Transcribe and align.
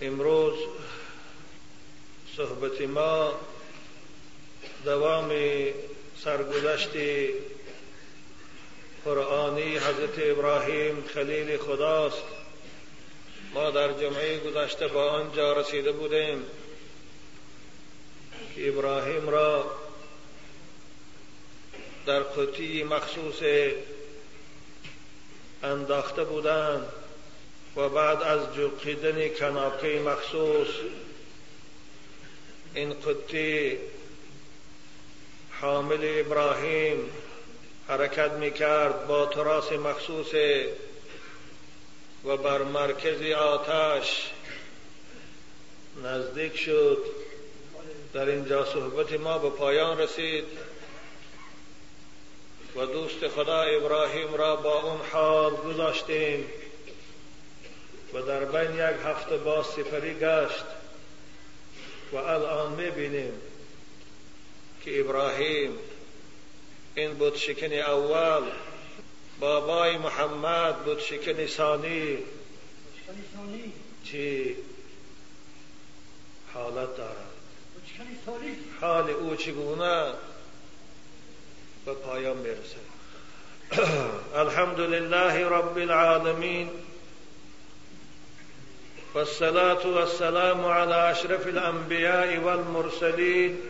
امروز 0.00 0.54
صحبت 2.36 2.80
ما 2.80 3.34
دوام 4.84 5.30
سرگذشت 6.24 6.90
قرآنی 9.04 9.78
حضرت 9.78 10.18
ابراهیم 10.18 11.04
خلیل 11.14 11.58
خداست. 11.58 12.22
ما 13.54 13.70
در 13.70 13.92
جمعه 13.92 14.38
گذشته 14.38 14.88
با 14.88 15.10
آنجا 15.10 15.52
رسیده 15.52 15.92
بودیم 15.92 16.44
که 18.54 18.68
ابراهیم 18.68 19.28
را 19.28 19.70
در 22.06 22.20
قطی 22.20 22.82
مخصوص 22.82 23.42
انداخته 25.62 26.24
بودند. 26.24 26.97
و 27.78 27.88
بعد 27.88 28.22
از 28.22 28.54
جوقیدن 28.54 29.28
کناپه 29.28 29.98
مخصوص 29.98 30.68
این 32.74 32.94
قطی 32.94 33.78
حامل 35.60 35.98
ابراهیم 36.02 37.10
حرکت 37.88 38.32
می‌کرد 38.32 39.06
با 39.06 39.26
تراس 39.26 39.72
مخصوص 39.72 40.34
و 42.24 42.36
بر 42.36 42.62
مرکز 42.62 43.30
آتش 43.32 44.30
نزدیک 46.04 46.56
شد. 46.56 47.04
در 48.12 48.28
اینجا 48.28 48.64
صحبت 48.64 49.12
ما 49.12 49.38
به 49.38 49.50
پایان 49.50 49.98
رسید 49.98 50.44
و 52.76 52.86
دوست 52.86 53.28
خدا 53.28 53.62
ابراهیم 53.62 54.34
را 54.34 54.56
با 54.56 54.82
اون 54.82 55.00
حال 55.12 55.56
گذاشتیم. 55.56 56.44
و 58.14 58.22
در 58.22 58.44
بین 58.44 58.74
یک 58.74 58.96
هفته 59.04 59.36
باز 59.36 59.66
سفری 59.66 60.14
گشت 60.14 60.64
و 62.12 62.16
الان 62.16 62.72
می‌بینیم 62.72 63.32
که 64.84 65.00
ابراهیم 65.00 65.78
این 66.94 67.14
بود 67.14 67.36
شکن 67.36 67.72
اول 67.72 68.42
بابای 69.40 69.96
محمد 69.96 70.84
بود 70.84 71.00
شکن 71.00 71.46
ثانی؟ 71.46 72.18
چی؟ 74.04 74.56
حالت 76.54 76.96
دارد. 76.96 77.28
حال 78.80 79.10
او 79.10 79.36
چگونه؟ 79.36 80.12
به 81.84 81.94
پایان 81.94 82.36
می‌رسه 82.36 82.76
الحمد 84.34 84.80
لله 84.80 85.48
رب 85.48 85.78
العالمين 85.78 86.70
والصلاة 89.14 89.86
والسلام 89.86 90.64
على 90.64 91.10
أشرف 91.10 91.46
الأنبياء 91.46 92.38
والمرسلين 92.38 93.60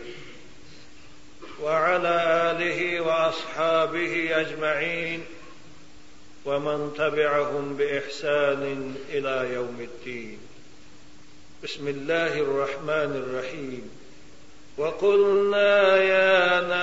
وعلى 1.61 2.15
آله 2.51 3.01
وأصحابه 3.01 4.41
أجمعين 4.41 5.25
ومن 6.45 6.93
تبعهم 6.97 7.75
بإحسان 7.77 8.95
إلى 9.09 9.53
يوم 9.53 9.77
الدين. 9.79 10.39
بسم 11.63 11.87
الله 11.87 12.39
الرحمن 12.39 13.11
الرحيم. 13.23 13.89
وقلنا 14.77 15.97
يا 15.97 16.61
نار 16.61 16.78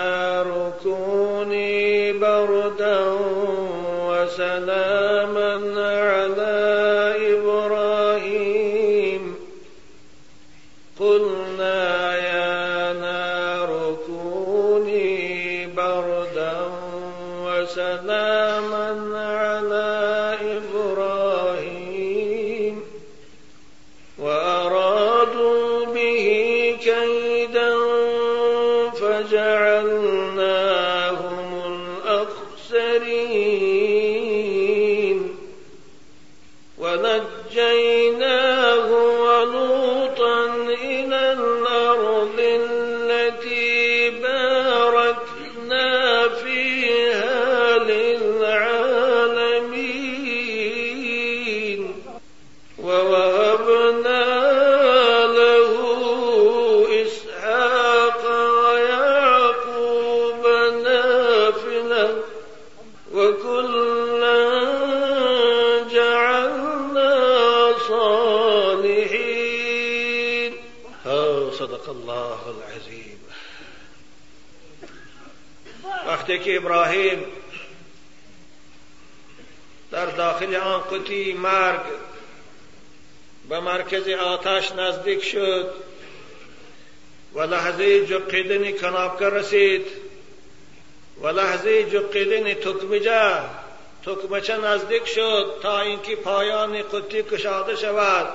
قطی 80.97 81.33
مرگ. 81.33 81.81
به 83.49 83.61
مرکز 83.61 84.09
آتش 84.09 84.73
نزدیک 84.73 85.25
شد. 85.25 85.71
و 87.35 87.41
لحظه 87.41 88.07
جقیدن 88.07 88.73
کنابکه 88.73 89.25
رسید. 89.25 89.87
و 91.23 91.27
لحظه 91.29 91.85
جقیدن 91.91 92.55
تکمجه. 92.55 93.41
تکمچه 94.07 94.57
نزدیک 94.57 95.07
شد 95.07 95.59
تا 95.63 95.81
اینکه 95.81 96.17
پایان 96.17 96.83
قطی 96.83 97.23
کشاده 97.23 97.77
شود. 97.77 98.29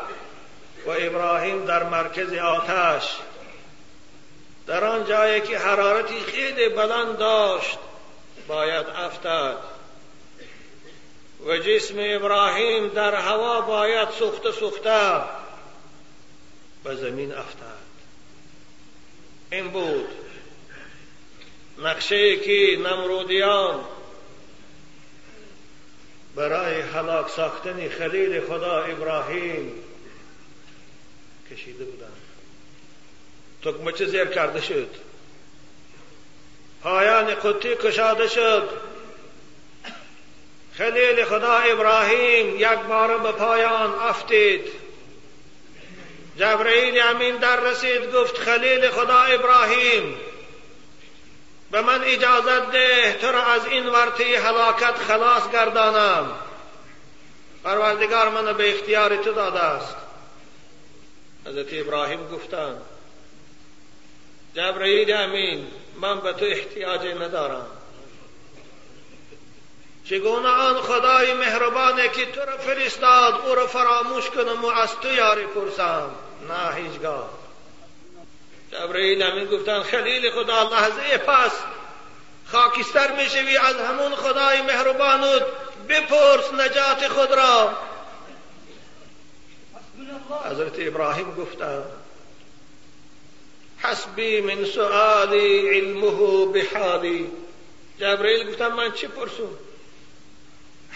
و 0.86 0.90
ابراهیم 0.90 1.66
در 1.66 1.84
مرکز 1.84 2.34
آتش. 2.34 3.16
در 4.68 4.84
آن 4.84 5.06
جایی 5.06 5.42
که 5.42 5.58
حرارتی 5.58 6.20
خیلی 6.20 6.70
بلند 6.70 7.18
داشت 7.18 7.78
باید 8.48 8.86
افتاد. 8.88 9.71
و 11.46 11.58
جسم 11.58 11.96
ابراهیم 11.98 12.88
در 12.88 13.16
هوا 13.16 13.62
باید 13.62 14.10
سوخته 14.10 14.52
سوخته 14.52 15.22
به 16.84 16.96
زمین 16.96 17.32
افتاد. 17.32 17.78
این 19.52 19.70
بود 19.70 20.08
نقشه 21.78 22.38
که 22.38 22.78
نمرودیان 22.80 23.84
برای 26.36 26.82
هلاک 26.82 27.30
ساختن 27.30 27.90
خلیل 27.90 28.42
خدا 28.42 28.84
ابراهیم 28.84 29.84
کشیده 31.52 31.86
بودند. 31.86 32.22
تکمچه 33.62 34.06
زیر 34.06 34.26
کرده 34.26 34.62
شد؟ 34.62 34.90
پایان 36.84 37.36
قطی 37.36 37.76
کشاده 37.76 38.28
شد. 38.28 38.70
خلیل 40.82 41.26
خدا 41.26 41.58
ابراهیم 41.58 42.56
یک 42.56 42.80
بار 42.90 43.18
به 43.18 43.32
پایان 43.32 43.94
افتید. 43.94 44.62
جبرئیل 46.38 47.02
امین 47.02 47.38
در 47.38 47.60
رسید 47.60 48.14
گفت 48.14 48.38
خلیل 48.38 48.90
خدا 48.90 49.20
ابراهیم 49.20 50.18
به 51.72 51.82
من 51.82 52.04
اجازت 52.04 52.72
ده 52.72 53.18
تو 53.22 53.28
را 53.28 53.44
از 53.44 53.66
این 53.66 53.90
ورطه 53.90 54.24
هلاکت 54.40 54.98
خلاص 54.98 55.52
گردانم. 55.52 56.32
پروردگار 57.64 58.30
من 58.30 58.54
به 58.54 58.76
اختیار 58.76 59.16
تو 59.16 59.34
داده 59.34 59.60
است. 59.60 59.96
حضرت 61.46 61.68
ابراهیم 61.74 62.28
گفتند 62.28 62.82
جبرئیل 64.56 65.14
امین 65.14 65.68
من 66.02 66.20
به 66.20 66.34
تو 66.34 66.46
احتیاجی 66.46 67.14
ندارم. 67.14 67.81
چگونه 70.12 70.48
آن 70.48 70.82
خدای 70.82 71.34
مهربانه 71.34 72.10
که 72.10 72.26
تو 72.26 72.42
را 72.42 72.58
فرستاد 72.58 73.42
او 73.46 73.56
را 73.56 73.68
فراموش 73.68 74.30
کنم 74.30 74.66
و 74.66 74.68
از 74.68 75.00
تو 75.00 75.14
یاری 75.14 75.46
پرسم. 75.46 76.12
نه 76.50 76.76
هیچگاه. 76.76 77.30
جبرئیل 78.72 79.24
امین 79.24 79.46
گفتن 79.46 79.84
خلیل 79.84 80.32
خدا 80.32 80.64
لحظه 80.64 81.18
پس. 81.18 81.52
خاکستر 82.52 83.16
می‌شوی 83.16 83.58
از 83.58 83.76
همون 83.76 84.16
خدای 84.16 84.62
مهربانت. 84.62 85.42
بپرس 85.90 86.54
نجات 86.54 87.08
خود 87.08 87.32
را. 87.34 87.74
حضرت 90.52 90.76
ابراهیم 90.78 91.36
گفتند 91.36 91.86
حسبی 93.78 94.42
من 94.42 94.66
سؤالی 94.66 95.70
علمه 95.70 96.46
بحالی. 96.46 97.32
جبرئیل 98.00 98.52
گفتم 98.52 98.74
من 98.74 98.92
چی 98.92 99.08
پرسون 99.08 99.58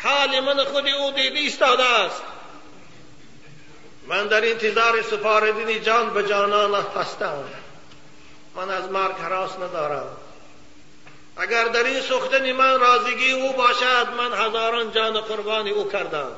حال 0.04 0.40
من 0.40 0.64
خودی 0.64 0.92
او 0.92 1.12
دیدی 1.12 1.40
ایستاده 1.40 1.84
است. 1.84 2.22
من 4.08 4.28
در 4.28 4.50
انتظار 4.50 5.02
سپاردن 5.02 5.82
جان 5.82 6.14
به 6.14 6.24
جانان 6.24 6.86
هستم 6.96 7.44
من 8.56 8.70
از 8.70 8.92
مرگ 8.92 9.16
حراس 9.16 9.56
ندارم. 9.56 10.08
اگر 11.38 11.66
در 11.66 11.84
این 11.84 12.02
سختنی 12.02 12.52
من 12.52 12.80
رازگی 12.80 13.32
او 13.32 13.54
باشد 13.54 14.08
من 14.18 14.34
هزاران 14.34 14.92
جان 14.92 15.22
قربانی 15.22 15.70
او 15.70 15.90
کردم. 15.90 16.32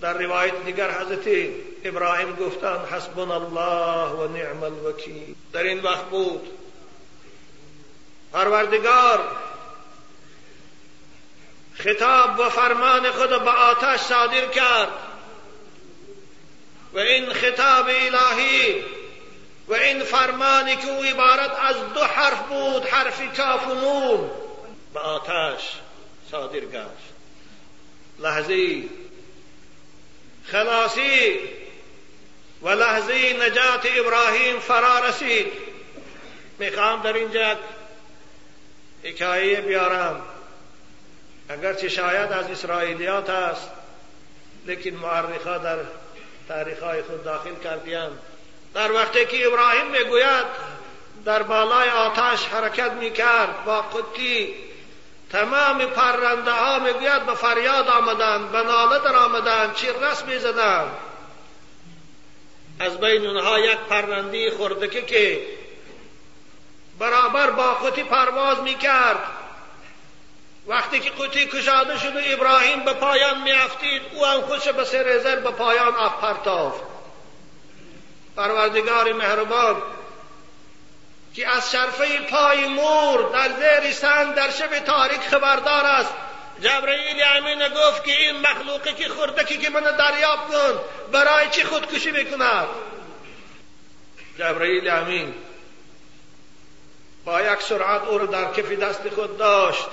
در 0.00 0.12
روایت 0.12 0.64
دیگر 0.64 0.90
حضرت 0.90 1.50
ابراهیم 1.84 2.36
گفتند 2.36 2.86
حسبنا 2.86 3.34
الله 3.34 4.12
و 4.12 4.28
نعم 4.28 4.62
الوکیل. 4.62 5.34
در 5.52 5.62
این 5.62 5.82
وقت 5.82 6.04
بود. 6.04 6.48
پروردگار 8.32 9.20
خطاب 11.78 12.38
و 12.38 12.48
فرمان 12.48 13.10
خود 13.10 13.30
به 13.30 13.50
آتش 13.50 14.00
صادر 14.00 14.46
کرد. 14.46 14.88
و 16.92 16.98
این 16.98 17.32
خطاب 17.32 17.86
الهی 17.88 18.84
و 19.68 19.74
این 19.74 20.02
فرمانی 20.02 20.76
که 20.76 20.90
او 20.90 21.02
عبارت 21.02 21.50
از 21.60 21.76
دو 21.94 22.00
حرف 22.00 22.42
بود 22.42 22.84
حرف 22.84 23.36
کاف 23.36 23.66
و 23.66 23.74
نون 23.74 24.30
به 24.94 25.00
آتش 25.00 25.62
صادر 26.30 26.60
گشت. 26.60 27.08
لحظه 28.18 28.82
خلاصی 30.44 31.38
و 32.62 32.68
لحظه 32.68 33.32
نجات 33.32 33.86
ابراهیم 33.96 34.58
فرا 34.58 34.98
رسید. 34.98 35.52
می‌خوام 36.58 37.02
در 37.02 37.12
اینجا 37.12 37.56
حکایه 39.04 39.60
بیارم. 39.60 40.37
اگرچه 41.48 41.88
شاید 41.88 42.32
از 42.32 42.50
اسرائیلیات 42.50 43.30
است 43.30 43.70
لیکن 44.66 44.90
معرخا 44.90 45.58
در 45.58 45.78
تاریخهای 46.48 47.02
خود 47.02 47.24
داخل 47.24 47.54
کردیم 47.64 48.18
در 48.74 48.92
وقتی 48.92 49.26
که 49.26 49.46
ابراهیم 49.46 49.86
می‌گوید 49.86 50.46
در 51.24 51.42
بالای 51.42 51.90
آتش 51.90 52.46
حرکت 52.46 52.92
می‌کرد 52.92 53.64
با 53.64 53.82
قطی 53.82 54.54
تمام 55.32 55.86
پرنده 55.86 56.50
ها 56.50 56.78
می‌گوید 56.78 57.26
به 57.26 57.34
فریاد 57.34 57.88
آمدند 57.88 58.52
به 58.52 58.62
ناله 58.62 58.98
در 58.98 59.16
آمدند 59.16 59.74
چیررس 59.74 60.24
می‌زدند؟ 60.24 60.90
از 62.80 63.00
بین 63.00 63.26
اونها 63.26 63.58
یک 63.58 63.78
پرنده 63.78 64.50
خردکه 64.50 65.02
که 65.02 65.46
برابر 66.98 67.50
با 67.50 67.74
قطی 67.74 68.02
پرواز 68.02 68.60
می‌کرد. 68.60 69.37
وقتی 70.68 71.00
که 71.00 71.10
قطی 71.10 71.46
کشاده 71.46 71.98
شد 71.98 72.16
و 72.16 72.20
ابراهیم 72.24 72.84
به 72.84 72.92
پایان 72.92 73.42
میافتید 73.42 74.02
او 74.14 74.26
هم 74.26 74.40
خودش 74.40 74.68
به 74.68 74.84
سر 74.84 75.18
زر 75.18 75.36
به 75.36 75.50
پایان 75.50 75.92
پرتافت. 75.92 76.82
پروردگار 78.36 79.12
مهربان 79.12 79.82
که 81.34 81.48
از 81.48 81.70
شرفه 81.70 82.20
پای 82.20 82.68
مور 82.68 83.30
در 83.32 83.48
زیر 83.48 83.92
سنگ 83.92 84.34
در 84.34 84.50
شب 84.50 84.78
تاریک 84.78 85.20
خبردار 85.20 85.86
است. 85.86 86.12
جبرئیل 86.60 87.22
امین 87.36 87.68
گفت 87.68 88.04
که 88.04 88.12
این 88.12 88.40
مخلوقی 88.40 88.92
که 88.92 89.08
خردکی 89.08 89.58
که 89.58 89.70
من 89.70 89.80
دریاب 89.80 90.38
کن 90.48 90.80
برای 91.12 91.48
چی 91.50 91.64
خودکشی 91.64 92.10
می‌کند؟ 92.10 92.66
جبرئیل 94.38 94.90
امین 94.90 95.34
با 97.24 97.40
یک 97.40 97.62
سرعت 97.62 98.02
او 98.08 98.18
را 98.18 98.26
در 98.26 98.52
کف 98.52 98.72
دست 98.72 99.08
خود 99.08 99.38
داشت. 99.38 99.88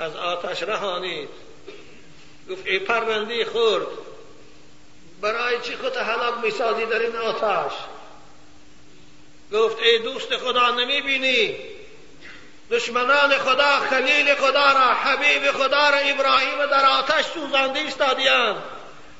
از 0.00 0.16
آتش 0.16 0.62
رهانید 0.62 1.28
گفت 2.50 2.66
ای 2.66 2.78
پرنده 2.78 3.44
خورد 3.44 3.86
برای 5.20 5.60
چی 5.60 5.76
خود 5.76 5.96
حلاق 5.96 6.44
می‌سازی 6.44 6.86
در 6.86 6.98
این 6.98 7.16
آتش؟ 7.16 7.72
گفت 9.52 9.78
ای 9.78 9.98
دوست 9.98 10.36
خدا 10.36 10.70
نمی 10.70 11.00
بینی 11.00 11.56
دشمنان 12.70 13.38
خدا 13.38 13.78
خلیل 13.90 14.34
خدا 14.34 14.72
را 14.72 14.94
حبیب 14.94 15.52
خدا 15.52 15.90
را 15.90 15.98
ابراهیم 15.98 16.66
در 16.66 16.86
آتش 16.86 17.24
سوزانده 17.24 17.80
استادیان 17.80 18.62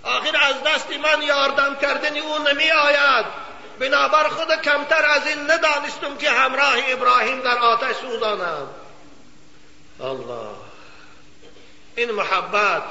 آخر 0.03 0.37
از 0.43 0.63
دست 0.67 0.91
من 0.91 1.23
یاردم 1.23 1.77
کردن 1.77 2.17
او 2.17 2.39
نمی 2.39 2.71
آید 2.71 3.27
بنابر 3.79 4.29
خود 4.29 4.63
کمتر 4.63 5.05
از 5.07 5.27
این 5.27 5.51
ندانستم 5.51 6.17
که 6.17 6.31
همراه 6.31 6.75
ابراهیم 6.89 7.41
در 7.41 7.59
آتش 7.59 7.97
سوزانم. 7.97 8.69
الله. 10.01 10.70
این 11.97 12.11
محبت 12.11 12.83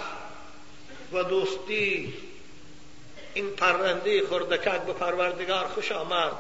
و 1.14 1.24
دوستی 1.24 2.14
این 3.34 3.50
پرنده 3.50 4.28
خردکک 4.28 4.82
به 4.82 4.94
پروردگار 4.94 5.68
خوش 5.68 5.92
آمد. 5.92 6.32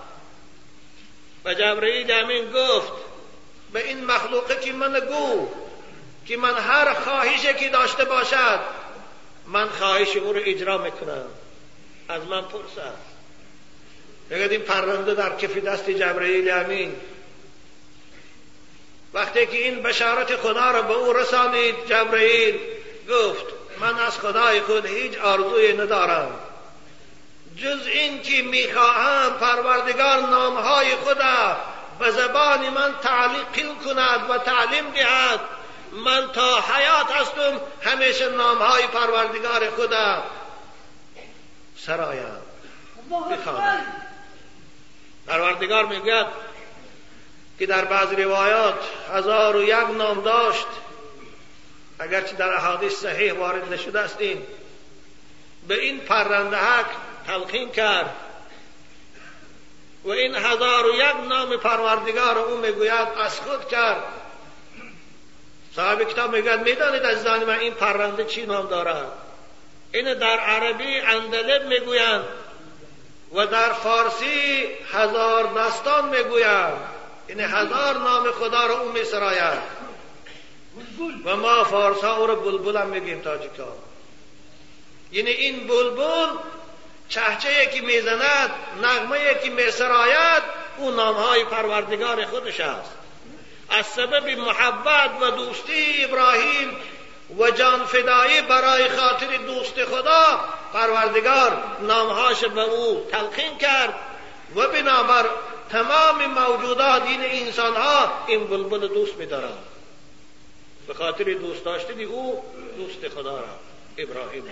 و 1.45 1.53
جبرئیل 1.53 2.11
امین 2.11 2.51
گفت 2.51 2.91
به 3.73 3.87
این 3.87 4.05
مخلوقه 4.05 4.55
که 4.59 4.73
من 4.73 4.99
گو 4.99 5.49
که 6.25 6.37
من 6.37 6.57
هر 6.57 6.93
خواهشی 6.93 7.53
که 7.53 7.69
داشته 7.69 8.05
باشد 8.05 8.59
من 9.47 9.69
خواهش 9.69 10.15
او 10.15 10.33
رو 10.33 10.39
اجرا 10.43 10.77
می‌کنم. 10.77 11.25
از 12.09 12.23
من 12.27 12.41
پرسد 12.41 12.97
بگید 14.29 14.51
این 14.51 14.61
پرنده 14.61 15.13
در 15.13 15.35
کف 15.35 15.57
دست 15.57 15.89
جبرئیل 15.89 16.51
امین 16.51 16.95
وقتی 19.13 19.45
که 19.45 19.57
این 19.57 19.83
بشارت 19.83 20.35
خدا 20.35 20.71
را 20.71 20.81
به 20.81 20.93
او 20.93 21.13
رسانید 21.13 21.75
جبرئیل 21.85 22.59
گفت 23.09 23.45
من 23.79 23.99
از 23.99 24.19
خدای 24.19 24.61
خود 24.61 24.85
هیچ 24.85 25.17
آرزوی 25.17 25.73
ندارم. 25.73 26.31
جز 27.57 27.87
این 27.87 28.21
که 28.21 28.41
می‌خواهم 28.41 29.33
پروردگار 29.33 30.19
نامهای 30.19 30.95
خدا 30.95 31.57
به 31.99 32.11
زبان 32.11 32.69
من 32.69 32.93
تعلیق 33.01 33.77
کند 33.85 34.29
و 34.29 34.37
تعلیم 34.37 34.89
دهد. 34.91 35.39
من 35.91 36.31
تا 36.33 36.59
حیات 36.61 37.11
هستم 37.11 37.61
همیشه 37.81 38.29
نامهای 38.29 38.87
پروردگار 38.87 39.69
خدا 39.69 40.23
سرایم. 41.77 42.37
بخوانم 43.31 43.85
پروردگار 45.27 45.85
می‌گوید 45.85 46.27
که 47.59 47.65
در 47.65 47.85
بعض 47.85 48.11
روایات 48.11 48.79
هزار 49.13 49.55
و 49.55 49.63
یک 49.63 49.89
نام 49.97 50.21
داشت. 50.21 50.67
اگرچه 51.99 52.35
در 52.35 52.53
احادیث 52.53 52.93
صحیح 52.93 53.33
وارد 53.33 53.73
نشده 53.73 53.99
است 53.99 54.15
این. 54.19 54.43
به 55.67 55.79
این 55.79 55.99
پرنده 55.99 56.57
تلقین 57.27 57.71
کرد. 57.71 58.15
و 60.03 60.09
این 60.09 60.35
هزار 60.35 60.85
و 60.85 60.95
یک 60.95 61.29
نام 61.29 61.57
پروردگار 61.57 62.37
او 62.37 62.57
می‌گوید 62.57 63.07
از 63.23 63.39
خود 63.39 63.67
کرد. 63.67 64.03
صاحب 65.75 66.03
کتاب 66.03 66.35
می‌گوید 66.35 66.59
می‌دانید 66.59 67.03
از 67.03 67.25
من 67.25 67.59
این 67.59 67.73
پرنده 67.73 68.25
چی 68.25 68.45
نام 68.45 68.67
دارد؟ 68.67 69.11
این 69.93 70.13
در 70.13 70.39
عربی 70.39 70.99
اندلب 70.99 71.65
می‌گویند 71.65 72.25
و 73.33 73.45
در 73.45 73.73
فارسی 73.73 74.63
هزار 74.93 75.53
دستان 75.53 76.09
می‌گویند. 76.09 76.98
این 77.29 77.39
هزار 77.39 77.97
نام 77.97 78.31
خدا 78.31 78.65
رو 78.65 78.75
او 78.75 78.91
میسراید. 78.91 79.59
و 81.25 81.35
ما 81.35 81.63
فارس 81.63 82.03
ها 82.03 82.15
او 82.17 82.27
رو 82.27 82.35
بلبل 82.35 82.77
هم 82.77 82.87
میگیم 82.87 83.21
تاجیکا. 83.21 83.73
یعنی 85.11 85.29
این 85.29 85.67
بلبل 85.67 86.27
چهچه 87.09 87.65
که 87.65 87.81
می‌زند 87.81 88.51
نغمه 88.83 89.39
که 89.43 89.49
میسراید 89.49 90.43
او 90.77 90.91
نامهای 90.91 91.43
پروردگار 91.43 92.25
خودش 92.25 92.59
است. 92.59 92.91
از 93.69 93.85
سبب 93.85 94.29
محبت 94.29 95.11
و 95.21 95.31
دوستی 95.31 96.03
ابراهیم 96.03 96.77
و 97.39 97.51
جان 97.51 97.85
فدایی 97.85 98.41
برای 98.41 98.89
خاطر 98.89 99.37
دوست 99.37 99.85
خدا 99.85 100.39
پروردگار 100.73 101.63
نامهاش 101.81 102.43
به 102.43 102.61
او 102.61 103.07
تلقین 103.11 103.57
کرد 103.57 103.93
و 104.55 104.67
بنابر 104.67 105.25
تمام 105.71 106.25
موجودات 106.25 107.03
این 107.03 107.21
انسان 107.21 107.75
ها 107.75 108.25
این 108.27 108.47
بلبل 108.47 108.87
دوست 108.87 109.15
میدارند 109.17 109.57
به 110.87 110.93
خاطر 110.93 111.23
دوست 111.23 111.65
داشتن 111.65 112.01
او 112.01 112.43
دوست 112.77 113.07
خدا 113.15 113.37
را 113.37 113.59
ابراهیم 113.97 114.43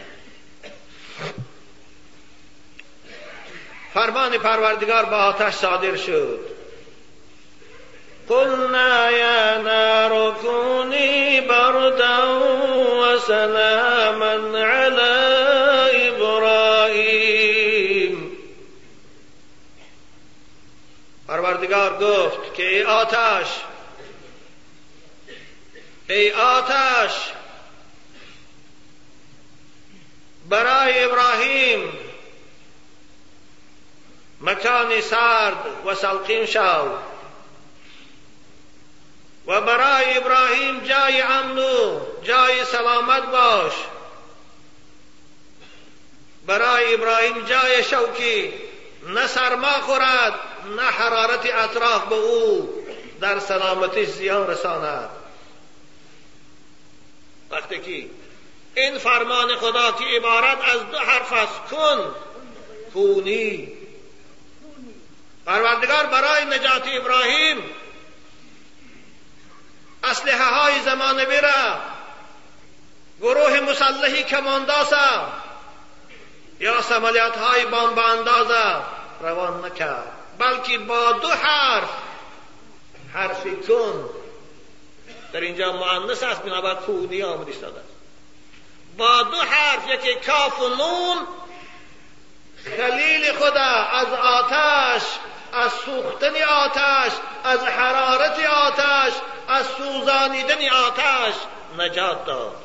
فرمان 3.93 4.37
پروردگار 4.37 5.05
با 5.05 5.17
آتش 5.17 5.53
صادر 5.53 5.95
شد. 5.95 6.39
قلنا 8.29 9.11
یا 9.11 9.61
نار 9.61 10.31
کونی 10.31 11.41
بردا 11.41 12.39
و 13.01 13.17
سلاما 13.19 14.57
علی 14.57 15.36
گفت 21.73 22.53
که 22.53 22.63
ای 22.63 22.83
آتش 22.83 23.47
ای 26.09 26.31
آتش 26.31 27.11
برای 30.49 31.03
ابراهیم 31.03 31.93
مکانی 34.41 35.01
سرد 35.01 35.65
و 35.85 35.95
سلقین 35.95 36.45
شو 36.45 36.97
و 39.47 39.61
برای 39.61 40.17
ابراهیم 40.17 40.79
جای 40.79 41.21
امن 41.21 41.57
و 41.57 41.99
جای 42.23 42.65
سلامت 42.65 43.23
باش. 43.23 43.73
برای 46.47 46.93
ابراهیم 46.93 47.45
جای 47.45 47.83
شوکی 47.83 48.53
نه 49.07 49.27
سرما 49.27 49.81
خورد 49.81 50.33
نه 50.75 50.81
حرارت 50.81 51.45
اطراف 51.53 52.05
به 52.05 52.15
او 52.15 52.69
در 53.21 53.39
سلامتی 53.39 54.05
زیان 54.05 54.47
رساند. 54.47 55.09
وقتی 57.51 57.79
که 57.79 58.09
این 58.75 58.97
فرمان 58.97 59.55
خدا 59.55 59.91
که 59.91 60.05
عبارت 60.17 60.57
از 60.63 60.91
دو 60.91 60.97
حرف 60.97 61.33
است 61.33 61.71
کن 61.71 62.15
کونی. 62.93 63.77
پروردگار 65.45 66.05
برای 66.05 66.45
نجات 66.45 66.83
ابراهیم 66.87 67.63
اسلحه 70.03 70.49
های 70.53 70.81
زمان 70.81 71.25
بیره 71.25 71.75
گروه 73.21 73.59
مسلحی 73.59 74.23
کمانداسا 74.23 75.27
یا 76.59 76.81
سمالیت 76.81 77.37
های 77.37 77.65
بمب 77.65 77.99
اندازه 77.99 78.75
روان 79.21 79.65
نکرد. 79.65 80.16
بلکه 80.39 80.77
با 80.77 81.11
دو 81.11 81.29
حرف. 81.29 81.89
حرف 83.13 83.43
کن 83.67 84.09
در 85.33 85.39
اینجا 85.39 85.71
مؤنث 85.71 86.23
است 86.23 86.41
بنابر 86.41 86.75
کونی 86.75 87.23
آمده 87.23 87.51
است. 87.51 87.63
با 88.97 89.23
دو 89.23 89.37
حرف 89.37 89.87
یکی 89.89 90.15
کاف 90.15 90.61
و 90.61 90.69
نون. 90.69 91.27
خلیل 92.77 93.33
خدا 93.33 93.87
از 93.91 94.07
آتش 94.13 95.03
از 95.53 95.71
سوختن 95.71 96.43
آتش 96.43 97.11
از 97.43 97.59
حرارت 97.59 98.39
آتش 98.39 99.13
از 99.47 99.65
سوزانیدن 99.65 100.69
آتش 100.69 101.33
نجات 101.77 102.25
داد. 102.25 102.55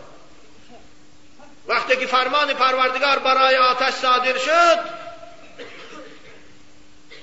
وقتی 1.67 1.97
که 1.97 2.07
فرمان 2.07 2.55
پروردگار 2.55 3.19
برای 3.19 3.57
آتش 3.57 3.95
صادر 3.95 4.39
شد 4.39 5.02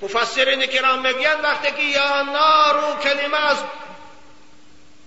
مفسرین 0.02 0.66
کرام 0.66 1.06
میگن 1.06 1.40
وقتی 1.40 1.72
که 1.72 1.82
یا 1.82 2.22
نارو 2.22 2.96
کلمه 3.02 3.46
از 3.46 3.56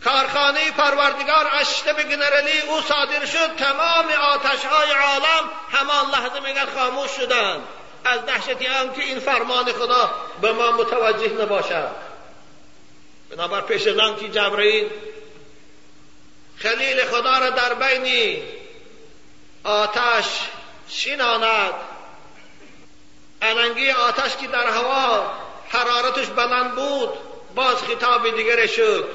کارخانه 0.03 0.71
پروردگار 0.71 1.47
اشته 1.53 1.93
به 1.93 2.03
گنرلی 2.03 2.59
او 2.67 2.81
صادر 2.81 3.25
شد 3.25 3.55
تمام 3.55 4.05
آتش 4.33 4.65
های 4.65 4.91
عالم 4.91 5.50
همان 5.71 6.12
لحظه 6.12 6.39
میگن 6.39 6.65
خاموش 6.75 7.12
شدند 7.12 7.62
از 8.05 8.25
دهشتی 8.25 8.65
هم 8.65 8.93
که 8.93 9.03
این 9.03 9.19
فرمان 9.19 9.71
خدا 9.71 10.12
به 10.41 10.51
ما 10.51 10.71
متوجه 10.71 11.33
نباشد. 11.41 11.91
بنابر 13.29 13.62
پیش 13.62 13.83
که 13.83 14.29
جبرئیل 14.29 14.89
خلیل 16.57 17.05
خدا 17.05 17.38
را 17.38 17.50
در 17.50 17.73
بین 17.73 18.43
آتش 19.63 20.25
شیناند. 20.89 21.73
اننگی 23.43 23.91
آتش 23.91 24.38
که 24.38 24.47
در 24.47 24.67
هوا 24.67 25.31
حرارتش 25.69 26.27
بلند 26.27 26.75
بود 26.75 27.09
باز 27.55 27.77
خطاب 27.77 28.35
دیگر 28.35 28.65
شد 28.65 29.09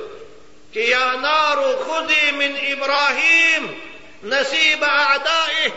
که 0.73 0.81
یا 0.81 1.15
نار 1.15 1.77
خذی 1.77 2.31
من 2.31 2.57
ابراهیم 2.63 3.83
نصیب 4.23 4.85
اعدائه 4.85 5.73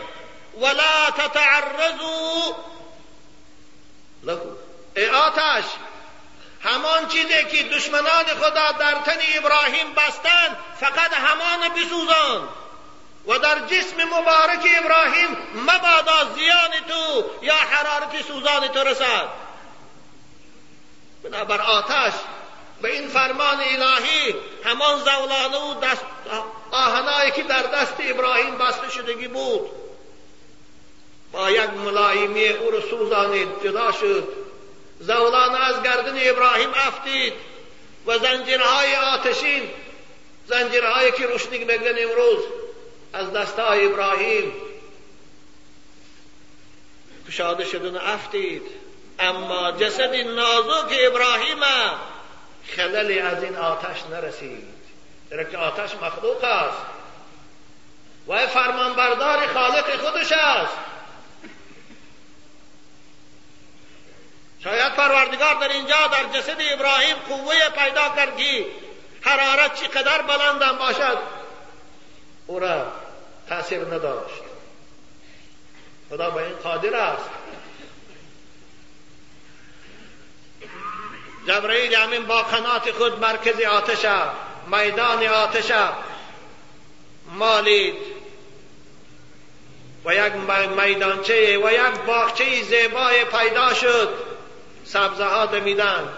ولا 0.60 1.10
تتعرضوا 1.10 2.56
له 4.22 4.38
ای 4.96 5.08
آتش 5.08 5.64
همان 6.64 7.08
چیزی 7.08 7.44
که 7.44 7.62
دشمنان 7.62 8.24
خدا 8.24 8.72
در 8.72 8.92
تن 8.92 9.20
ابراهیم 9.38 9.94
بستند 9.94 10.56
فقط 10.80 11.12
همان 11.12 11.68
بسوزان. 11.68 12.48
و 13.26 13.38
در 13.38 13.58
جسم 13.58 14.04
مبارک 14.04 14.66
ابراهیم 14.78 15.36
مبادا 15.54 16.34
زیان 16.34 16.70
تو 16.88 17.24
یا 17.42 17.54
حرارت 17.54 18.22
سوزان 18.28 18.68
تو 18.68 18.78
رسد. 18.78 19.28
بنابر 21.24 21.60
آتش 21.60 22.12
به 22.82 22.92
این 22.92 23.08
فرمان 23.08 23.60
الهی 23.60 24.34
همان 24.64 24.98
زولانه 24.98 25.56
و 25.56 25.80
دست 25.80 26.04
آهنایی 26.70 27.30
که 27.30 27.42
در 27.42 27.62
دست 27.62 27.94
ابراهیم 27.98 28.58
بسته 28.58 28.90
شدگی 28.90 29.28
بود. 29.28 29.70
با 31.32 31.50
یک 31.50 31.70
ملایمی 31.70 32.48
او 32.48 32.70
رو 32.70 32.80
سوزانید 32.80 33.48
جدا 33.64 33.92
شد. 33.92 34.28
زولانه 35.00 35.68
از 35.68 35.82
گردن 35.82 36.30
ابراهیم 36.30 36.70
افتید 36.74 37.32
و 38.06 38.18
زنجیرهای 38.18 38.96
آتشین 38.96 39.70
زنجیرهایی 40.46 41.12
که 41.12 41.26
روشنی 41.26 41.64
بگن 41.64 41.94
امروز. 41.98 42.44
از 43.12 43.32
دستای 43.32 43.86
ابراهیم. 43.86 44.52
کشاده 47.28 47.64
شدن 47.64 47.96
افتید. 47.96 48.62
اما 49.18 49.72
جسد 49.72 50.14
نازک 50.14 50.96
ابراهیم 51.06 51.60
خللی 52.76 53.18
از 53.18 53.42
این 53.42 53.56
آتش 53.56 54.02
نرسید. 54.10 54.74
در 55.30 55.44
که 55.44 55.58
آتش 55.58 55.94
مخلوق 55.94 56.44
است. 56.44 56.78
و 58.28 58.46
فرمانبردار 58.46 59.46
خالق 59.46 59.96
خودش 59.96 60.32
است. 60.32 60.74
شاید 64.64 64.94
پروردگار 64.94 65.54
در 65.54 65.68
اینجا 65.68 65.96
در 66.06 66.40
جسد 66.40 66.56
ابراهیم 66.72 67.16
قوه 67.16 67.54
پیدا 67.68 68.08
کرد 68.16 68.36
که 68.36 68.66
حرارت 69.20 69.74
چقدر 69.74 70.22
بلندم 70.22 70.78
باشد. 70.78 71.18
او 72.46 72.58
را 72.58 72.92
تاثیر 73.52 73.80
نداشت. 73.80 74.42
خدا 76.10 76.30
به 76.30 76.42
این 76.42 76.54
قادر 76.54 76.94
است. 76.94 77.30
جبرئیل 81.48 81.94
همین 81.94 82.26
با 82.26 82.42
قنات 82.42 82.90
خود 82.90 83.20
مرکز 83.20 83.60
آتش 83.60 84.06
میدان 84.66 85.26
آتش 85.26 85.72
مالید. 87.32 87.94
و 90.04 90.14
یک 90.14 90.32
میدانچه 90.78 91.58
و 91.58 91.72
یک 91.72 92.00
باغچه 92.06 92.62
زیبای 92.62 93.24
پیدا 93.24 93.74
شد. 93.74 94.14
سبزه 94.84 95.24
ها 95.24 95.46
دمیدن 95.46 96.08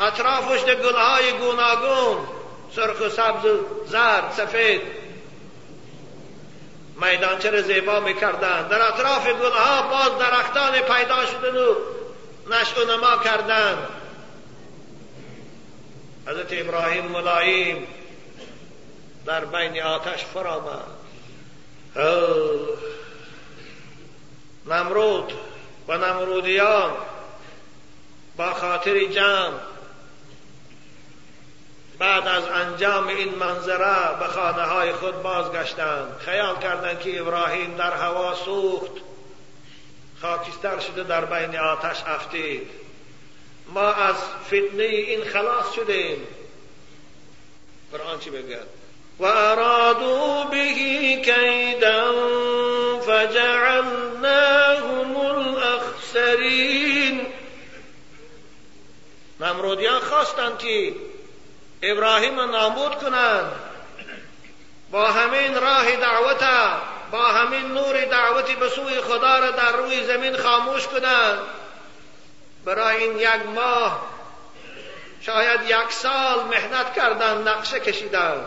اطرافش 0.00 0.64
ده 0.64 0.74
گلهای 0.74 1.32
گوناگون. 1.32 2.28
سرخ 2.76 3.00
و 3.00 3.08
سبز 3.08 3.50
زرد 3.86 4.32
سفید. 4.36 5.01
میدانچه 7.02 7.50
را 7.50 7.62
زیبا 7.62 8.00
می‌کردند. 8.00 8.68
در 8.68 8.88
اطراف 8.88 9.26
گلها 9.26 9.82
باز 9.82 10.18
درختان 10.18 10.72
پیدا 10.72 11.26
شدن 11.26 11.56
و 11.56 11.74
نشع 12.50 12.82
و 12.82 12.96
نما 12.96 13.16
کردند. 13.24 13.88
حضرت 16.26 16.48
ابراهیم 16.52 17.04
ملایم 17.04 17.86
در 19.26 19.44
بین 19.44 19.82
آتش 19.82 20.24
فرامد. 20.24 20.84
نمرود 24.66 25.32
و 25.88 25.98
نمرودیان 25.98 26.92
با 28.36 28.54
خاطر 28.54 29.04
جمع 29.04 29.58
بعد 32.02 32.28
از 32.28 32.44
انجام 32.44 33.08
این 33.08 33.34
منظره 33.34 34.18
به 34.20 34.26
خانه 34.26 34.62
های 34.62 34.92
خود 34.92 35.22
بازگشتند. 35.22 36.16
خیال 36.18 36.58
کردند 36.58 37.00
که 37.00 37.20
ابراهیم 37.20 37.76
در 37.76 37.92
هوا 37.92 38.34
سوخت. 38.34 38.92
خاکستر 40.22 40.78
شده 40.78 41.02
در 41.02 41.24
بین 41.24 41.56
آتش 41.56 42.02
افتید. 42.06 42.70
ما 43.68 43.92
از 43.92 44.14
فتنه 44.46 44.82
این 44.82 45.24
خلاص 45.24 45.72
شدیم. 45.72 46.26
قرآن 47.92 48.18
چی 48.18 48.30
بگه 48.30 48.60
و 49.18 49.24
ارادو 49.24 50.44
به 50.50 50.72
کیدا 51.24 52.12
فجعلناهم 53.00 55.16
الاخسرین. 55.16 57.26
نمرودیان 59.40 60.00
خواستند 60.00 60.58
که 60.58 60.94
ابراهیم 61.82 62.40
نابود 62.40 62.94
کنند. 62.94 63.52
با 64.90 65.12
همین 65.12 65.60
راه 65.60 65.96
دعوت 65.96 66.44
با 67.10 67.26
همین 67.26 67.66
نور 67.66 68.04
دعوتی 68.04 68.54
به 68.54 68.68
سوی 68.68 69.00
خدا 69.00 69.38
را 69.38 69.50
در 69.50 69.72
روی 69.72 70.04
زمین 70.06 70.36
خاموش 70.36 70.86
کنند. 70.86 71.38
برای 72.64 73.04
این 73.04 73.18
یک 73.18 73.46
ماه 73.54 74.06
شاید 75.20 75.60
یک 75.66 75.92
سال 75.92 76.44
مهنت 76.44 76.94
کردن 76.94 77.48
نقشه 77.48 77.80
کشیدن. 77.80 78.44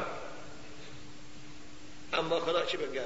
اما 2.14 2.40
خدا 2.40 2.66
چی 2.66 2.78
بگه؟ 2.78 3.04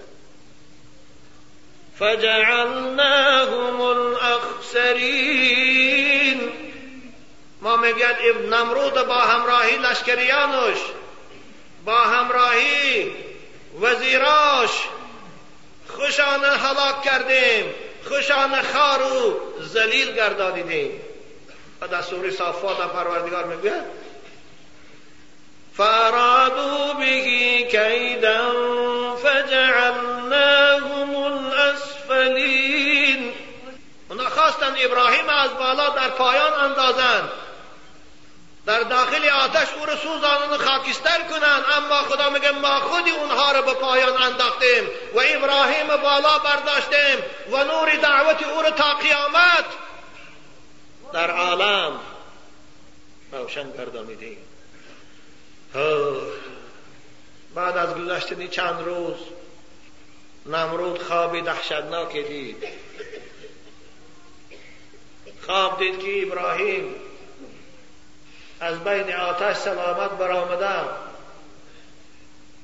فجعلناهم 2.00 3.81
الاخسرین 3.81 5.78
ما 7.61 7.77
میگد 7.77 8.17
ابن 8.19 8.53
نمرود 8.53 8.93
با 8.93 9.15
همراهی 9.15 9.77
لشکریانش 9.77 10.77
با 11.85 11.97
همراهی 11.97 13.15
وزیراش. 13.81 14.69
خوشان 15.87 16.45
هلاک 16.45 17.01
کردیم 17.01 17.73
خوشان 18.07 18.61
خارو 18.61 19.39
زلیل 19.59 20.15
گردانیدیم. 20.15 21.01
و 21.81 21.87
در 21.87 22.01
سوری 22.01 22.31
صافات 22.31 22.79
هم 22.79 22.89
پروردگار 22.89 23.45
میگه 23.45 23.73
فارادو 25.77 26.93
به 26.93 27.21
کیدا 27.63 28.51
فجعلناهم 29.15 31.15
الاسفلین. 31.15 33.33
اونا 34.09 34.29
خواستن 34.29 34.75
ابراهیم 34.79 35.29
از 35.29 35.53
بالا 35.53 35.89
در 35.89 36.09
پایان 36.09 36.53
اندازند. 36.53 37.29
در 38.65 38.79
داخل 38.79 39.29
آتش 39.29 39.67
او 39.73 39.85
سوزانن 39.85 40.57
خاکستر 40.57 41.23
کنن 41.29 41.63
اما 41.77 42.03
خدا 42.03 42.29
میگه 42.29 42.51
ما 42.51 42.79
خودی 42.79 43.11
اونها 43.11 43.51
رو 43.51 43.61
به 43.61 43.73
پایان 43.73 44.21
انداختیم 44.21 44.83
و 45.13 45.19
ابراهیم 45.19 45.87
بالا 45.87 46.39
برداشتیم 46.39 47.23
و 47.51 47.63
نور 47.63 47.95
دعوت 47.95 48.43
او 48.43 48.61
رو 48.61 48.69
تا 48.69 48.93
قیامت 48.93 49.65
در 51.13 51.31
عالم 51.31 51.99
روشن 53.31 53.71
گردانیدیم. 53.71 54.37
بعد 57.55 57.77
از 57.77 57.95
گذشتنی 57.95 58.47
چند 58.47 58.81
روز 58.85 59.15
نمرود 60.45 61.03
خوابی 61.03 61.41
دهشتناکی 61.41 62.23
دید. 62.23 62.63
خواب 65.45 65.79
دید 65.79 65.99
که 65.99 66.27
ابراهیم 66.27 66.95
از 68.59 68.83
بین 68.83 69.15
آتش 69.15 69.55
سلامت 69.55 70.11
برآمده 70.11 70.89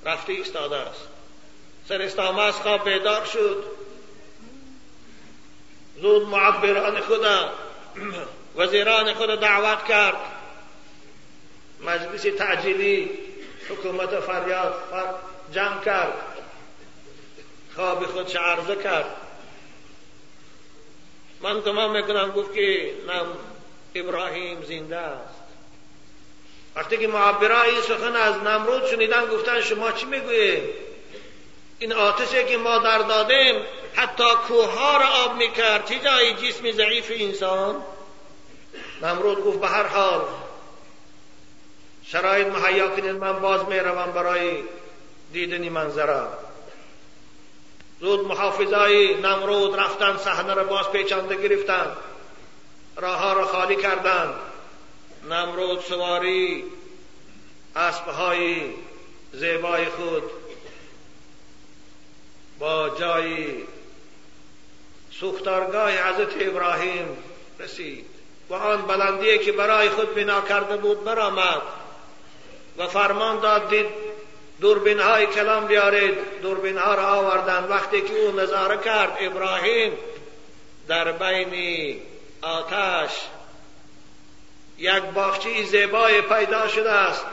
رفته 0.05 0.33
ایستاده 0.33 0.75
است. 0.75 1.07
سر 1.89 2.01
استامه 2.01 2.41
از 2.41 2.55
خواب 2.55 2.89
بیدار 2.89 3.25
شد. 3.25 3.63
زود 6.01 6.27
معبران 6.27 7.01
خدا 7.01 7.49
وزیران 8.57 9.13
خود 9.13 9.39
دعوت 9.39 9.85
کرد. 9.85 10.15
مجلس 11.81 12.37
تعجیلی 12.37 13.19
حکومت 13.69 14.19
فریاد 14.19 14.73
جمع 15.51 15.83
کرد. 15.83 16.13
خواب 17.75 18.05
خودش 18.05 18.35
عرضه 18.35 18.75
کرد. 18.75 19.15
من 21.41 21.61
تمام 21.61 21.91
می‌کنم 21.91 22.31
گفت 22.31 22.53
که 22.53 22.93
نم 23.07 23.27
ابراهیم 23.95 24.63
زنده 24.63 24.97
است. 24.97 25.44
وقتی 26.75 26.97
که 26.97 27.07
معبرا 27.07 27.61
این 27.61 27.81
سخن 27.81 28.15
از 28.15 28.35
نمرود 28.35 28.85
شنیدن 28.85 29.25
گفتن 29.25 29.61
شما 29.61 29.91
چی 29.91 30.05
می‌گویید 30.05 30.63
این 31.79 31.93
آتشی 31.93 32.43
که 32.43 32.57
ما 32.57 32.77
در 32.77 32.97
دادیم 32.97 33.65
حتی 33.95 34.23
کوه 34.47 34.99
را 34.99 35.07
آب 35.07 35.35
می‌کرد. 35.35 35.85
چه 35.85 35.99
جایی 35.99 36.33
جسم 36.33 36.71
ضعیف 36.71 37.11
انسان؟ 37.15 37.83
نمرود 39.01 39.43
گفت 39.43 39.59
به 39.59 39.67
هر 39.67 39.87
حال 39.87 40.21
شرایط 42.05 42.47
مهیا 42.47 42.87
کنید 42.87 43.15
من 43.15 43.39
باز 43.39 43.65
می‌روم 43.65 44.11
برای 44.11 44.63
دیدنی 45.33 45.69
منظره. 45.69 46.21
زود 47.99 48.27
محافظای 48.27 49.15
نمرود 49.15 49.79
رفتن 49.79 50.17
صحنه 50.17 50.53
را 50.53 50.63
باز 50.63 50.91
پیچانده 50.91 51.35
گرفتن. 51.35 51.97
راه 52.95 53.35
را 53.35 53.45
خالی 53.45 53.75
کردند. 53.75 54.33
نمرود 55.29 55.81
سواری 55.81 56.63
اسبهای 57.75 58.61
زیبای 59.33 59.85
خود 59.85 60.23
با 62.59 62.89
جای 62.89 63.63
سوختارگاه 65.11 65.91
حضرت 65.91 66.33
ابراهیم 66.39 67.17
رسید 67.59 68.05
و 68.49 68.53
آن 68.53 68.81
بلندی 68.81 69.37
که 69.37 69.51
برای 69.51 69.89
خود 69.89 70.15
بنا 70.15 70.41
کرده 70.41 70.77
بود 70.77 71.03
برآمد 71.03 71.61
و 72.77 72.87
فرمان 72.87 73.39
داد 73.39 73.69
دید 73.69 73.85
دوربین 74.61 74.99
های 74.99 75.25
کلام 75.25 75.65
بیارید 75.65 76.41
دوربین 76.41 76.77
ها 76.77 76.95
را 76.95 77.07
آوردن. 77.07 77.63
وقتی 77.63 78.01
که 78.01 78.13
او 78.13 78.31
نظاره 78.31 78.77
کرد 78.77 79.17
ابراهیم 79.19 79.97
در 80.87 81.11
بین 81.11 82.01
آتش 82.41 83.11
یک 84.77 85.03
باغچه 85.03 85.63
زیبای 85.63 86.21
پیدا 86.21 86.67
شده 86.67 86.91
است 86.91 87.25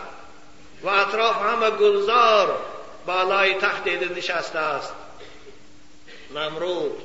و 0.83 0.89
اطراف 0.89 1.37
همه 1.37 1.71
گلزار 1.71 2.59
بالای 3.07 3.55
تخت 3.55 3.87
نشسته 3.89 4.59
است. 4.59 4.95
نمرود 6.35 7.03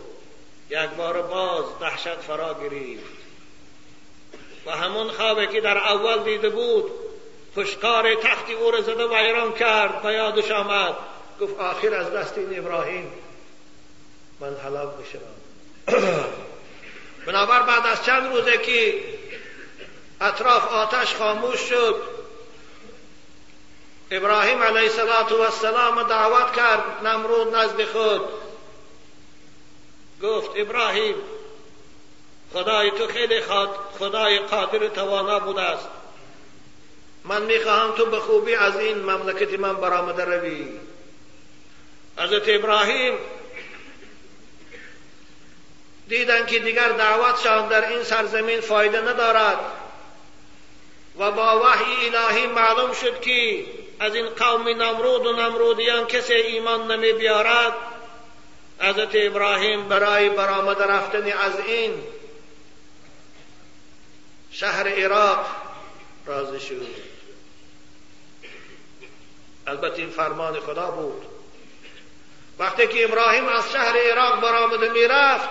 یک 0.69 0.89
بار 0.89 1.21
باز 1.21 1.65
دهشت 1.80 2.21
فرا 2.21 2.54
گرفت. 2.54 3.17
و 4.65 4.71
همون 4.71 5.12
خوابی 5.12 5.47
که 5.47 5.62
در 5.62 5.78
اول 5.78 6.23
دیده 6.23 6.50
بود 6.50 6.91
خشکار 7.58 8.15
تختی 8.15 8.54
او 8.54 8.71
را 8.71 8.82
زده 8.82 9.06
و 9.06 9.13
ایران 9.13 9.54
کرد 9.54 10.06
و 10.06 10.12
یادش 10.12 10.52
آمد. 10.52 10.95
گفت 11.41 11.60
آخر 11.60 11.93
از 11.93 12.13
دست 12.13 12.38
این 12.38 12.60
ابراهیم 12.60 13.12
من 14.39 14.56
حلال 14.63 14.93
میشم 15.00 15.19
بنابر 17.28 17.62
بعد 17.62 17.88
از 17.88 18.06
چند 18.06 18.34
روزه 18.34 18.58
که 18.58 18.93
اطراف 20.21 20.67
آتش 20.67 21.15
خاموش 21.15 21.60
شد. 21.60 22.01
ابراهیم 24.12 24.63
علیه 24.63 24.91
السلام 25.45 26.03
دعوت 26.03 26.56
کرد 26.56 27.08
نمرود 27.08 27.56
نزد 27.56 27.86
خود. 27.86 28.21
گفت 30.21 30.51
ابراهیم 30.56 31.15
خدای 32.53 32.91
تو 32.91 33.08
خیلی 33.08 33.41
خدای 33.99 34.39
قادر 34.39 34.88
توانا 34.88 35.39
بوده 35.39 35.62
است. 35.62 35.88
من 37.23 37.41
می‌خواهم 37.41 37.91
تو 37.91 38.06
به 38.06 38.19
خوبی 38.19 38.56
از 38.56 38.80
این 38.80 38.97
مملکت 38.97 39.60
من 39.60 39.75
برآمده 39.75 40.25
روی. 40.25 40.67
حضرت 42.17 42.43
ابراهیم 42.47 43.17
دیدن 46.08 46.45
که 46.45 46.60
دیگر 46.60 46.89
دعوتشان 46.89 47.67
در 47.67 47.89
این 47.89 48.03
سرزمین 48.03 48.62
فایده 48.62 49.01
ندارد. 49.01 49.58
و 51.19 51.32
با 51.32 51.60
وحی 51.60 52.15
الهی 52.15 52.47
معلوم 52.47 52.93
شد 52.93 53.21
که 53.21 53.65
از 53.99 54.15
این 54.15 54.30
قوم 54.30 54.67
نمرود 54.67 55.25
و 55.25 55.34
نمرودیان 55.34 56.08
کسی 56.08 56.34
ایمان 56.34 56.91
نمی 56.91 57.13
بیارد. 57.13 57.73
حضرت 58.80 59.10
ابراهیم 59.13 59.88
برای 59.88 60.30
برآمده 60.30 60.84
رفتن 60.84 61.32
از 61.32 61.60
این 61.60 62.03
شهر 64.51 64.88
عراق 64.88 65.45
راضی 66.25 66.60
شد. 66.60 66.86
البته 69.67 70.01
این 70.01 70.10
فرمان 70.10 70.60
خدا 70.60 70.91
بود. 70.91 71.25
وقتی 72.60 72.88
که 72.88 73.06
ابراهیم 73.06 73.47
از 73.47 73.71
شهر 73.71 73.97
عراق 73.97 74.41
برآمده 74.41 74.89
می‌رفت 74.89 75.49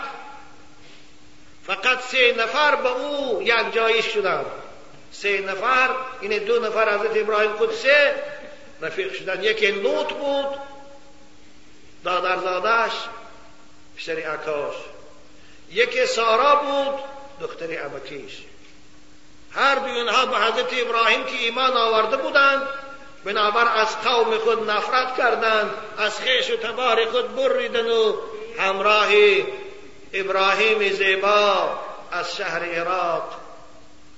فقط 1.66 2.00
سه 2.00 2.35
نفر 2.38 2.76
به 2.76 2.88
او 2.88 3.42
یک 3.42 3.72
جایی 3.72 4.02
شدند. 4.02 4.46
سه 5.12 5.40
نفر 5.40 5.90
این 6.21 6.38
دو 6.45 6.61
نفر 6.61 6.99
حضرت 6.99 7.16
ابراهیم 7.16 7.53
خود 7.53 7.73
سه 7.73 8.14
رفیق 8.81 9.12
شدن. 9.14 9.42
یکی 9.42 9.71
لوط 9.71 10.12
بود 10.12 10.59
دادرزادش 12.05 12.92
پسر 13.97 14.19
عکاش. 14.19 14.75
یکی 15.73 16.07
سارا 16.07 16.55
بود 16.55 16.99
دختر 17.40 17.79
عبکیش 17.79 18.33
هر 19.53 19.75
دو 19.75 19.85
اینها 19.85 20.27
به 20.27 20.37
حضرت 20.37 20.69
ابراهیم 20.73 21.25
که 21.25 21.37
ایمان 21.37 21.77
آورده 21.77 22.16
بودند 22.16 22.62
بنابر 23.25 23.69
از 23.77 24.01
قوم 24.01 24.38
خود 24.38 24.71
نفرت 24.71 25.16
کردند 25.16 25.71
از 25.99 26.21
خیش 26.21 26.51
و 26.51 26.57
تبار 26.57 27.05
خود 27.05 27.37
بریدن 27.37 27.87
و 27.87 28.16
همراه 28.59 29.09
ابراهیم 30.12 30.92
زیبا 30.92 31.79
از 32.12 32.37
شهر 32.37 32.64
عراق 32.64 33.40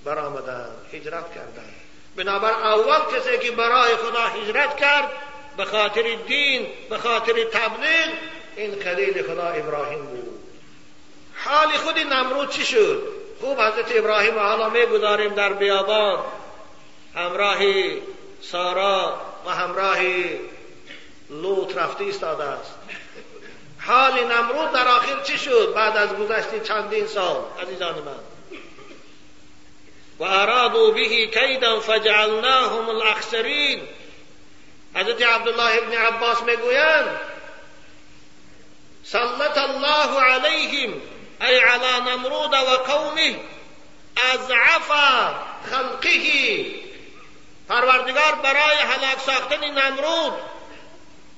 برآمدند 0.08 0.86
هجرت 0.92 1.34
کردند. 1.34 1.74
بنابر 2.16 2.50
اول 2.50 3.18
کسی 3.18 3.38
که 3.38 3.50
برای 3.50 3.96
خدا 3.96 4.20
هجرت 4.20 4.76
کرد 4.76 5.10
به 5.56 5.64
خاطر 5.64 6.16
دین 6.26 6.66
به 6.90 6.98
خاطر 6.98 7.44
تبلیغ 7.44 8.08
این 8.56 8.82
خلیل 8.82 9.22
خدا 9.22 9.48
ابراهیم 9.48 10.04
بود. 10.06 10.40
حال 11.44 11.68
خود 11.68 11.98
نمرود 11.98 12.50
چی 12.50 12.64
شد؟ 12.64 13.02
خوب 13.40 13.60
حضرت 13.60 13.96
ابراهیم 13.96 14.38
حالا 14.38 14.68
می‌گذاریم 14.68 15.34
در 15.34 15.52
بیابان. 15.52 16.24
همراه 17.14 17.58
سارا 18.42 19.20
و 19.46 19.50
همراه 19.50 19.98
لوط 21.30 21.76
رفته 21.76 22.04
ایستاده 22.04 22.44
است. 22.44 22.74
حال 23.80 24.24
نمرود 24.24 24.72
در 24.72 24.88
آخر 24.88 25.22
چی 25.22 25.38
شد؟ 25.38 25.72
بعد 25.76 25.96
از 25.96 26.08
گذشت 26.16 26.62
چندین 26.62 27.06
سال 27.06 27.36
عزیزان 27.62 27.94
من. 27.94 28.27
وأرادوا 30.18 30.92
به 30.92 31.31
كيدا 31.33 31.81
فجعلناهم 31.81 32.90
الأخسرين 32.90 33.87
Hz. 34.94 35.22
Abdullah 35.22 35.74
İbni 35.74 35.98
Abbas 35.98 36.42
meguyan 36.42 37.07
Sallatallahu 39.04 39.78
الله 39.78 40.20
عليهم 40.20 41.00
أي 41.42 41.61
على 41.61 42.00
نمرود 42.00 42.54
وقومه 42.54 43.35
أزعف 44.35 44.92
خلقه 45.70 46.28
Parvardigar 47.68 48.35
برای 48.42 48.76
هلاک 48.76 49.18
ساختن 49.26 49.64
نمرود 49.64 50.33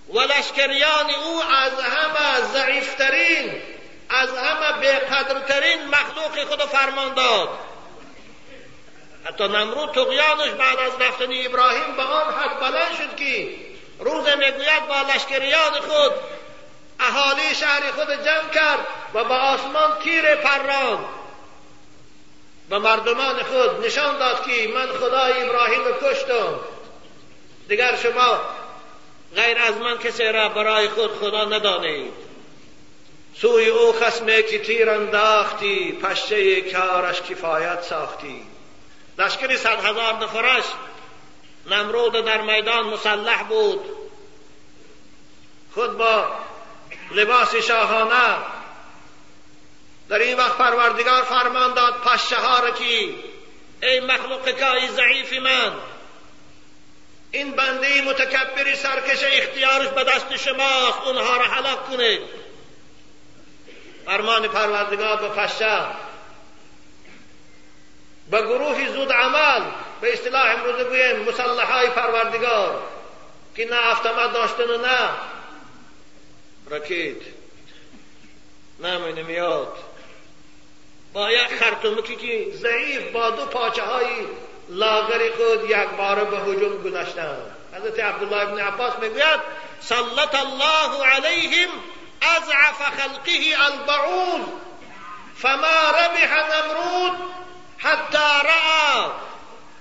و 0.08 0.20
لشکریان 0.20 1.10
أو 1.10 1.42
از 1.42 1.72
همه 1.80 2.40
ضعیفترین 2.52 3.62
از 4.10 4.30
همه 4.30 4.72
بقدرترین 4.80 5.88
مخلوق 5.88 6.48
خود 6.48 6.62
فرمان 6.62 7.14
داد 7.14 7.48
حتی 9.24 9.44
نمرود 9.48 9.90
تقیانش 9.90 10.50
بعد 10.58 10.78
از 10.78 10.92
رفتن 11.00 11.46
ابراهیم 11.46 11.96
به 11.96 12.02
آن 12.02 12.34
حد 12.34 12.60
بلند 12.60 12.94
شد 12.98 13.16
که 13.16 13.48
روز 13.98 14.28
می‌گوید 14.28 14.88
با 14.88 15.00
لشکریان 15.14 15.72
خود 15.72 16.12
اهالی 17.00 17.54
شهر 17.54 17.90
خود 17.90 18.08
جمع 18.24 18.50
کرد 18.54 18.86
و 19.14 19.24
به 19.24 19.34
آسمان 19.34 19.98
تیر 20.02 20.34
پران 20.34 21.04
به 22.70 22.78
مردمان 22.78 23.42
خود 23.42 23.86
نشان 23.86 24.18
داد 24.18 24.46
که 24.46 24.68
من 24.68 24.86
خدای 24.86 25.42
ابراهیم 25.42 25.82
کشتم. 26.02 26.60
دیگر 27.68 27.96
شما 27.96 28.40
غیر 29.36 29.58
از 29.58 29.76
من 29.76 29.98
کسی 29.98 30.24
را 30.24 30.48
برای 30.48 30.88
خود 30.88 31.10
خدا 31.10 31.44
ندانید. 31.44 32.12
سوی 33.40 33.68
او 33.68 33.92
خسمه 33.92 34.42
که 34.42 34.58
تیر 34.58 34.90
انداختی 34.90 35.92
پشه 35.92 36.60
کارش 36.60 37.22
کفایت 37.22 37.82
ساختی. 37.82 38.49
لشکری 39.20 39.56
صد 39.56 39.84
هزار 39.84 40.14
نفرش 40.14 40.64
نمرود 41.66 42.24
در 42.24 42.40
میدان 42.40 42.86
مسلح 42.86 43.42
بود. 43.42 43.80
خود 45.74 45.98
با 45.98 46.30
لباس 47.10 47.54
شاهانه 47.54 48.36
در 50.08 50.18
این 50.18 50.36
وقت 50.36 50.56
پروردگار 50.56 51.22
فرمان 51.22 51.74
داد 51.74 51.94
پشه 51.94 52.36
ها 52.36 52.58
را 52.60 52.70
که 52.70 52.84
ای 53.82 54.00
مخلوق 54.00 54.50
کای 54.50 54.88
ضعیف 54.88 55.32
من 55.32 55.72
این 57.30 57.50
بنده 57.50 58.02
متکبری 58.02 58.76
سرکش 58.76 59.24
اختیارش 59.24 59.88
به 59.88 60.04
دست 60.04 60.36
شماست 60.36 60.98
اونها 61.06 61.36
را 61.36 61.44
حلاک 61.44 61.86
کنید. 61.86 62.20
فرمان 64.06 64.48
پروردگار 64.48 65.16
به 65.16 65.28
پشه 65.28 66.09
به 68.30 68.42
گروهی 68.42 68.88
زود 68.88 69.12
عمل. 69.12 69.62
به 70.00 70.12
اصطلاح 70.12 70.50
امروز 70.50 70.76
بگویم 70.76 71.16
مسلح 71.16 71.72
های 71.72 71.90
پروردگار. 71.90 72.82
که 73.56 73.64
نه 73.64 73.86
افتمت 73.86 74.32
داشتن 74.32 74.70
و 74.70 74.76
نه. 74.76 75.08
رکیت 76.70 77.22
نه 78.80 79.22
میاد 79.22 79.76
با 81.12 81.30
یک 81.30 81.48
خرطومکی 81.48 82.16
که 82.16 82.56
ضعیف 82.56 83.12
با 83.12 83.30
دو 83.30 83.46
پاچه 83.46 83.82
های 83.82 84.06
لاغر 84.68 85.30
خود 85.30 85.70
یک 85.70 85.88
بار 85.98 86.24
به 86.24 86.38
هجوم 86.38 86.82
گذاشتند. 86.82 87.56
حضرت 87.74 88.00
عبدالله 88.00 88.42
ابن 88.42 88.60
عباس 88.60 88.92
می‌گوید 89.00 89.40
سلط 89.80 90.34
الله 90.34 91.04
علیهم 91.06 91.68
اضعف 92.22 92.82
خلقه 92.82 93.64
البعوض 93.64 94.46
فما 95.36 95.90
ربح 95.90 96.34
نمرود 96.34 97.18
حتى 97.80 98.42
رأى 98.44 99.10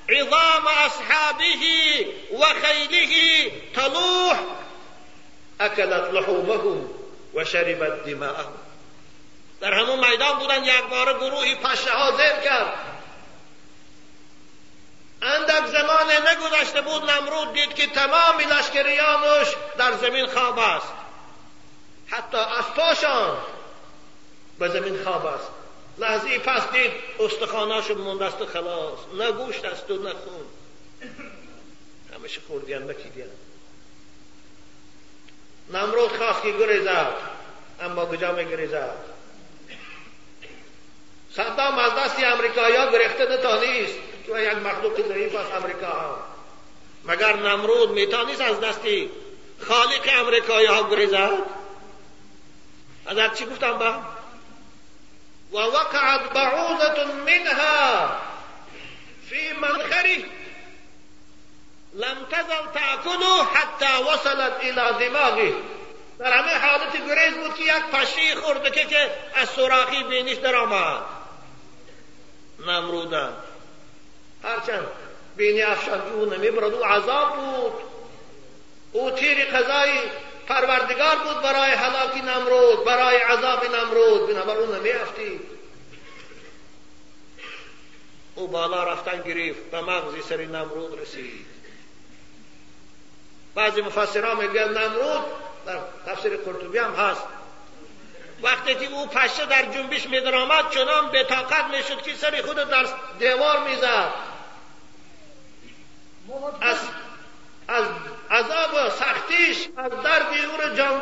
عظام 0.10 0.68
أصحابه 0.68 1.64
وخيله 2.32 3.52
تلوح. 3.76 4.40
أكلت 5.62 6.14
لحومهم 6.14 6.88
وشربت 7.34 8.06
دماءهم. 8.06 8.54
در 9.62 9.74
همون 9.74 10.10
میدان 10.10 10.40
بودن 10.40 10.64
یک 10.64 10.84
بار 10.90 11.20
گروهی 11.20 11.56
پشه 11.56 11.92
ها 11.92 12.18
زیر 12.18 12.36
کرد. 12.44 12.74
اندک 15.22 15.66
زمان 15.66 16.12
نگذشته 16.28 16.82
بود 16.82 17.10
نمرود 17.10 17.54
دید 17.54 17.74
که 17.74 17.88
تمام 17.88 18.40
لشکریانش 18.40 19.48
در 19.78 19.94
زمین 19.94 20.28
خواب 20.28 20.60
است. 20.60 20.94
حتی 22.08 22.38
اسباشان 22.38 23.38
به 24.60 24.68
زمین 24.68 25.04
خواب 25.04 25.26
است. 25.26 25.59
لحظه 26.00 26.40
پس 26.40 26.72
دید 26.72 26.92
استخاناشو 27.20 27.96
مونده 27.96 28.30
خلاص. 28.30 29.00
نه 29.18 29.32
گوشت 29.32 29.66
است 29.66 29.92
و 29.92 30.04
نه 30.04 30.10
خون. 30.10 30.46
همشه 32.16 32.42
خوردیان 32.48 32.90
نکیدیان 32.90 33.30
نمرود 35.74 36.18
خواست 36.18 36.42
که 36.42 36.52
گریزد 36.52 37.14
اما 37.82 38.06
کجا 38.06 38.32
می 38.32 38.46
گریزد 38.46 38.98
صدام 41.36 41.80
از 41.80 41.92
دستی 41.96 42.26
امریکایی 42.26 42.76
ها 42.76 42.92
گرفته 42.92 43.26
نتانیست 43.26 43.94
که 44.26 44.40
یک 44.40 44.58
مخلوق 44.58 45.08
ضعیف 45.08 45.36
از 45.36 45.46
امریکا. 45.64 45.88
ها 45.88 46.20
مگر 47.06 47.36
نمرود 47.36 47.92
میتانیست 47.92 48.42
از 48.42 48.60
دستی 48.60 49.10
خالق 49.60 50.10
امریکایی 50.20 50.68
ها 50.68 50.90
گریزد 50.90 51.38
از 53.06 53.38
چی 53.38 53.46
گفتم 53.46 53.78
با 53.78 54.02
ووقعت 55.52 56.34
بعوضة 56.34 57.06
منها 57.06 58.22
في 59.30 59.54
منخره. 59.54 60.24
لم 61.94 62.26
تزل 62.32 62.72
تأكله 62.74 63.46
حتى 63.46 63.98
وصلت 63.98 64.54
إلى 64.62 65.10
دماغه. 65.10 65.54
در 66.20 66.34
همه 66.34 66.58
حالت 66.58 67.08
گریز 67.08 67.34
بود 67.34 67.56
که 67.56 67.64
یک 67.64 67.84
پشه 67.92 68.36
خورده 68.36 68.72
که 68.72 69.12
از 69.36 69.50
سوراخی 69.50 70.04
بینیش 70.04 70.38
در 70.38 70.56
آمد. 70.56 71.02
نمرودن. 72.68 73.34
هرچند 74.44 74.88
بینی 75.38 75.62
افشان 75.62 76.02
أو 76.02 76.26
نمیبرد 76.26 76.74
أو 76.74 76.84
عذاب 76.84 77.36
بود. 77.36 77.74
أو 78.96 79.10
تیر 79.10 79.46
قضای 79.46 80.00
پروردگار 80.50 81.16
بود 81.16 81.42
برای 81.42 81.72
هلاکی 81.72 82.22
نمرود 82.22 82.86
برای 82.86 83.18
عذاب 83.18 83.66
نمرود. 83.66 84.30
بنابر 84.30 84.58
او 84.58 84.76
نمیافتی 84.76 85.40
او 88.36 88.48
بالا 88.48 88.84
رفتن 88.84 89.22
گرفت 89.22 89.60
به 89.72 89.82
مغزی 89.82 90.22
سری 90.22 90.48
نمرود 90.48 91.00
رسید. 91.02 91.46
بعضی 93.56 93.82
مفسران 93.82 94.38
میگن 94.38 94.70
نمرود 94.78 95.26
در 95.66 95.80
تفسیر 96.06 96.38
قرطبی 96.38 96.78
هم 96.78 96.94
هست. 96.94 97.24
وقتی 98.44 98.76
که 98.76 98.86
او 98.94 99.08
پشه 99.08 99.46
در 99.46 99.66
جنبش 99.66 100.06
میدرآمد 100.06 100.70
چنان 100.70 101.12
به 101.12 101.24
طاقت 101.24 101.66
می‌شد 101.66 102.02
که 102.02 102.16
سری 102.16 102.42
خود 102.42 102.56
در 102.56 102.86
دیوار 103.20 103.68
می‌زد. 103.68 104.14
از 106.62 106.78
از 107.70 107.86
عذاب 108.32 108.74
و 108.74 108.90
سختیش 108.90 109.68
از 109.78 109.92
درد 109.92 110.28
او 110.52 110.62
را 110.62 110.76
جان 110.76 111.02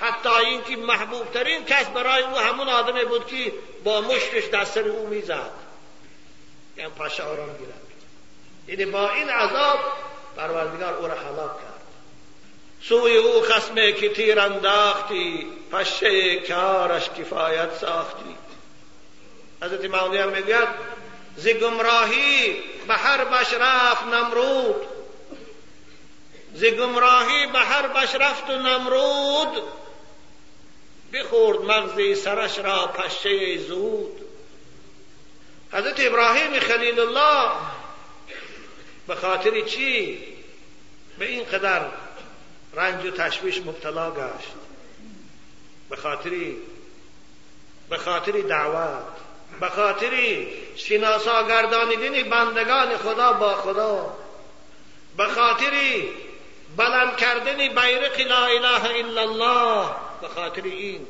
حتی 0.00 0.28
اینکه 0.28 0.76
محبوب 0.76 1.32
ترین 1.32 1.64
کس 1.64 1.86
برای 1.86 2.22
او 2.22 2.38
همون 2.38 2.68
آدمی 2.68 3.04
بود 3.04 3.26
که 3.26 3.52
با 3.84 4.00
مشتش 4.00 4.44
در 4.44 4.64
سر 4.64 4.88
او 4.88 5.06
می‌زد. 5.06 5.50
یعنی 6.76 6.90
پشه 6.90 7.22
آرام 7.22 7.56
گیرد 7.56 7.80
یعنی 8.68 8.92
با 8.92 9.12
این 9.12 9.30
عذاب 9.30 9.78
پروردگار 10.36 10.94
او 10.94 11.06
را 11.06 11.14
حلاک 11.14 11.56
کرد. 11.56 11.82
سوی 12.82 13.16
او 13.16 13.42
خسمه 13.42 13.92
که 13.92 14.08
تیر 14.08 14.40
انداختی 14.40 15.46
پشه 15.72 16.40
کارش 16.40 17.10
کفایت 17.10 17.74
ساختی. 17.80 18.36
حضرت 19.62 19.84
مولوی 19.84 20.18
هم 20.18 20.28
می‌گوید 20.28 20.68
ز 21.36 21.48
گمراهی 21.48 22.62
به 22.88 22.94
هر 22.94 23.24
بش 23.24 23.52
رفت 23.52 24.02
نمرود. 24.02 24.86
ز 26.54 26.64
گمراهی 26.64 27.46
به 27.46 27.58
هر 27.58 27.88
بش 27.88 28.14
رفت 28.14 28.50
و 28.50 28.52
نمرود. 28.52 29.62
بخورد 31.12 31.60
مغزی 31.60 32.14
سرش 32.14 32.58
را 32.58 32.86
پشه 32.86 33.58
زود. 33.58 34.20
حضرت 35.72 36.00
ابراهیم 36.00 36.60
خلیل 36.60 37.00
الله 37.00 37.50
به 39.06 39.14
خاطر 39.14 39.60
چی؟ 39.60 40.18
به 41.18 41.28
این 41.28 41.44
قدر 41.44 41.86
رنج 42.74 43.06
و 43.06 43.10
تشویش 43.10 43.58
مبتلا 43.58 44.10
گشت. 44.10 44.52
به 45.90 45.96
خاطر 45.96 46.30
به 47.88 47.96
خاطر 47.96 48.32
دعوت. 48.32 49.27
به 49.60 49.68
خاطری 49.68 50.48
شناسا 50.76 51.42
گردانیدن 51.48 52.30
بندگان 52.30 52.96
خدا 52.96 53.32
با 53.32 53.54
خدا. 53.54 54.16
به 55.16 55.26
خاطری 55.26 56.08
بلند 56.76 57.16
کردن 57.16 57.56
بیرق 57.56 58.20
لا 58.20 58.44
اله 58.44 58.84
الا 58.84 59.20
الله. 59.20 59.88
به 60.20 60.28
خاطر 60.28 60.62
این 60.64 61.06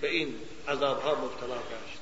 به 0.00 0.10
این 0.10 0.34
عذاب 0.68 1.02
ها 1.02 1.14
مبتلا 1.14 1.56
گشت. 1.56 2.00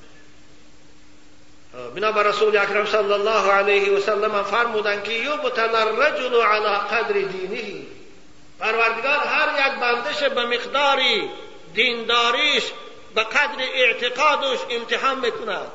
بنا 1.94 2.22
رسول 2.22 2.56
اکرم 2.56 2.86
صلی 2.86 3.12
الله 3.12 3.52
علیه 3.52 3.92
و 3.92 4.00
سلم 4.00 4.42
فرمودند 4.42 5.04
که 5.04 5.12
یبتل 5.12 5.74
الرجل 5.74 6.34
علی 6.34 6.78
قدر 6.90 7.12
دینه. 7.12 7.86
پروردگار 8.60 9.18
هر 9.18 9.66
یک 9.66 9.80
بندش 9.80 10.22
به 10.22 10.46
مقداری 10.46 11.30
دینداریش 11.74 12.64
به 13.14 13.24
قدر 13.24 13.62
اعتقادش 13.74 14.58
امتحان 14.70 15.18
می‌کند. 15.18 15.70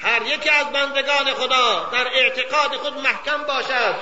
هر 0.00 0.22
یکی 0.22 0.50
از 0.50 0.72
بندگان 0.72 1.34
خدا 1.34 1.88
در 1.92 2.08
اعتقاد 2.08 2.76
خود 2.76 2.98
محکم 2.98 3.42
باشد 3.42 3.94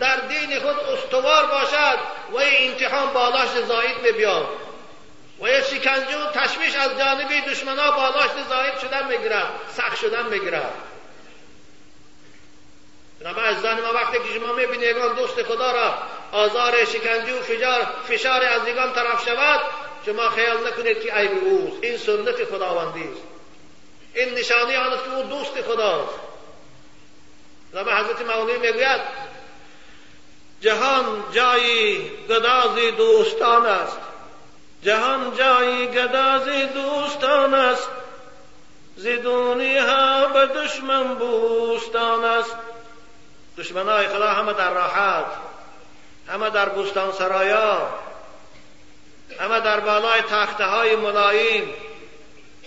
در 0.00 0.16
دین 0.16 0.60
خود 0.60 0.80
استوار 0.80 1.46
باشد 1.46 1.98
و 2.32 2.36
این 2.36 2.72
امتحان 2.72 3.12
بالاش 3.12 3.48
زاید 3.48 4.02
میبیاد. 4.02 4.48
و 5.40 5.48
یه 5.48 5.62
شکنجه 5.62 6.18
و 6.18 6.30
تشویش 6.32 6.76
از 6.76 6.98
جانب 6.98 7.48
دشمنا 7.50 7.90
بالاش 7.90 8.30
زاید 8.48 8.78
شدن 8.78 9.08
می‌گیرد 9.08 9.50
سخت 9.76 9.96
شدن 9.96 10.26
می‌گیرد. 10.26 10.72
بنابر 13.20 13.44
عزیزان 13.44 13.80
ما 13.80 13.92
وقتی 13.92 14.18
که 14.18 14.38
شما 14.38 14.52
می‌بینی 14.52 14.84
یگان 14.84 15.14
دوست 15.14 15.42
خدا 15.42 15.72
را 15.72 15.94
آزار 16.32 16.84
شکنجه 16.84 17.38
و 17.38 17.42
فشار, 17.42 17.86
فشار 18.08 18.44
از 18.44 18.68
یگان 18.68 18.92
طرف 18.92 19.24
شود 19.24 19.60
شما 20.06 20.28
خیال 20.28 20.66
نکنید 20.66 21.00
که 21.02 21.12
عیب 21.12 21.30
اوست. 21.44 21.84
این 21.84 21.96
سنت 21.96 22.44
خداوندی 22.44 23.08
است. 23.08 23.22
این 24.14 24.34
نشانی 24.34 24.76
آن 24.76 24.92
است 24.92 25.04
که 25.04 25.14
او 25.14 25.22
دوست 25.22 25.62
خداست. 25.62 26.14
بنابر 27.72 28.00
حضرت 28.00 28.36
مولوی 28.36 28.58
می‌گوید 28.58 29.00
جهان 30.60 31.24
جایی 31.32 32.10
گداز 32.28 32.74
دوستان 32.96 33.66
است. 33.66 33.98
جهان 34.82 35.36
جایی 35.36 35.86
گداز 35.86 36.44
دوستان 36.74 37.54
است. 37.54 37.88
زدونی 38.96 39.78
ها 39.78 40.26
به 40.26 40.46
دشمن 40.46 41.14
بوستان 41.14 42.24
است. 42.24 42.56
های 43.74 44.08
خدا 44.08 44.28
همه 44.28 44.52
در 44.52 44.70
راحت 44.70 45.26
همه 46.28 46.50
در 46.50 46.68
بوستان 46.68 47.12
سرایا 47.12 47.88
همه 49.40 49.60
در 49.60 49.80
بالای 49.80 50.22
تخته 50.22 50.64
های 50.64 50.96
ملایم 50.96 51.74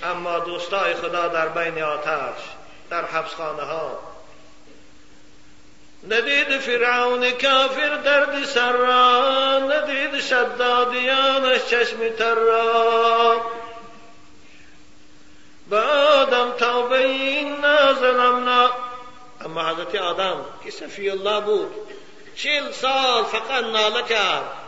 اما 0.04 0.40
دوستای 0.40 0.94
خدا 0.94 1.28
در 1.28 1.48
بین 1.48 1.84
آتش 1.84 2.42
در 2.90 3.06
حبسخانه 3.06 3.64
ها 3.64 4.00
ندید 6.10 6.60
فرعون 6.60 7.32
کافر 7.32 7.96
درد 7.96 8.44
سر 8.46 8.72
را 8.72 9.60
ندید 9.60 10.20
شدادیانش 10.22 11.66
چشم 11.66 12.10
تر 12.18 12.36
را. 12.36 13.42
به 15.70 15.80
آدم 15.80 16.52
توبه 16.52 16.98
این 16.98 17.56
نازلمنا 17.56 18.70
اما 19.46 19.70
حضرت 19.70 19.96
آدم 19.96 20.46
که 20.64 20.72
صفی 20.72 21.10
الله 21.10 21.42
بود؟ 21.42 21.72
چل 22.36 22.72
سال 22.72 23.24
فقط 23.24 23.64
ناله 23.64 24.04
کرد. 24.04 24.63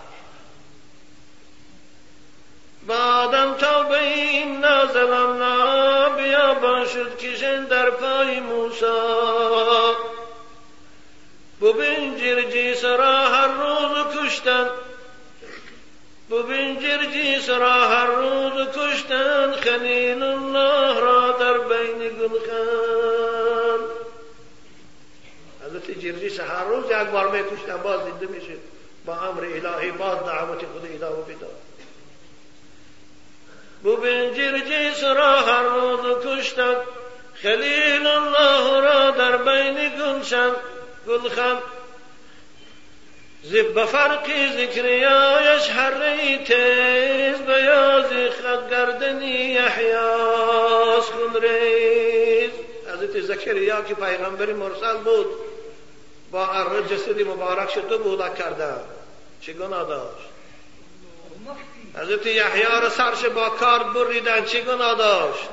بعدم 2.88 3.54
توبه 3.54 4.00
این 4.00 4.60
نازلمنا 4.60 6.10
بیا 6.10 6.86
شد 6.86 7.18
کشن 7.18 7.66
در 7.66 7.90
پای 7.90 8.40
موسی 8.40 8.86
ببین 11.62 12.18
جرجیس 12.18 12.86
را 12.86 13.28
هر 13.28 13.48
روز 13.48 14.18
کشتن 14.18 14.70
ببین 16.32 16.80
جرجیس 16.80 17.50
را 17.50 17.88
هر 17.88 18.06
روز 18.06 18.68
کشتن 18.78 19.52
خلیل 19.52 20.24
الله 20.24 21.00
را 21.00 21.32
در 21.32 21.58
بین 21.58 22.00
گلخان 22.00 23.80
حضرت 25.66 26.00
جرجیس 26.00 26.40
هر 26.40 26.64
روز 26.64 26.86
یک 26.86 27.08
بار 27.08 27.32
میکشتن 27.32 27.78
باز 27.78 28.00
زنده 28.00 28.28
میشه 28.28 28.54
با 29.06 29.14
امر 29.16 29.42
الهی 29.42 29.92
باز 29.92 30.20
دعوت 30.20 30.60
خود 30.60 30.90
ادامه 30.94 31.22
بداد 31.22 31.65
ببین 33.86 34.34
جرجیس 34.34 35.04
را 35.04 35.42
هر 35.42 35.64
روز 35.64 36.26
کشتن 36.26 36.76
خلیل 37.36 38.08
الله 38.08 38.82
را 38.82 39.12
در 39.12 39.38
بین 39.38 39.90
گلشن 39.90 40.52
گلخن 41.08 41.58
زب 43.44 43.86
فرقی 43.86 44.50
ذکریایش 44.50 45.70
هر 45.70 45.94
تیز 46.38 47.38
بیازی 47.42 48.30
خد 48.30 48.70
گردنی 48.70 49.26
یحیاس 49.26 51.06
خون 51.06 51.42
ریز 51.42 52.52
حضرت 52.94 53.22
زکریا 53.22 53.82
که 53.82 53.96
پیغمبر 53.96 54.54
مرسل 54.54 54.98
بود 54.98 55.28
با 56.32 56.48
اره 56.48 56.88
جسد 56.88 57.22
مبارک 57.22 57.72
شده 57.72 57.98
بودا 57.98 58.30
کرده 58.30 58.74
چه 59.42 59.54
گناه 59.54 59.88
داشت 59.88 60.35
حضرت 61.98 62.26
یحیی 62.26 62.64
را 62.82 62.90
سرش 62.90 63.26
با 63.26 63.50
کار 63.50 63.84
بریدن. 63.84 64.46
چه 64.46 64.62
گناه 64.62 64.96
داشت؟ 64.96 65.50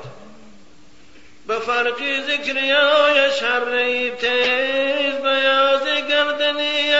به 1.47 1.59
فرقی 1.59 2.21
ذکریای 2.21 3.31
شرعی 3.39 4.09
تیز 4.11 5.15
بیاز 5.21 5.83
گردنی 6.09 6.93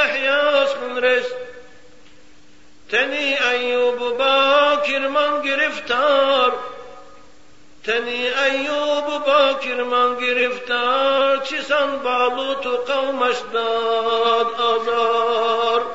خون 0.65 1.21
تنی 2.91 3.37
ایوب 3.51 4.17
با 4.17 4.81
کرمان 4.87 5.41
گرفتار. 5.41 6.53
تنی 7.83 8.27
ایوب 8.27 9.25
با 9.25 9.53
کرمان 9.53 10.19
گرفتار. 10.19 11.37
چیسان 11.37 11.99
بالو 11.99 12.53
تو 12.53 12.77
قومش 12.77 13.35
داد 13.53 14.47
آزار. 14.61 15.85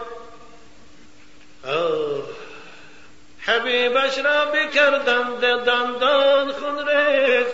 حبیبش 3.48 4.18
را 4.18 4.44
بکردند 4.44 5.40
دندان 5.40 6.52
خون 6.52 6.88
ریز. 6.88 7.46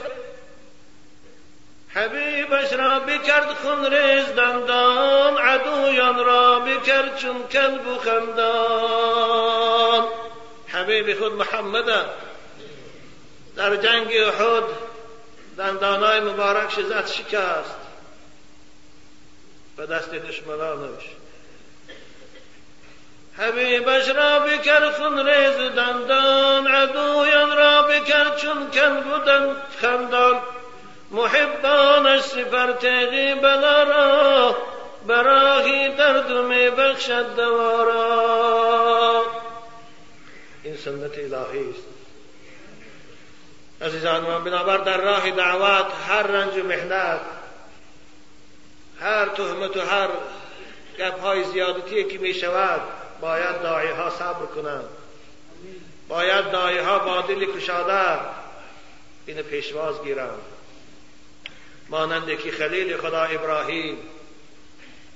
حبیبش 1.88 2.72
را 2.72 3.00
بکرد 3.00 3.48
خون 3.54 3.84
ریز 3.84 4.26
دندان 4.26 5.38
عدویان 5.38 6.24
را 6.24 6.60
بکرد 6.60 7.16
چون 7.16 7.48
کلب 7.48 7.86
و 7.86 7.98
خندان. 7.98 9.24
حبیب 10.68 11.18
خود 11.18 11.32
محمد 11.32 12.06
در 13.56 13.76
جنگ 13.76 14.16
احد 14.16 14.64
دندانای 15.58 16.20
مبارک 16.20 16.80
زد 16.80 17.06
شکست. 17.06 17.76
به 19.76 19.86
دست 19.86 20.10
دشمنانش 20.10 21.04
حبیبش 23.38 24.08
را 24.08 24.38
بکر 24.38 24.90
خون 24.90 25.26
ریز 25.26 25.56
دندان 25.56 26.66
عدویان 26.66 27.56
را 27.56 27.82
بکر 27.82 28.36
چون 28.36 28.70
کن 28.70 29.00
بودن 29.00 29.56
خندان. 29.80 30.40
محبانش 31.10 32.20
سفر 32.20 32.72
تیغی 32.72 33.34
بلا 33.34 33.82
را 33.82 34.56
براهی 35.06 35.88
درد 35.88 36.32
می 36.32 36.70
بخشد 36.70 37.36
دوارا. 37.36 39.22
این 40.62 40.76
سنت 40.76 41.18
الهی 41.18 41.70
است. 41.70 41.94
عزیزان 43.82 44.22
من 44.22 44.44
بنابر 44.44 44.76
در 44.76 44.96
راه 44.96 45.30
دعوت 45.30 45.86
هر 46.08 46.22
رنج 46.22 46.54
و 46.56 46.62
محنت 46.62 47.20
هر 49.00 49.26
تهمت 49.26 49.76
و 49.76 49.80
هر 49.80 50.08
گپ 50.98 51.20
های 51.20 51.44
زیادتی 51.44 52.04
که 52.04 52.18
می 52.18 52.34
شود 52.34 52.80
باید 53.24 53.62
داعی 53.62 53.88
ها 53.88 54.10
صبر 54.10 54.46
کنند. 54.46 54.88
باید 56.08 56.50
داعی 56.50 56.78
ها 56.78 56.98
با 56.98 57.20
دل 57.20 57.56
کشاده 57.56 58.18
این 59.26 59.42
پیشواز 59.42 60.02
گیرند. 60.02 60.42
مانند 61.88 62.38
که 62.38 62.50
خلیل 62.50 62.96
خدا 62.96 63.22
ابراهیم 63.22 63.98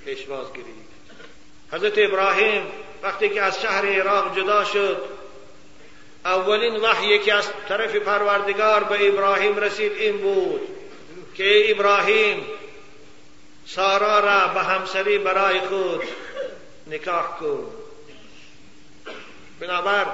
پیشواز 0.04 0.52
گیرید. 0.52 0.88
حضرت 1.72 1.92
ابراهیم 1.96 2.66
وقتی 3.02 3.28
که 3.28 3.42
از 3.42 3.60
شهر 3.60 3.86
عراق 3.86 4.36
جدا 4.36 4.64
شد 4.64 5.02
اولین 6.24 6.76
وحی 6.76 7.18
که 7.18 7.34
از 7.34 7.48
طرف 7.68 7.96
پروردگار 7.96 8.84
به 8.84 9.08
ابراهیم 9.08 9.56
رسید 9.56 9.92
این 9.92 10.18
بود 10.18 10.60
که 11.34 11.70
ابراهیم 11.70 12.46
سارا 13.66 14.20
را 14.20 14.48
به 14.54 14.60
همسری 14.60 15.18
برای 15.18 15.60
خود 15.60 16.02
نکاح 16.86 17.38
کن. 17.40 17.77
بنابر 19.60 20.06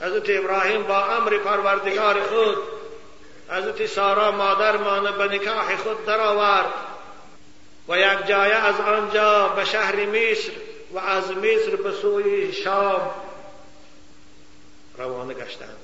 حضرت 0.00 0.24
ابراهیم 0.28 0.82
با 0.82 1.04
امر 1.04 1.38
پروردگار 1.38 2.22
خود 2.22 2.56
حضرت 3.48 3.86
سارا 3.86 4.30
مادرمان 4.30 5.18
به 5.18 5.24
نکاح 5.24 5.76
خود 5.76 6.06
درآورد. 6.06 6.72
و 7.88 7.98
یک 7.98 8.26
جایه 8.26 8.54
از 8.54 8.80
آنجا 8.80 9.48
به 9.48 9.64
شهر 9.64 9.96
مصر 10.06 10.52
و 10.92 10.98
از 10.98 11.30
مصر 11.30 11.76
به 11.84 11.92
سوی 11.92 12.52
شام 12.52 13.10
روانه 14.98 15.34
گشتند. 15.34 15.76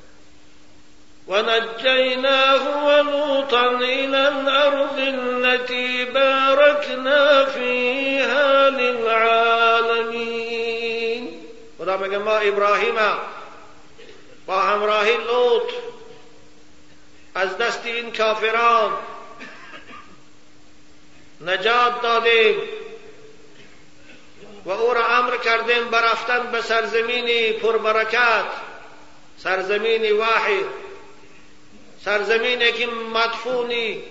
ونجيناه 1.29 2.87
ولوطا 2.87 3.71
إلى 3.71 4.29
الأرض 4.29 4.99
التي 4.99 6.05
باركنا 6.05 7.45
فيها 7.45 8.71
للعالمين 8.71 10.66
خدا 11.87 11.97
میگه 11.97 12.19
ما 12.19 12.37
ابراهیم 12.37 12.95
با 14.47 14.61
همراهی 14.61 15.17
لوط. 15.17 15.73
از 17.35 17.59
دست 17.59 17.87
این 17.87 18.13
کافران. 18.13 18.93
نجات 21.41 22.03
دادیم. 22.03 22.57
و 24.65 24.71
او 24.71 24.95
را 24.95 25.07
امر 25.07 25.37
کردیم 25.37 25.85
برفتن 25.91 26.51
به 26.53 26.63
سرزمینی 26.63 27.53
پربرکت. 27.53 28.45
سرزمینی 29.39 30.13
واحد. 30.13 30.67
سرزمینی 32.05 32.73
که 32.73 32.87
مدفونی 32.87 34.03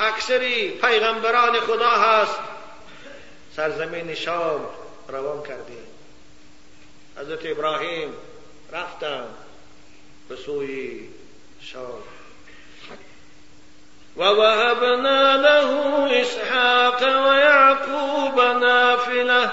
اکثری 0.00 0.70
پیغمبران 0.70 1.60
خدا 1.60 1.90
هست. 1.90 2.38
سرزمین 3.56 4.14
شام 4.14 4.68
روان 5.08 5.42
کردیم. 5.42 5.83
حضرت 7.18 7.46
ابراهیم 7.46 8.14
رفتن 8.72 9.24
به 10.28 10.36
سوی 10.36 11.08
شام. 11.60 12.02
ووهبنا 14.16 15.36
له 15.36 16.22
إسحاق 16.22 17.02
ويعقوب 17.02 18.40
نافلة 18.40 19.52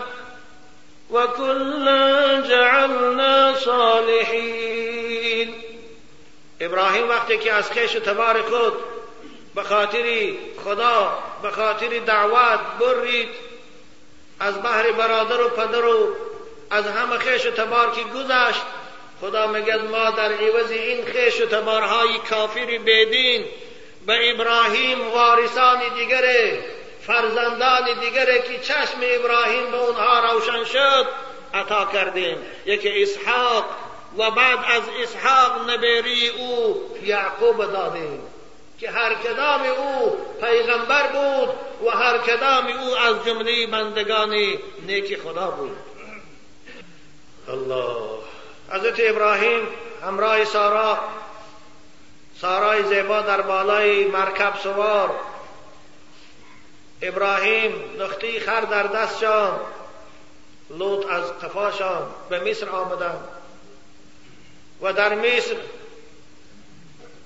وكلا 1.12 2.42
جعلنا 2.42 3.56
صالحين 3.56 5.54
ابراهیم 6.62 7.10
وقتی 7.10 7.38
که 7.38 7.54
از 7.54 7.72
خیش 7.72 7.92
تبار 7.92 8.42
خود 8.42 8.74
به 9.56 9.64
خاطر 9.64 10.34
خدا 10.64 11.24
به 11.42 11.52
خاطر 11.52 12.00
دعوت 12.00 12.60
برید 12.80 13.30
از 14.40 14.64
بحر 14.64 14.92
برادر 14.92 15.42
و 15.42 15.50
پدر 15.50 15.86
و 15.86 16.16
از 16.72 16.88
همه 16.88 17.18
خیش 17.18 17.46
و 17.46 17.52
تبار 17.52 17.92
که 17.92 18.02
گذشت 18.04 18.62
خدا 19.22 19.48
میگه 19.48 19.78
ما 19.78 20.10
در 20.10 20.32
عوض 20.32 20.72
این 20.72 21.06
خیش 21.06 21.42
و 21.42 21.46
تبارهای 21.46 22.18
کافر 22.30 22.66
بیدین 22.66 23.46
به 24.08 24.32
ابراهیم 24.32 25.12
وارثان 25.12 25.80
دیگر 25.96 26.24
فرزندان 27.08 28.00
دیگر 28.00 28.38
که 28.38 28.60
چشم 28.60 29.00
ابراهیم 29.02 29.72
به 29.72 29.78
اونها 29.78 30.34
روشن 30.34 30.64
شد 30.64 31.08
عطا 31.54 31.86
کردیم. 31.94 32.38
یکی 32.66 33.04
اسحاق 33.04 33.66
و 34.18 34.32
بعد 34.32 34.60
از 34.68 34.84
اسحاق 35.04 35.70
نبری 35.70 36.30
او 36.30 36.82
یعقوب 37.04 37.72
دادیم 37.72 38.22
که 38.80 38.92
هر 38.92 39.14
کدام 39.14 39.62
او 39.62 40.18
پیغمبر 40.42 41.08
بود 41.08 41.50
و 41.86 41.90
هر 41.90 42.18
کدام 42.18 42.68
او 42.68 42.98
از 42.98 43.26
جمله 43.26 43.68
بندگان 43.68 44.36
نیک 44.88 45.20
خدا 45.20 45.52
بود. 45.52 45.78
الله. 47.52 48.22
حضرت 48.70 48.96
ابراهیم 49.00 49.68
همراه 50.04 50.46
سارا 50.46 50.98
سارای 52.42 52.84
زیبا 52.84 53.22
در 53.22 53.42
بالای 53.42 54.06
مرکب 54.06 54.54
سوار. 54.64 55.10
ابراهیم 57.02 57.74
نختی 58.00 58.40
خر 58.40 58.62
در 58.62 58.84
دستشان 58.84 59.60
لوط 60.70 61.06
از 61.10 61.40
قفاشان 61.40 62.10
به 62.30 62.40
مصر 62.40 62.70
آمدند 62.70 63.28
و 64.82 64.94
در 64.94 65.16
مصر 65.16 65.56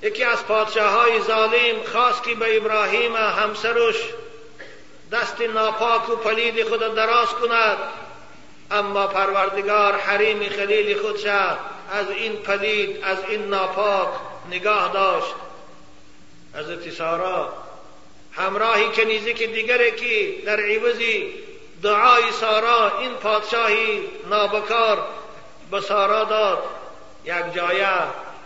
یکی 0.02 0.24
از 0.24 0.46
پادشاه 0.46 0.92
های 0.92 1.22
ظالم 1.22 1.84
خواست 1.92 2.24
که 2.24 2.36
به 2.36 2.58
ابراهیم 2.58 3.16
همسرش 3.16 3.96
دست 5.12 5.42
ناپاک 5.42 6.10
و 6.10 6.16
پلید 6.16 6.70
خود 6.70 6.96
دراز 6.96 7.28
کند. 7.28 7.78
اما 8.71 9.08
پروردگار 9.08 9.95
حریم 9.95 10.49
خلیل 10.49 11.01
خودش 11.01 11.25
از 11.91 12.10
این 12.10 12.36
پلید 12.36 13.04
از 13.04 13.17
این 13.28 13.47
ناپاک 13.47 14.10
نگاه 14.49 14.93
داشت. 14.93 15.34
حضرت 16.54 16.89
سارا 16.89 17.54
همراهی 18.32 18.86
کنیزی 18.86 19.34
که 19.34 19.47
دیگره 19.47 19.91
که 19.91 20.36
در 20.45 20.60
عوضی 20.60 21.34
دعای 21.84 22.32
سارا 22.32 22.99
این 22.99 23.13
پادشاهی 23.13 24.10
نابکار 24.30 25.08
به 25.71 25.82
سارا 25.82 26.23
داد. 26.23 26.63
یک 27.25 27.54
جایه 27.56 27.88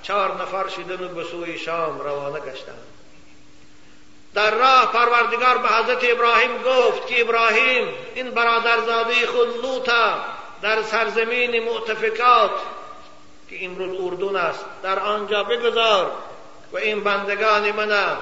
چهار 0.03 0.41
نفر 0.41 0.67
شدن 0.67 1.05
و 1.05 1.07
به 1.07 1.23
سوی 1.23 1.57
شام 1.57 1.99
روانه 1.99 2.39
گشتند. 2.39 2.88
در 4.33 4.55
راه 4.55 4.91
پروردگار 4.91 5.57
به 5.57 5.67
حضرت 5.69 6.11
ابراهیم 6.11 6.63
گفت 6.63 7.07
که 7.07 7.21
ابراهیم 7.21 7.87
این 8.15 8.31
برادرزاده 8.31 9.27
خود 9.27 9.65
لوتا 9.65 10.19
در 10.61 10.81
سرزمین 10.81 11.63
معتفکات 11.63 12.51
که 13.49 13.65
امروز 13.65 14.01
اردون 14.01 14.35
است 14.35 14.65
در 14.83 14.99
آنجا 14.99 15.43
بگذار 15.43 16.11
و 16.71 16.77
این 16.77 17.03
بندگان 17.03 17.71
من 17.71 18.17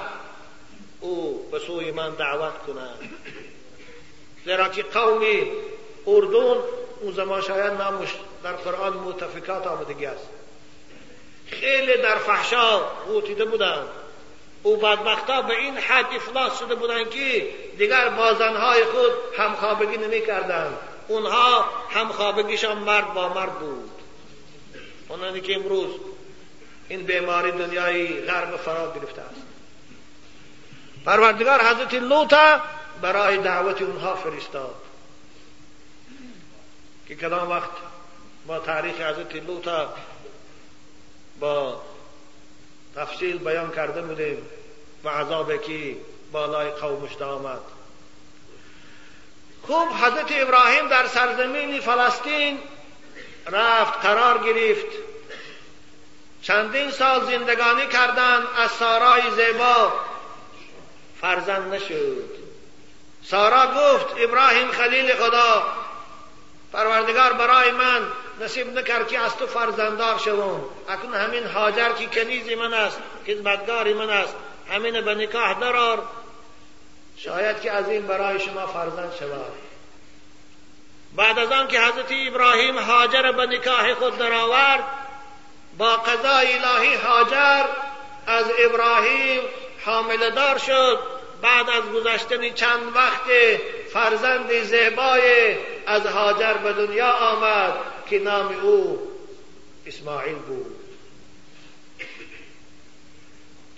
او 1.00 1.48
به 1.52 1.58
سوی 1.58 1.90
من 1.90 2.10
دعوت 2.10 2.52
کنند. 2.66 3.10
زیرا 4.44 4.68
که 4.68 4.82
قومی 4.82 5.52
اردون 6.06 6.58
اون 7.00 7.12
زمان 7.12 7.40
شاید 7.42 7.72
نامش 7.72 8.08
در 8.44 8.52
قرآن 8.52 8.92
متفکات 8.92 9.66
آمدگی 9.66 10.06
است. 10.06 10.28
خیلی 11.50 11.96
در 11.96 12.16
فحشا 12.16 12.78
غوطیده 12.78 13.44
بودند. 13.44 13.88
او 14.62 14.76
بدبختا 14.76 15.42
به 15.42 15.58
این 15.58 15.76
حد 15.76 16.06
افلاس 16.16 16.58
شده 16.58 16.74
بودند 16.74 17.10
که 17.10 17.48
دیگر 17.78 18.08
با 18.08 18.34
زنهای 18.34 18.84
خود 18.84 19.12
همخوابگی 19.38 19.96
نمی 19.96 20.26
کردند 20.26 20.76
اونها 21.08 21.64
همخوابگیشان 21.90 22.78
مرد 22.78 23.14
با 23.14 23.28
مرد 23.28 23.58
بود. 23.58 23.90
اونانی 25.08 25.40
که 25.40 25.54
امروز 25.54 25.90
این 26.88 27.02
بیماری 27.02 27.50
دنیای 27.50 28.20
غرب 28.20 28.56
فرا 28.56 28.92
گرفته 28.92 29.22
است. 29.22 29.42
پروردگار 31.04 31.62
حضرت 31.62 31.94
لوتا 31.94 32.60
برای 33.02 33.38
دعوت 33.38 33.82
اونها 33.82 34.14
فرستاد. 34.14 34.74
که 37.08 37.16
کدام 37.16 37.50
وقت 37.50 37.70
ما 38.46 38.58
تاریخ 38.58 39.00
حضرت 39.00 39.36
لوتا 39.36 39.94
با 41.40 41.82
تفصیل 42.98 43.38
بیان 43.38 43.70
کرده 43.70 44.02
بودیم 44.02 44.46
و 45.04 45.08
عذابی 45.08 45.58
که 45.58 45.96
بالای 46.32 46.70
قومش 46.70 47.22
آمد 47.22 47.60
خوب 49.62 49.88
حضرت 49.88 50.32
ابراهیم 50.32 50.88
در 50.88 51.06
سرزمین 51.06 51.80
فلسطین 51.80 52.58
رفت 53.46 54.00
قرار 54.00 54.38
گرفت. 54.38 54.86
چندین 56.42 56.90
سال 56.90 57.24
زندگانی 57.26 57.86
کردند 57.86 58.46
از 58.56 58.70
سارای 58.70 59.22
زیبا 59.30 59.92
فرزند 61.20 61.74
نشد. 61.74 62.30
سارا 63.24 63.66
گفت 63.66 64.14
ابراهیم 64.18 64.70
خلیل 64.70 65.14
خدا 65.14 65.66
پروردگار 66.72 67.32
برای 67.32 67.70
من 67.70 68.06
نصیب 68.40 68.78
نکرد 68.78 69.08
که 69.08 69.18
از 69.18 69.36
تو 69.36 69.46
فرزندار 69.46 70.18
شوم 70.18 70.64
اکنون 70.88 71.14
همین 71.14 71.44
حاجر 71.44 71.92
که 71.92 72.06
کنیزی 72.06 72.54
من 72.54 72.74
است 72.74 72.98
خدمتگاری 73.26 73.94
من 73.94 74.10
است. 74.10 74.34
همین 74.70 75.00
به 75.00 75.14
نکاح 75.14 75.60
درار 75.60 76.02
شاید 77.16 77.60
که 77.60 77.72
از 77.72 77.88
این 77.88 78.06
برای 78.06 78.40
شما 78.40 78.66
فرزند 78.66 79.12
شود. 79.18 79.52
بعد 81.16 81.38
از 81.38 81.52
آن 81.52 81.68
که 81.68 81.80
حضرت 81.80 82.12
ابراهیم 82.26 82.78
حاجر 82.78 83.32
به 83.32 83.46
نکاح 83.46 83.94
خود 83.94 84.18
درآورد 84.18 84.84
با 85.78 85.96
قضای 85.96 86.58
الهی 86.58 86.94
حاجر 86.94 87.64
از 88.26 88.44
ابراهیم 88.58 89.40
حامل 89.84 90.30
دار 90.30 90.58
شد. 90.58 90.98
بعد 91.42 91.70
از 91.70 91.92
گذشتن 91.92 92.50
چند 92.50 92.96
وقت 92.96 93.26
فرزند 93.92 94.52
زیبای 94.62 95.56
از 95.86 96.06
حاجر 96.06 96.54
به 96.54 96.72
دنیا 96.72 97.12
آمد. 97.12 97.72
کے 98.08 98.18
نام 98.18 98.52
أو 98.62 98.96
اسماعیل 99.86 100.34
بود. 100.34 100.76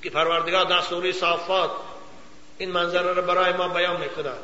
که 0.03 0.11
پروردگار 0.11 0.65
در 0.65 0.81
سوره 0.81 1.13
صافات 1.13 1.71
این 2.59 2.71
منظره 2.71 3.13
را 3.13 3.23
برای 3.23 3.53
ما 3.53 3.69
بیان 3.69 4.01
میکند. 4.01 4.39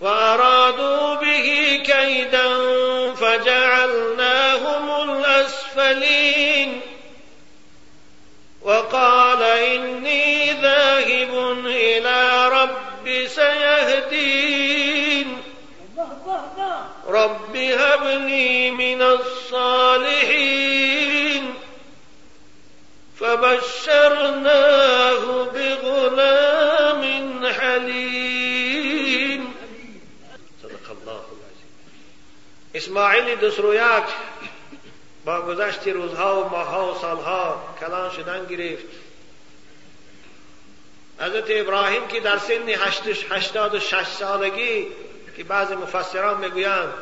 و 0.00 0.04
ارادوا 0.04 1.16
به 1.16 1.42
کیدا 1.78 3.14
فجعلناهم 3.14 4.90
الاسفلین. 4.90 6.82
وقال 8.62 9.42
إني 9.42 10.54
ذاهب 10.62 11.34
إلى 11.66 12.48
ربي 12.52 13.28
سيهدين 13.28 14.59
رب 17.10 17.56
هب 17.56 18.04
من 18.78 19.02
الصالحين 19.02 20.70
فبشرناه 23.20 25.22
بغلام 25.44 27.02
حليم. 27.46 29.54
صدق 30.62 30.90
الله 30.90 31.24
العظيم. 31.34 31.70
اسماعیل 32.74 33.36
دسرویک 33.36 34.04
با 35.24 35.42
گذشت 35.42 35.88
روزها 35.88 36.40
و 36.40 36.48
ماهها 36.48 36.94
و 36.94 36.98
سالها 37.00 37.76
کلان 37.80 38.10
شدن 38.10 38.46
گرفت. 38.46 38.84
حضرت 41.20 41.44
ابراهیم 41.48 42.06
که 42.06 42.20
در 42.20 42.38
سن 42.38 42.68
هشتاد 43.30 43.74
و 43.74 43.80
شش 43.80 44.06
سالگی 44.06 44.86
که 45.40 45.44
بعض 45.44 45.72
مفسران 45.72 46.40
می‌گویند 46.40 46.92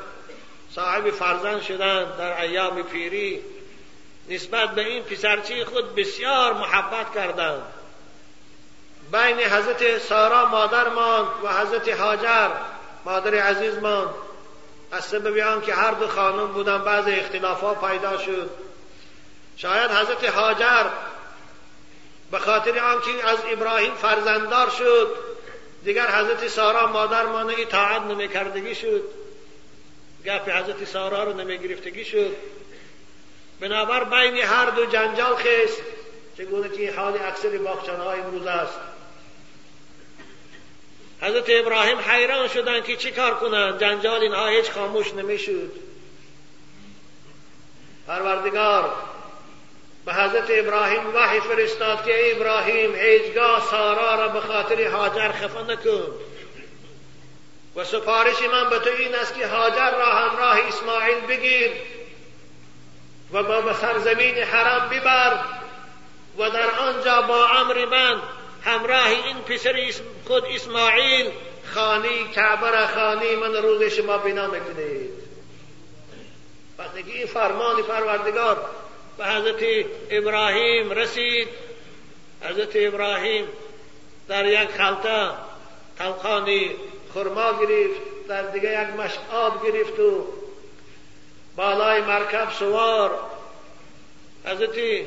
صاحب 0.75 1.11
فرزند 1.11 1.63
شدن 1.63 2.17
در 2.19 2.41
ایام 2.41 2.83
پیری 2.83 3.41
نسبت 4.29 4.71
به 4.75 4.87
این 4.87 5.03
پسرچی 5.03 5.65
خود 5.65 5.95
بسیار 5.95 6.53
محبت 6.53 7.15
کردند. 7.15 7.63
بین 9.13 9.41
حضرت 9.41 9.99
سارا 9.99 10.47
مادر 10.47 10.89
ماند 10.89 11.27
و 11.45 11.53
حضرت 11.53 11.89
هاجر 11.89 12.49
مادر 13.05 13.35
عزیز 13.35 13.79
ماند 13.79 14.09
از 14.93 15.05
سبب 15.05 15.63
که 15.63 15.75
هر 15.75 15.91
دو 15.91 16.09
خانم 16.09 16.47
بودن 16.47 16.79
بعض 16.79 17.05
اختلافات 17.09 17.81
پیدا 17.91 18.19
شد. 18.19 18.51
شاید 19.57 19.91
حضرت 19.91 20.25
هاجر 20.25 20.85
به 22.31 22.39
خاطر 22.39 22.79
آنکه 22.79 23.29
از 23.29 23.39
ابراهیم 23.53 23.95
فرزنددار 23.95 24.71
شد 24.71 25.28
دیگر 25.89 26.11
حضرت 26.11 26.49
سارا 26.49 26.87
مادر 26.87 27.27
مانه 27.27 27.55
اطاعت 27.59 28.03
نمیکردگی 28.03 28.75
شد. 28.75 29.03
گپ 30.25 30.49
حضرت 30.49 30.85
سارا 30.85 31.25
رو 31.25 31.33
نمیگرفتگی 31.33 32.05
شد. 32.05 32.37
بنابر 33.61 34.05
بین 34.05 34.37
هر 34.37 34.71
دو 34.71 34.87
جنجال 34.87 35.35
خست 35.35 35.83
چگونه 36.39 36.69
که 36.69 36.93
حال 36.93 37.19
اکثر 37.23 37.59
باخچانهای 37.59 38.21
امروز 38.21 38.47
است. 38.47 38.79
حضرت 41.21 41.45
ابراهیم 41.49 41.99
حیران 41.99 42.49
شدند 42.49 42.85
که 42.85 42.97
چی 42.97 43.11
کار 43.11 43.35
کنند. 43.35 43.81
جنجال 43.81 44.21
اینها 44.21 44.49
هیچ 44.49 44.71
خاموش 44.71 45.15
نمی‌شد. 45.15 45.73
پروردگار 48.07 48.93
به 50.09 50.15
حضرت 50.15 50.47
ابراهیم 50.51 51.15
وحی 51.15 51.41
فرستاد 51.41 52.05
که 52.05 52.37
ابراهیم 52.37 52.95
هیچگاه 52.95 53.69
سارا 53.71 54.15
را 54.15 54.29
به 54.29 54.41
خاطر 54.41 54.89
حاجر 54.89 55.33
خفه 55.33 55.63
نکن. 55.63 56.15
و 57.77 57.85
سفارش 57.85 58.43
من 58.53 58.71
به 58.71 58.79
تو 58.79 58.91
این 58.99 59.15
است 59.15 59.35
که 59.35 59.47
حاجر 59.47 59.91
را 59.91 60.07
همراه 60.07 60.59
اسماعیل 60.69 61.21
بگیر 61.29 61.71
و 63.33 63.43
به 63.43 63.75
سرزمین 63.75 64.35
حرم 64.35 64.89
ببر 64.89 65.39
و 66.39 66.51
در 66.51 66.71
آنجا 66.71 67.23
با 67.23 67.47
امر 67.47 67.85
من 67.85 68.23
همراه 68.65 69.07
این 69.07 69.37
پسر 69.37 69.93
خود 70.27 70.45
اسماعیل 70.55 71.31
خانی 71.75 72.29
کعبه 72.35 72.71
را 72.71 72.87
خانی 72.87 73.37
من 73.37 73.55
روز 73.55 73.83
شما 73.83 74.19
بنا 74.19 74.47
می‌کنید 74.47 75.11
وقتی 76.79 77.05
این 77.13 77.27
فرمان 77.27 77.83
پروردگار 77.83 78.71
به 79.19 79.27
حضرت 79.27 79.87
ابراهیم 80.11 80.91
رسید. 80.91 81.49
حضرت 82.43 82.71
ابراهیم 82.75 83.49
در 84.29 84.47
یک 84.47 84.69
خلطه 84.69 85.31
تلخانی 85.99 86.71
خرما 87.15 87.53
گرفت 87.53 88.01
در 88.29 88.43
دیگه 88.43 88.83
یک 88.83 89.01
مشک 89.01 89.19
آب 89.33 89.67
گرفت 89.67 90.01
و 90.01 90.27
بالای 91.57 92.01
مرکب 92.01 92.51
سوار. 92.51 93.19
حضرت 94.45 95.07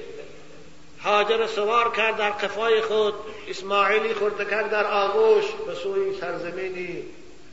حاجر 1.00 1.48
سوار 1.48 1.92
کرد 1.92 2.18
در 2.18 2.30
قفای 2.30 2.82
خود. 2.82 3.14
اسماعیلی 3.48 4.14
خورده 4.14 4.46
کرد 4.46 4.70
در 4.72 4.86
آغوش. 4.86 5.46
به 5.68 5.76
سوی 5.76 6.20
سرزمینی 6.20 7.04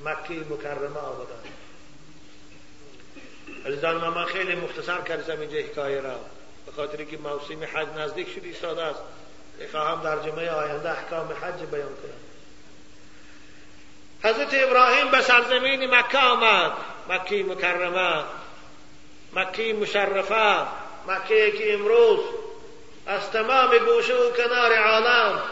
مکی 0.05 0.45
مکرمه 0.51 0.99
آمدند 0.99 1.49
عزیزان 3.67 3.97
من 3.97 4.25
خیلی 4.25 4.55
مختصر 4.55 5.01
کردم 5.01 5.41
اینجا 5.41 5.59
حکایه 5.59 6.01
را. 6.01 6.21
به 6.69 6.75
خاطر 6.77 7.05
که 7.05 7.19
موسم 7.19 7.65
حج 7.75 7.89
نزدیک 7.99 8.29
شد 8.29 8.45
ایستاده 8.45 8.83
است 8.83 9.01
خواهم 9.73 10.03
در 10.03 10.19
جمعه 10.31 10.51
آینده 10.51 10.91
احکام 10.91 11.33
حج 11.43 11.67
بیان 11.71 11.89
کنم 11.89 12.29
حضرت 14.23 14.49
ابراهیم 14.53 15.11
به 15.11 15.21
سرزمین 15.23 15.95
مکه 15.95 16.19
آمد. 16.19 16.73
مکی 17.09 17.43
مکرمه 17.43 18.25
مکی 19.33 19.73
مشرفه 19.73 20.57
مکه 21.09 21.51
که 21.51 21.75
امروز 21.75 22.21
از 23.07 23.31
تمام 23.31 23.79
گوشه 23.79 24.15
و 24.15 24.31
کنار 24.31 24.73
عالم 24.73 25.43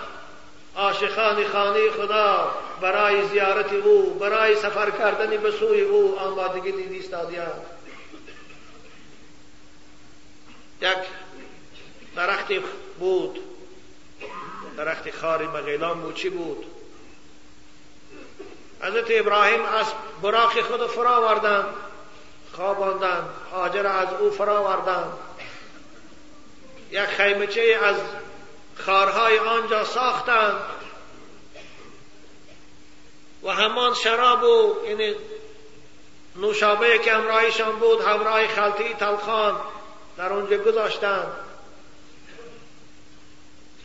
عاشقان 0.77 1.49
خانه 1.49 1.91
خدا 1.91 2.55
برای 2.81 3.29
زیارت 3.29 3.73
او 3.73 4.15
برای 4.15 4.57
سفر 4.57 4.91
کردن 4.91 5.37
به 5.37 5.51
سوی 5.51 5.81
او 5.81 6.19
آمادگی 6.19 6.73
دیدی 6.73 6.99
استادیان. 6.99 7.53
یک 10.81 10.99
درخت 12.17 12.53
بود. 12.99 13.41
درخت 14.77 15.11
خاری 15.11 15.47
مغیلان 15.47 16.01
بود. 16.01 16.15
چی 16.15 16.29
بود؟ 16.29 16.67
حضرت 18.83 19.07
ابراهیم 19.11 19.65
از 19.65 19.87
براخ 20.23 20.59
خود 20.59 20.87
فرا 20.87 21.23
وردن 21.23 21.67
خواباندن. 22.53 23.29
حاجر 23.51 23.87
از 23.87 24.09
او 24.21 24.31
فرا 24.31 24.65
وردن 24.65 25.13
یک 26.91 27.01
خیمچه 27.01 27.79
از 27.83 27.97
خارهای 28.79 29.39
آنجا 29.39 29.85
ساختند 29.85 30.61
و 33.43 33.51
همان 33.51 33.95
شراب 33.95 34.43
و 34.43 34.77
این 34.85 35.15
نوشابه 36.37 36.99
که 36.99 37.13
همراهشان 37.13 37.77
بود 37.77 38.01
همراه 38.01 38.47
خلطی 38.47 38.95
تلخان. 38.95 39.61
در 40.19 40.33
اونجا 40.33 40.59
گذاشتند 40.59 41.33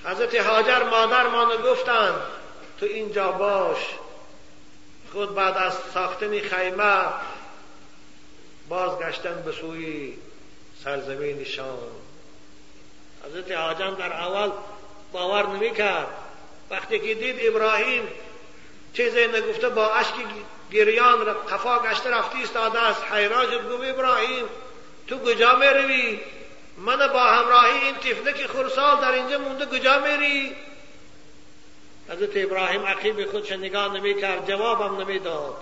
حضرت 0.05 0.35
حاجر 0.35 0.83
مادر 0.83 1.27
مانو 1.27 1.57
گفتند 1.57 2.21
تو 2.79 2.85
اینجا 2.85 3.31
باش. 3.31 3.77
خود 5.11 5.35
بعد 5.35 5.57
از 5.57 5.73
ساختن 5.93 6.39
خیمه 6.39 7.03
بازگشتن 8.69 9.41
به 9.41 9.51
سوی 9.51 10.17
سرزمین 10.83 11.43
شام. 11.43 11.79
حضرت 13.25 13.51
حاجم 13.51 13.95
در 13.95 14.13
اول 14.13 14.51
باور 15.11 15.47
نمی 15.47 15.71
کرد 15.71 16.07
وقتی 16.69 16.99
که 16.99 17.15
دید 17.15 17.35
ابراهیم 17.47 18.07
چیزی 18.93 19.27
نگفته 19.27 19.69
با 19.69 19.93
اشک 19.93 20.13
گریان 20.71 21.33
قفا 21.33 21.79
گشته 21.79 22.09
رفتی 22.09 22.43
استاده 22.43 22.79
است 22.79 23.03
حیران 23.03 23.51
شد 23.51 23.71
گفت 23.71 23.83
ابراهیم 23.83 24.45
تو 25.07 25.19
کجا 25.19 25.55
می‌روی؟ 25.55 26.19
من 26.77 27.07
با 27.07 27.23
همراهی 27.23 27.79
این 27.79 27.95
طفلک 27.95 28.45
خورسال 28.45 29.01
در 29.01 29.11
اینجا 29.11 29.37
مونده 29.37 29.65
کجا 29.65 29.99
میری؟ 29.99 30.55
حضرت 32.09 32.29
ابراهیم 32.35 32.85
عقیب 32.85 33.31
خودش 33.31 33.51
نگاه 33.51 33.93
نمی 33.97 34.21
کرد 34.21 34.47
جوابم 34.47 35.01
نمی 35.01 35.19
داد 35.19 35.57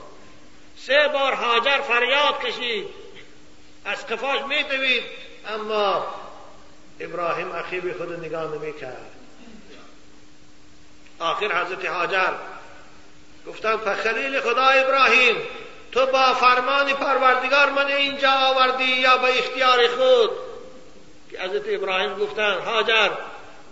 سه 0.78 1.10
بار 1.14 1.34
حاجر 1.34 1.82
فریاد 1.82 2.40
کشید. 2.46 2.88
از 3.86 4.08
قفاش 4.08 4.42
می 4.42 4.64
دوید 4.64 5.04
اما 5.48 6.16
ابراهیم 7.00 7.54
عقیب 7.54 7.98
خود 7.98 8.26
نگاه 8.26 8.56
نمی 8.56 8.80
کرد 8.80 9.12
آخر 11.20 11.64
حضرت 11.64 11.86
حاجر 11.86 12.34
گفتن 13.48 13.78
فخلیل 13.78 14.40
خدا 14.40 14.68
ابراهیم. 14.68 15.36
تو 15.92 16.06
با 16.06 16.34
فرمان 16.34 16.94
پروردگار 16.94 17.70
من 17.70 17.88
اینجا 17.88 18.32
آوردی 18.32 18.84
یا 18.84 19.18
به 19.18 19.40
اختیار 19.40 19.88
خود؟ 19.88 20.30
که 21.32 21.42
حضرت 21.42 21.64
ابراهیم 21.68 22.14
گفتن 22.14 22.60
حاجر 22.66 23.10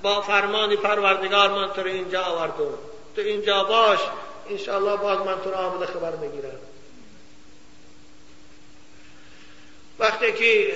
با 0.01 0.21
فرمان 0.21 0.75
پروردگار 0.75 1.49
من 1.49 1.73
تو 1.73 1.81
اینجا 1.81 2.23
آوردم. 2.23 2.77
تو 3.15 3.21
اینجا 3.21 3.63
باش 3.63 3.99
انشاءالله 4.49 4.97
باز 4.97 5.19
من 5.19 5.41
تو 5.41 5.49
رو 5.51 5.57
آمده 5.57 5.85
خبر 5.85 6.15
می‌گیرم. 6.15 6.59
وقتی 9.99 10.33
که 10.33 10.75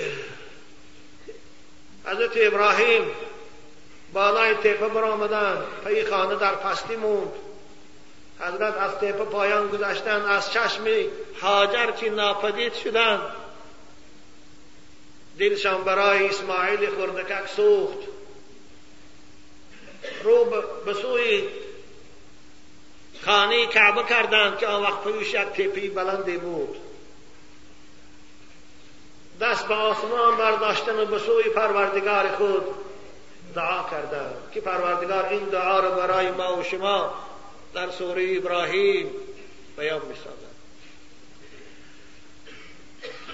حضرت 2.06 2.32
ابراهیم 2.36 3.12
بالای 4.14 4.54
تپه 4.54 4.88
برآمدند 4.88 5.64
پی 5.86 6.06
خانه 6.06 6.36
در 6.36 6.56
پستی 6.56 6.96
موند. 6.96 7.32
حضرت 8.42 8.78
از 8.78 8.92
تپه 8.92 9.26
پایان 9.26 9.68
گذشتن 9.68 10.26
از 10.26 10.52
چشم 10.52 10.84
حاجر 11.42 11.92
که 11.92 12.10
ناپدید 12.10 12.74
شدند 12.74 13.22
دلشان 15.40 15.84
برای 15.84 16.30
اسماعیل 16.30 16.90
خردکک 16.90 17.48
سوخت. 17.48 17.98
رو 20.24 20.46
به 20.86 20.94
سوی 20.94 21.50
خانه 23.26 23.66
کعبه 23.68 24.04
کردند 24.04 24.58
که 24.58 24.68
آن 24.68 24.84
وقت 24.84 25.04
پیش 25.04 25.34
یک 25.34 25.42
تپی 25.42 25.90
بلندی 25.90 26.38
بود. 26.38 26.78
دست 29.42 29.68
به 29.68 29.74
آسمان 29.74 30.38
برداشتن 30.38 31.00
و 31.00 31.06
به 31.06 31.20
سوی 31.20 31.44
پروردگار 31.44 32.28
خود 32.28 32.64
دعا 33.56 33.84
کردن 33.92 34.34
که 34.54 34.62
پروردگار 34.62 35.26
این 35.26 35.46
دعا 35.46 35.80
رو 35.80 35.92
برای 35.92 36.32
ما 36.32 36.58
و 36.58 36.64
شما 36.64 37.14
در 37.74 37.92
سوره 37.92 38.38
ابراهیم 38.38 39.10
بیان 39.78 40.02
میسازد 40.02 40.52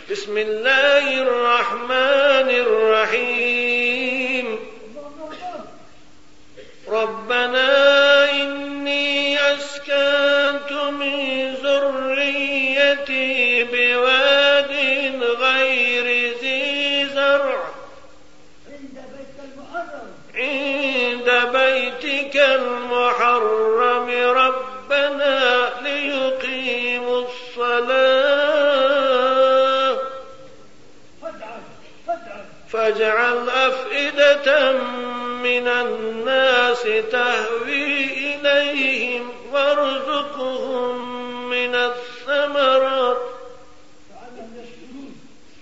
بسم 0.09 0.37
الله 0.37 1.21
الرحمن 1.21 2.49
الرحیم. 2.49 4.57
ربنا 6.87 8.31
إني 8.31 9.37
أسكنت 9.37 10.71
من 10.71 11.53
ذريتي 11.63 13.63
بواد 13.63 14.71
غير 15.39 16.37
ذي 16.41 17.05
زرع. 17.05 17.63
عند 20.35 21.29
بيتك 21.53 22.35
المحرم. 22.35 23.76
فاجعل 32.87 33.49
أفئدة 33.49 34.71
من 35.43 35.67
الناس 35.67 36.83
تهوي 37.11 38.03
إليهم 38.35 39.29
وارزقهم 39.53 40.95
من 41.49 41.75
الثمرات. 41.75 43.17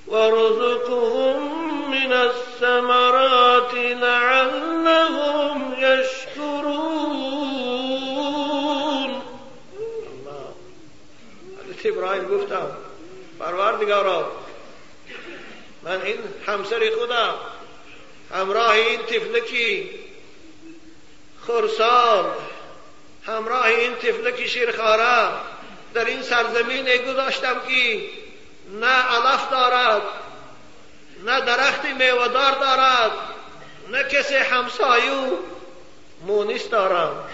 وارزقهم 0.08 1.38
من 1.92 2.14
الثمرات 2.14 3.74
لعلهم 3.74 5.74
يشكرون. 5.78 7.16
حضرت 11.64 11.86
ابراهیم 11.86 12.26
گفتم 12.26 12.68
پروردگارا 13.40 14.45
من 15.86 16.02
این 16.02 16.18
همسر 16.48 16.92
خودم 17.00 17.34
همراه 18.34 18.72
این 18.72 19.00
تفلکی 19.00 19.90
خرسال 21.48 22.26
همراه 23.26 23.66
این 23.66 23.96
تفلکی 23.96 24.48
شیرخاره 24.48 25.30
در 25.94 26.06
این 26.06 26.22
سرزمین 26.22 26.98
گذاشتم 26.98 27.56
که 27.68 28.10
نه 28.72 28.88
علف 28.88 29.50
دارد 29.50 30.02
نه 31.26 31.42
درخت 31.42 31.86
میوهدار 31.86 32.52
دارد 32.52 33.12
نه 33.92 34.04
کسی 34.04 34.36
همسایو 34.36 35.38
مونیس 36.22 36.70
دارم. 36.70 37.30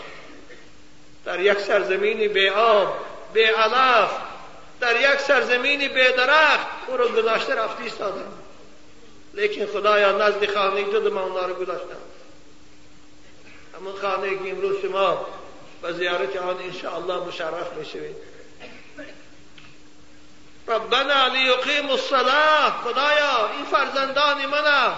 در 1.25 1.39
یک 1.39 1.59
سرزمینی 1.59 2.27
به 2.27 2.51
آب 2.51 2.97
به 3.33 3.47
علف 3.47 4.11
در 4.81 5.01
یک 5.01 5.19
سرزمینی 5.19 5.87
به 5.87 6.11
درخت 6.11 6.67
او 6.87 6.97
رو 6.97 7.09
گذاشته 7.09 7.55
رفتی 7.55 7.83
ایستادم 7.83 8.33
لیکن 9.33 9.65
خدایا 9.65 10.11
نزد 10.11 10.53
خانه 10.53 10.83
تو 10.83 11.09
ما 11.09 11.21
اونا 11.21 11.45
رو 11.45 11.53
گذاشتم. 11.53 12.01
همون 13.75 13.95
خانه 14.01 14.29
که 14.29 14.51
امروز 14.51 14.81
شما 14.81 15.25
و 15.83 15.93
زیارت 15.93 16.35
آن 16.35 16.57
انشاءالله 16.57 17.27
مشرف 17.27 17.73
می‌شوید 17.73 18.15
ربنا 20.67 21.27
لیقیم 21.27 21.89
الصلاه 21.89 22.81
خدایا 22.83 23.49
این 23.57 23.65
فرزندان 23.65 24.45
منه. 24.45 24.93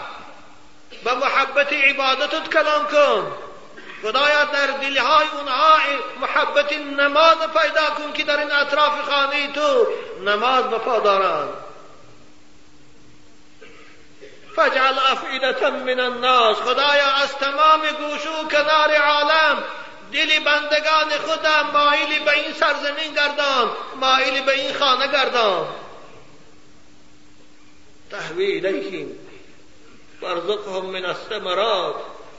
به 1.03 1.13
محبت 1.13 1.73
عبادتت 1.73 2.49
کلام 2.49 2.87
کن. 2.87 3.31
خدایا 4.03 4.43
در 4.43 4.67
دلهای 4.67 5.27
اونها 5.37 5.77
محبت 6.21 6.73
نماز 6.73 7.37
پیدا 7.37 7.89
کن 7.97 8.13
که 8.13 8.23
در 8.23 8.39
این 8.39 8.51
اطراف 8.51 9.01
خانه 9.01 9.53
تو 9.53 9.87
نماز 10.25 10.63
بپا 10.63 10.99
دارند 10.99 11.53
فجعل 14.55 14.99
افئدة 15.11 15.69
من 15.69 15.99
الناس. 15.99 16.57
خدایا 16.57 17.07
از 17.07 17.35
تمام 17.37 17.81
گوش 17.81 18.27
و 18.27 18.47
کنار 18.47 18.95
عالم 18.95 19.63
دل 20.13 20.39
بندگان 20.39 21.09
خودم 21.25 21.69
مایلی 21.73 22.19
به 22.19 22.31
این 22.31 22.53
سرزمین 22.53 23.13
گردان 23.15 23.71
مایلی 23.95 24.41
به 24.41 24.53
این 24.53 24.73
خانه 24.73 25.07
گردان. 25.07 25.67
تهوی 28.11 28.57
الیهم 28.57 29.07
وارزقهم 30.21 30.85
من 30.85 31.05
الثمرات. 31.05 31.95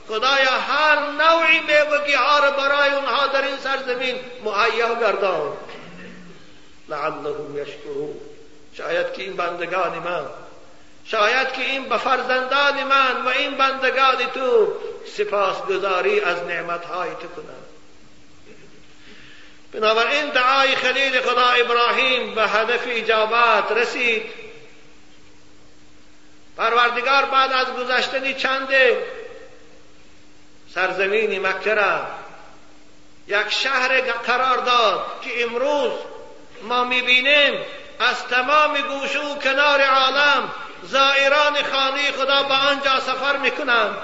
خدایا 0.07 0.51
هر 0.51 0.99
نوعی 1.11 1.59
میوگی 1.59 2.13
ها 2.13 2.39
را 2.39 2.51
برای 2.51 2.89
اونها 2.89 3.27
در 3.27 3.41
این 3.41 3.57
سرزمین 3.57 4.15
مهیا 4.43 4.95
گردان. 4.95 5.57
لعلهم 6.89 7.57
یشکرون. 7.57 8.15
شاید 8.77 9.13
که 9.13 9.23
این 9.23 9.33
بندگان 9.33 9.99
من 9.99 10.25
شاید 11.05 11.51
که 11.51 11.61
این 11.61 11.89
به 11.89 11.97
فرزندان 11.97 12.83
من 12.83 13.25
و 13.25 13.29
این 13.29 13.57
بندگان 13.57 14.17
تو 14.33 14.73
سپاسگزاری 15.17 16.19
از 16.19 16.43
نعمتهای 16.43 17.09
تو 17.09 17.27
کنند. 17.27 17.65
بنابراین 19.71 20.29
دعای 20.29 20.75
خلیل 20.75 21.21
خدا 21.21 21.49
ابراهیم 21.49 22.35
به 22.35 22.41
هدف 22.41 22.83
اجابت 22.87 23.71
رسید. 23.71 24.23
پروردگار 26.57 27.25
بعد 27.25 27.51
از 27.51 27.67
گذشتنی 27.73 28.33
چند 28.33 28.67
سرزمین 30.75 31.47
مکه 31.47 31.73
را 31.73 32.01
یک 33.27 33.49
شهر 33.49 34.01
قرار 34.01 34.57
داد 34.57 35.05
که 35.21 35.43
امروز 35.43 35.91
ما 36.63 36.83
می‌بینیم 36.83 37.53
از 37.99 38.27
تمام 38.27 38.77
گوشه 38.81 39.19
و 39.19 39.39
کنار 39.39 39.81
عالم 39.81 40.51
زائران 40.83 41.63
خانه 41.71 42.11
خدا 42.11 42.43
به 42.43 42.53
آنجا 42.53 42.99
سفر 42.99 43.37
می‌کنند. 43.37 43.95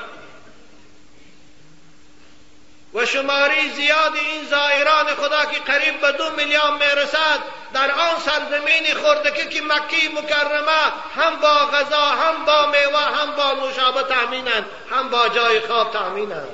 و 2.93 3.05
شماری 3.05 3.69
زیاد 3.69 4.15
این 4.15 4.45
زائران 4.45 5.05
خدا 5.05 5.45
که 5.45 5.59
قریب 5.59 6.01
به 6.01 6.11
دو 6.11 6.29
میلیون 6.29 6.73
می‌رسد 6.73 7.39
در 7.73 7.91
آن 7.91 8.19
سرزمین 8.25 8.93
خوردکه 9.01 9.49
که 9.49 9.61
مکی 9.61 10.07
مکرمه 10.07 10.81
هم 11.15 11.35
با 11.35 11.47
غذا 11.47 12.05
هم 12.05 12.45
با 12.45 12.65
میوه 12.65 12.99
هم 12.99 13.35
با 13.35 13.53
نوشابه 13.53 14.03
تأمینند 14.03 14.65
هم 14.91 15.09
با 15.09 15.27
جای 15.27 15.59
خواب 15.59 15.91
تأمینند. 15.91 16.47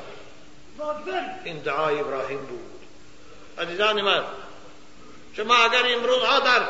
این 1.43 1.59
دعای 1.59 1.99
ابراهیم 1.99 2.45
بود. 2.45 2.81
عزیزان 3.59 4.01
من 4.01 4.23
شما 5.37 5.55
اگر 5.55 5.93
امروز 5.95 6.23
ها 6.23 6.39
در 6.39 6.61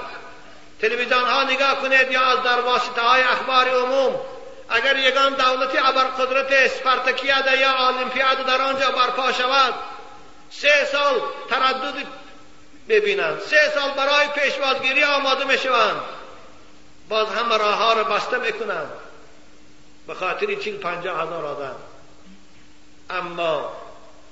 تلویزیون 0.82 1.24
ها 1.24 1.43
نگاه 1.43 1.82
کنید 1.82 2.11
یا 2.11 2.22
از 2.22 2.43
در 2.43 2.61
واسطه 2.61 3.01
های 3.01 3.22
اخبار 3.22 3.70
عموم 3.70 4.20
اگر 4.70 4.97
یگان 4.97 5.34
دولتی 5.34 5.78
قدرت 5.78 6.51
اسپارتکیاد 6.51 7.45
یا 7.59 7.88
المپیاد 7.88 8.45
در 8.45 8.61
آنجا 8.61 8.91
برپا 8.91 9.32
شود 9.32 9.74
سه 10.49 10.86
سال 10.91 11.22
تردد 11.49 12.07
ببینند 12.89 13.39
سه 13.39 13.72
سال 13.76 13.91
برای 13.91 14.28
پیشوازگیری 14.28 15.03
آماده 15.03 15.45
می‌شوند. 15.45 16.01
باز 17.09 17.28
همه 17.28 17.57
راه 17.57 17.76
ها 17.76 17.93
را 17.93 18.03
بسته 18.03 18.38
می‌کنند. 18.38 18.91
به 20.07 20.13
خاطر 20.13 20.55
چیل 20.55 20.78
پنجاه 20.78 21.24
هزار 21.24 21.45
آدم. 21.45 21.76
اما 23.09 23.72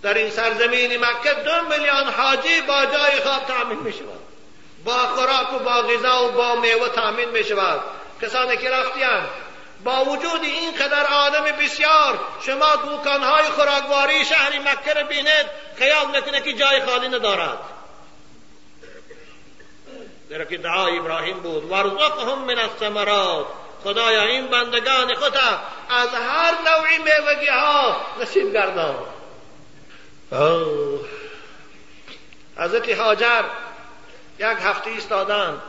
در 0.02 0.14
این 0.14 0.30
سرزمین 0.30 1.06
مکه 1.06 1.34
دو 1.34 1.70
میلیون 1.70 2.08
حاجی 2.18 2.62
با 2.62 2.86
جای 2.86 3.22
خواب 3.24 3.46
تأمین 3.46 3.80
می 3.80 3.94
شود 3.94 4.20
با 4.86 4.94
خوراک 4.94 5.54
و 5.54 5.60
با 5.60 5.82
غذا 5.82 6.28
و 6.28 6.32
با 6.32 6.56
میوه 6.56 6.90
تأمین 6.90 7.30
می 7.30 7.44
شود 7.44 7.82
کسانی 8.22 8.58
که 8.58 8.70
رفتیان 8.70 9.28
با 9.84 10.06
وجود 10.06 10.44
این 10.44 10.72
قدر 10.76 11.06
آدم 11.14 11.44
بسیار 11.44 12.20
شما 12.46 12.76
دوکانهای 12.76 13.44
خوراکواری 13.44 14.26
شهر 14.26 14.60
مکه 14.60 14.94
را 14.94 15.04
بینید 15.04 15.46
خیال 15.76 16.18
نکنه 16.18 16.42
که 16.42 16.54
جای 16.54 16.86
خالی 16.86 17.08
ندارد. 17.08 17.58
زیرا 20.30 20.46
که 20.46 20.58
دعای 20.58 20.98
ابراهیم 20.98 21.40
بود 21.40 21.72
ورزقهم 21.72 22.40
من 22.40 22.60
الثمرات. 22.60 23.46
خدایا 23.84 24.22
این 24.22 24.48
بندگان 24.48 25.16
خدا 25.16 25.62
از 25.90 26.10
هر 26.10 26.52
نوعی 26.52 26.98
میوگی 26.98 27.48
ها 27.48 27.98
نصیب 28.22 28.54
گردان. 28.54 28.96
حضرت 32.58 33.00
حاجر 33.00 33.44
یک 34.40 34.58
هفته 34.64 34.90
ایستادند. 34.90 35.62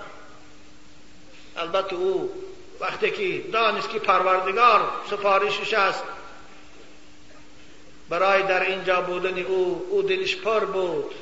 البته 1.56 1.96
او 1.96 2.45
وقتی 2.80 3.10
که 3.10 3.50
دانست 3.50 3.90
که 3.90 3.98
پروردگار 3.98 4.90
سفارشش 5.10 5.74
است. 5.74 6.04
برای 8.08 8.42
در 8.42 8.62
اینجا 8.66 9.00
بودن 9.00 9.38
او 9.38 9.86
او 9.90 10.02
دلش 10.02 10.36
پر 10.36 10.60
بود. 10.60 11.14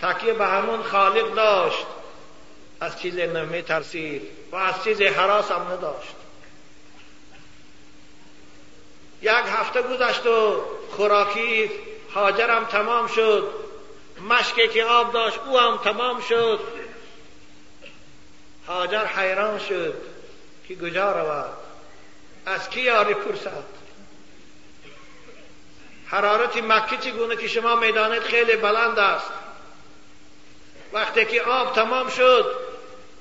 تاکه 0.00 0.32
به 0.32 0.46
همون 0.46 0.82
خالق 0.82 1.34
داشت. 1.34 1.86
از 2.80 3.00
چیز 3.00 3.18
نمی 3.18 3.62
ترسید 3.62 4.22
و 4.52 4.56
از 4.56 4.84
چیز 4.84 5.00
حراس 5.00 5.50
هم 5.50 5.62
نداشت. 5.72 6.14
هفته 9.24 9.82
گذشت 9.82 10.26
و 10.26 10.64
خوراکی 10.90 11.70
هاجرم 12.14 12.64
تمام 12.64 13.06
شد. 13.06 13.50
مشکی 14.30 14.68
که 14.68 14.84
آب 14.84 15.12
داشت 15.12 15.38
او 15.46 15.58
هم 15.58 15.76
تمام 15.76 16.20
شد. 16.20 16.60
هاجر 18.68 19.04
حیران 19.04 19.58
شد. 19.58 19.94
که 20.68 20.76
کجا 20.76 21.12
رود 21.12 21.50
از 22.46 22.70
کی 22.70 22.80
یاری 22.80 23.14
پرسد؟ 23.14 23.64
حرارت 26.06 26.56
مکه 26.56 26.96
چگونه 26.96 27.36
که 27.36 27.48
شما 27.48 27.76
می‌دانید 27.76 28.22
خیلی 28.22 28.56
بلند 28.56 28.98
است. 28.98 29.30
وقتی 30.92 31.24
که 31.24 31.42
آب 31.42 31.74
تمام 31.74 32.08
شد 32.10 32.56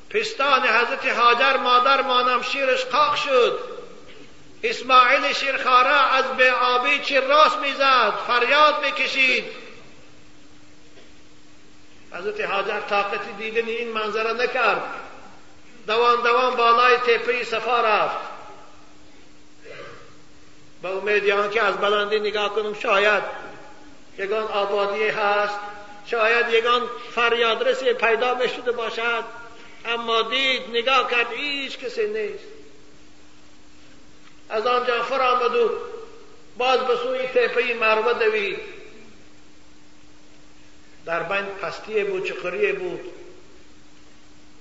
پستان 0.09 0.67
حضرت 0.67 1.05
هاجر 1.05 1.57
مادر 1.57 2.01
مانم 2.01 2.41
شیرش 2.41 2.85
قاق 2.85 3.15
شد. 3.15 3.59
اسماعیل 4.63 5.33
شیرخاره 5.33 6.13
از 6.13 6.25
به 6.25 6.51
آبی 6.51 6.99
چی 6.99 7.17
راست 7.17 7.57
می‌زد؟ 7.57 8.13
فریاد 8.27 8.85
می‌کشید. 8.85 9.45
حضرت 12.11 12.41
هاجر 12.41 12.79
طاقتی 12.79 13.31
دیدن 13.37 13.67
این 13.67 13.91
منظره 13.91 14.33
نکرد. 14.33 15.04
دوان 15.87 16.21
دوان 16.23 16.55
بالای 16.55 16.97
تپه 16.97 17.43
صفا 17.43 17.81
رفت. 17.81 18.35
به 20.81 20.89
امید 20.89 21.51
که 21.51 21.61
از 21.61 21.77
بلندی 21.77 22.19
نگاه 22.19 22.55
کنم 22.55 22.73
شاید 22.73 23.23
یگان 24.17 24.43
آبادی 24.43 25.07
هست 25.07 25.59
شاید 26.05 26.49
یگان 26.49 26.89
فریادرسی 27.15 27.93
پیدا 27.93 28.33
بشده 28.33 28.71
باشد. 28.71 29.23
اما 29.85 30.21
دید 30.21 30.61
نگاه 30.69 31.11
کرد 31.11 31.31
هیچ 31.31 31.79
کسی 31.79 32.07
نیست. 32.07 32.43
از 34.49 34.67
آنجا 34.67 35.03
فر 35.03 35.21
آمد 35.21 35.55
و 35.55 35.71
باز 36.57 36.79
به 36.79 36.95
سوی 36.95 37.27
تپه 37.27 37.73
مروه 37.73 38.13
دوید. 38.13 38.59
در 41.05 41.23
بین 41.23 41.45
پستی 41.45 42.03
بود 42.03 42.25
چقری 42.25 42.71
بود 42.71 43.01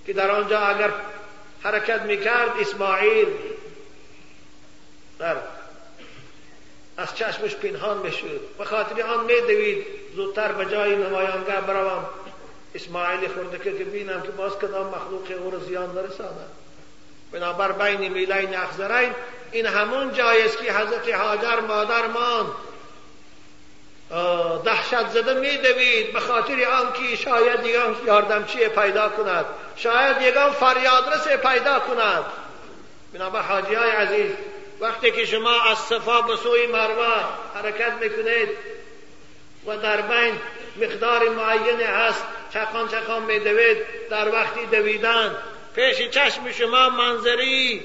که 0.06 0.12
در 0.12 0.30
آنجا 0.30 0.60
اگر 0.60 0.92
حرکت 1.64 2.02
می‌کرد 2.02 2.50
اسماعیل. 2.60 3.28
در 5.18 5.36
از 6.96 7.16
چشمش 7.16 7.54
پنهان 7.54 8.02
بشود 8.02 8.56
به 8.58 8.64
خاطر 8.64 9.02
آن 9.02 9.24
میدوید. 9.24 9.86
زودتر 10.16 10.52
به 10.52 10.64
جای 10.64 10.96
نمایانگه 10.96 11.60
بروم. 11.60 12.04
اسماعیل 12.74 13.28
خورده 13.28 13.58
که 13.58 13.70
بینم 13.70 14.22
که 14.22 14.28
باز 14.28 14.52
کدام 14.52 14.86
مخلوق 14.86 15.42
او 15.44 15.50
را 15.50 15.58
زیان 15.58 15.94
نرساند. 15.94 16.50
بنابر 17.32 17.72
بین 17.72 18.12
میلین 18.12 18.56
اخزرین 18.56 19.12
این 19.52 19.66
همون 19.66 20.12
جایی 20.12 20.42
است 20.42 20.58
که 20.58 20.72
حضرت 20.72 21.14
حاجر 21.14 21.60
مادر 21.60 22.06
مان 22.06 22.46
دهشت 24.64 25.08
زده 25.08 25.34
میدوید 25.34 26.12
به 26.12 26.20
خاطر 26.20 26.64
آنکه 26.64 27.16
شاید 27.16 27.66
یگان 27.66 27.96
یاردمچی 28.06 28.68
پیدا 28.68 29.08
کند. 29.08 29.44
شاید 29.76 30.22
یگان 30.22 30.50
فریادرس 30.50 31.28
پیدا 31.28 31.80
کند. 31.80 32.24
بنابر 33.14 33.40
حاجی 33.40 33.74
های 33.74 33.90
عزیز 33.90 34.30
وقتی 34.80 35.10
که 35.10 35.24
شما 35.24 35.62
از 35.62 35.78
صفا 35.78 36.20
به 36.20 36.36
سوی 36.36 36.66
مروه 36.66 37.24
حرکت 37.54 37.92
می‌کنید 38.00 38.48
و 39.66 39.76
در 39.76 40.00
بین 40.00 40.34
مقدار 40.76 41.28
معین 41.28 41.80
هست 41.80 42.24
چقان 42.54 42.88
چقان 42.88 43.22
میدوید 43.22 43.78
در 44.10 44.28
وقتی 44.28 44.66
دویدن 44.66 45.36
پیش 45.74 46.08
چشم 46.08 46.52
شما 46.52 46.88
منظری. 46.88 47.84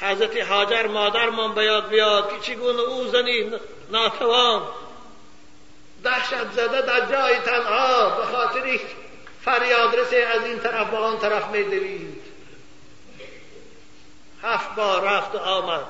حضرت 0.00 0.36
حاجر 0.36 0.86
مادرمان 0.86 1.54
بیاد 1.54 1.88
بیاد 1.88 2.32
که 2.32 2.52
چگونه 2.52 2.80
او 2.80 3.04
زنی 3.04 3.52
ناتوان 3.90 4.62
دهشت 6.04 6.52
زده 6.52 6.82
در 6.82 7.00
جای 7.00 7.38
تنها 7.38 8.08
به 8.08 8.24
خاطر 8.24 8.80
فریاد 9.44 9.94
از 10.34 10.44
این 10.44 10.58
طرف 10.58 10.90
به 10.90 10.96
آن 10.96 11.18
طرف 11.18 11.46
میدوید 11.50 12.22
هفت 14.42 14.74
بار 14.74 15.02
رفت 15.02 15.34
آمد. 15.34 15.84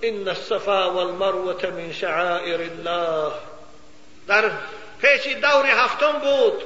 این 0.00 0.28
الصفا 0.28 0.92
والمروه 0.92 1.66
من 1.66 1.92
شعائر 1.92 2.60
الله. 2.60 3.32
در 4.26 4.50
پیش 5.02 5.26
دور 5.26 5.66
هفتم 5.66 6.12
بود. 6.12 6.62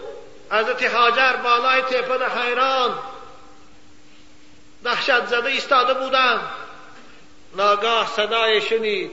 حضرت 0.51 0.95
حاجر 0.95 1.33
بالای 1.33 1.83
تپه 1.83 2.29
حیران. 2.29 2.99
دهشت 4.85 5.27
زده 5.27 5.47
ایستاده 5.49 5.95
بودند. 5.95 6.51
ناگاه 7.57 8.07
صدای 8.17 8.61
شنید. 8.61 9.11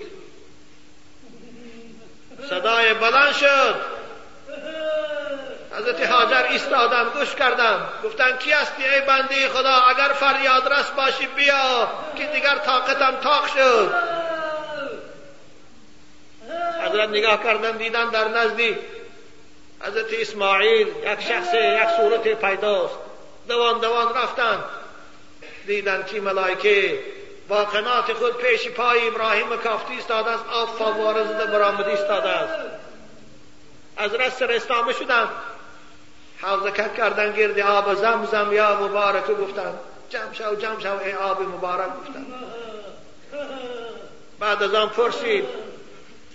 صدای 2.50 2.94
بلند 2.94 3.34
شد. 3.34 3.76
حضرت 5.72 6.12
حاجر 6.12 6.44
ایستادم 6.50 7.10
گوش 7.10 7.36
کردم. 7.36 7.90
گفتن 8.04 8.38
کی 8.38 8.52
هستی 8.52 8.84
ای 8.84 9.02
بنده 9.02 9.50
خدا؟ 9.50 9.74
اگر 9.74 10.14
فریاد 10.14 10.74
رس 10.74 10.90
باشی 10.90 11.28
بیا 11.28 11.92
که 12.18 12.26
دیگر 12.26 12.56
طاقتم 12.56 13.16
تاق 13.16 13.48
شد. 13.48 13.94
حضرت 16.86 17.10
نگاه 17.10 17.44
کردن 17.44 17.78
دیدن 17.78 18.10
در 18.10 18.28
نزدی 18.28 18.78
حضرت 19.82 20.14
اسماعیل 20.14 20.88
یک 20.88 21.22
شخص 21.22 21.54
یک 21.54 21.90
صورت 21.98 22.28
پیداست. 22.28 22.96
دوان 23.48 23.80
دوان 23.80 24.16
رفتن. 24.16 24.64
دیدن 25.68 26.04
که 26.04 26.22
ملائکه؟ 26.22 27.00
با 27.52 27.66
قنات 27.66 28.14
خود 28.14 28.38
پیش 28.38 28.68
پای 28.70 29.08
ابراهیم 29.08 29.58
کافتی 29.58 29.98
استاده 29.98 30.32
است. 30.32 30.46
آب 30.50 30.70
فواره 30.78 31.24
زده 31.24 31.46
برآمده 31.46 31.92
استاده 31.92 32.30
است. 32.30 32.54
از 33.98 34.14
رست 34.14 34.42
استامه 34.42 34.94
شدن 34.94 35.30
حوزه 36.42 36.72
کردن 36.72 37.34
گرد 37.34 37.60
آب 37.60 37.94
زمزم 37.94 38.54
یا 38.54 38.80
مبارک 38.82 39.28
گفتن 39.32 39.80
جمع 40.10 40.34
شو 40.34 40.56
جمع 40.56 40.80
شو 40.80 40.98
ای 40.98 41.14
آب 41.14 41.42
مبارک 41.42 41.90
گفتن 42.00 42.26
بعد 44.40 44.64
از 44.64 44.74
آن 44.74 44.90
پرسید 44.90 45.46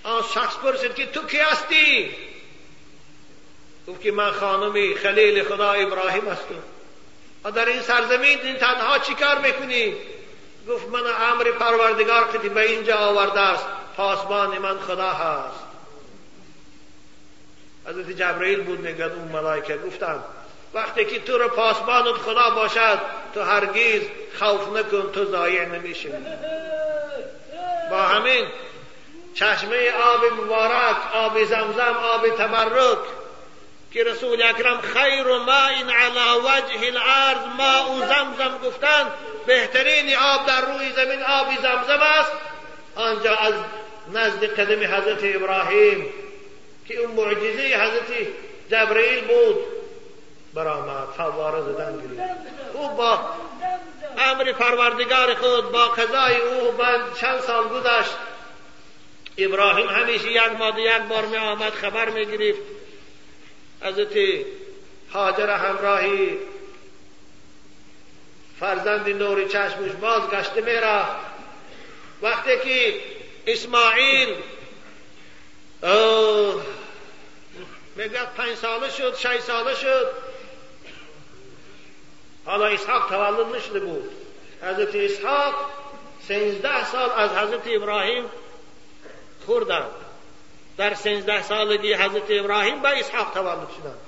آن 0.05 0.23
شخص 0.35 0.57
پرسید 0.57 0.95
که 0.95 1.07
تو 1.07 1.27
کی 1.27 1.39
هستی؟ 1.39 2.11
گفت 3.89 4.01
که 4.01 4.13
من 4.13 4.31
خانمی 4.31 4.95
خلیل 4.95 5.45
خدا 5.45 5.73
ابراهیم 5.73 6.29
هستم. 6.29 6.63
و 7.45 7.51
در 7.51 7.65
این 7.65 7.83
سرزمین 7.83 8.41
این 8.41 8.57
تنها 8.57 8.99
چیکار 8.99 9.39
می‌کنی؟ 9.39 9.97
گفت 10.69 10.89
من 10.89 11.01
امر 11.33 11.45
پروردگار 11.45 12.29
که 12.33 12.39
به 12.39 12.61
اینجا 12.61 12.97
آورده 12.97 13.41
است. 13.41 13.67
پاسبان 13.97 14.59
من 14.59 14.79
خدا 14.79 15.11
هست. 15.11 15.67
حضرت 17.87 18.11
جبرئیل 18.11 18.63
بود 18.63 18.81
میگد 18.81 19.03
اون 19.03 19.29
ملائکه 19.29 19.77
گفتم 19.77 20.25
وقتی 20.75 21.05
که 21.05 21.21
تو 21.21 21.39
رو 21.39 21.49
پاسبانت 21.49 22.15
خدا 22.15 22.51
باشد 22.51 22.99
تو 23.35 23.43
هرگیز 23.43 24.03
خوف 24.39 24.77
نکن 24.77 25.13
تو 25.13 25.25
ضایع 25.25 25.65
نمیشی. 25.65 26.09
با 27.91 28.03
همین 28.03 28.47
چشمه 29.35 29.91
آب 29.91 30.25
مبارک 30.25 30.97
آب 31.15 31.45
زمزم 31.45 31.97
آب 32.15 32.29
تبرک 32.29 32.99
که 33.97 34.05
رسول 34.05 34.43
اکرم 34.43 34.81
خیر 34.81 35.29
و 35.29 35.39
ما 35.39 35.67
این 35.67 35.91
علا 35.91 36.41
وجه 36.41 36.87
الارض 36.87 37.47
ما 37.59 37.79
او 37.87 37.99
زمزم 38.01 38.59
گفتند 38.65 39.07
بهترین 39.47 40.17
آب 40.17 40.47
در 40.47 40.61
روی 40.61 40.93
زمین 40.93 41.23
آب 41.23 41.47
زمزم 41.63 42.03
است. 42.03 42.33
آنجا 42.95 43.35
از 43.35 43.55
نزد 44.13 44.45
قدم 44.45 44.95
حضرت 44.95 45.21
ابراهیم 45.23 46.13
که 46.89 46.97
اون 46.99 47.11
معجزه 47.11 47.63
حضرت 47.63 48.27
جبرئیل 48.71 49.25
بود 49.25 49.57
برآمد 50.55 51.09
فواره 51.17 51.61
زدن 51.61 51.97
گرید 51.97 52.21
او 52.73 52.89
با 52.89 53.21
امر 54.19 54.53
پروردگار 54.53 55.35
خود 55.35 55.73
با 55.73 55.89
قضای 55.89 56.37
او 56.37 56.73
بعد 56.73 57.01
چند 57.21 57.41
سال 57.41 57.69
گذشت. 57.69 58.17
ابراهیم 59.39 59.89
همیشه 59.89 60.33
یک 60.33 60.53
ماده 60.59 60.81
یک 60.81 61.03
بار 61.09 61.27
می 61.27 61.37
آمد 61.37 61.73
خبر 61.73 62.09
می 62.09 62.27
گرفت. 62.27 62.76
حضرت 63.83 64.45
حاجر 65.11 65.51
همراهی 65.51 66.39
فرزند 68.61 69.09
نور 69.09 69.49
چشمش 69.49 69.93
باز 70.01 70.31
گشته 70.31 70.61
میرا. 70.61 71.05
وقتی 72.23 72.51
که 72.65 73.01
اسماعیل 73.47 74.35
میگه 77.97 78.25
پنج 78.37 78.55
ساله 78.57 78.91
شد 78.91 79.17
شش 79.17 79.41
ساله 79.41 79.75
شد. 79.75 80.11
حالا 82.45 82.67
اسحاق 82.67 83.09
تولد 83.09 83.57
نشده 83.57 83.81
بود. 83.81 84.11
حضرت 84.63 84.95
اسحاق 84.95 85.55
سینزده 86.29 86.85
سال 86.85 87.11
از 87.11 87.31
حضرت 87.31 87.63
ابراهیم 87.67 88.25
خوردن. 89.47 89.87
در 90.77 90.95
سینزده 90.95 91.43
سالگی 91.43 91.95
حضرت 91.95 92.31
ابراهیم 92.31 92.83
به 92.83 92.89
اسحاق 92.89 93.31
تولد 93.35 93.69
شدند 93.79 94.01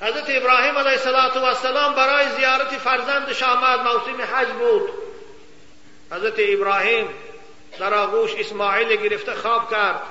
حضرت 0.00 0.24
ابراهیم 0.28 0.78
علیه 0.78 1.06
السلام 1.44 1.94
برای 1.94 2.36
زیارت 2.36 2.78
فرزندش 2.78 3.42
آمد 3.42 3.80
موسم 3.80 4.22
حج 4.34 4.48
بود. 4.48 4.90
حضرت 6.12 6.34
ابراهیم 6.38 7.08
در 7.78 7.94
آغوش 7.94 8.34
اسماعیل 8.34 8.96
گرفته 8.96 9.34
خواب 9.34 9.70
کرد. 9.70 10.02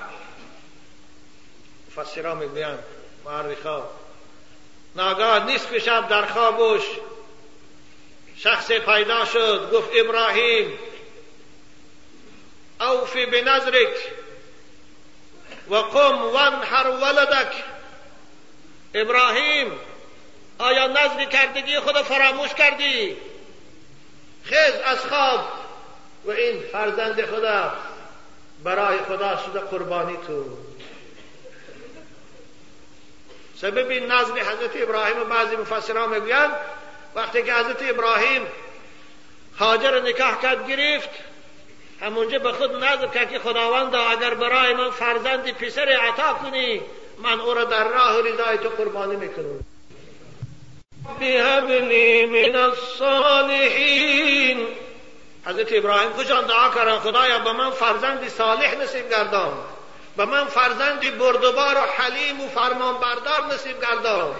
مفسرا 1.87 2.35
می‌گویند 2.35 2.79
معرخا 3.25 3.83
ناگاه 4.95 5.51
نصف 5.51 5.77
شب 5.77 6.07
در 6.07 6.25
خوابش 6.25 6.81
شخص 8.37 8.71
پیدا 8.71 9.25
شد 9.25 9.69
گفت 9.73 9.89
ابراهیم 9.95 10.79
اوفی 12.83 13.25
بنظرک 13.25 14.11
و 15.69 15.75
قم 15.75 16.21
وانحر 16.21 16.87
ولدک. 16.87 17.63
ابراهیم 18.93 19.71
آیا 20.59 20.87
نظر 20.87 21.25
کردگی 21.25 21.79
خود 21.79 22.01
فراموش 22.01 22.53
کردی؟ 22.53 23.17
خیز 24.43 24.75
از 24.85 24.99
خواب 24.99 25.47
و 26.25 26.31
این 26.31 26.59
فرزند 26.71 27.25
خدا 27.25 27.73
برای 28.63 28.97
خدا 28.97 29.39
شده 29.45 29.59
قربانی 29.59 30.17
تو. 30.27 30.57
سبب 33.61 33.89
این 33.89 34.11
نظر 34.11 34.33
حضرت 34.33 34.71
ابراهیم 34.75 35.21
و 35.21 35.23
بعضی 35.23 35.55
مفسران 35.55 36.09
می‌گویند 36.09 36.51
وقتی 37.15 37.43
که 37.43 37.53
حضرت 37.53 37.89
ابراهیم 37.89 38.47
حاجر 39.57 40.01
نکاح 40.01 40.41
کرد 40.41 40.67
گرفت 40.67 41.09
همونجا 42.03 42.39
به 42.39 42.51
خود 42.51 42.83
نظر 42.83 43.07
کرد 43.07 43.31
که 43.31 43.39
خداوند 43.39 43.95
اگر 43.95 44.33
برای 44.33 44.73
من 44.73 44.89
فرزند 44.89 45.51
پسر 45.51 45.89
عطا 45.89 46.33
کنی 46.33 46.81
من 47.17 47.39
او 47.39 47.53
را 47.53 47.63
در 47.63 47.87
راه 47.87 48.19
رضای 48.19 48.57
تو 48.57 48.69
قربانی 48.69 49.15
می‌کنم. 49.15 49.59
بهبنی 51.19 52.25
من 52.25 52.55
الصالحین. 52.55 53.87
حضرت 55.45 55.67
ابراهیم 55.71 56.11
خوشان 56.11 56.45
دعا 56.45 56.69
کردن؟ 56.69 56.99
خدایا 56.99 57.39
به 57.39 57.51
من 57.51 57.71
فرزند 57.71 58.27
صالح 58.27 58.75
نصیب 58.75 59.09
گردان. 59.09 59.53
به 60.17 60.25
من 60.25 60.45
فرزند 60.45 61.17
بردبار 61.17 61.75
و 61.75 61.79
حلیم 61.97 62.41
و 62.41 62.47
فرمانبردار 62.47 63.45
نصیب 63.53 63.81
گردان. 63.81 64.35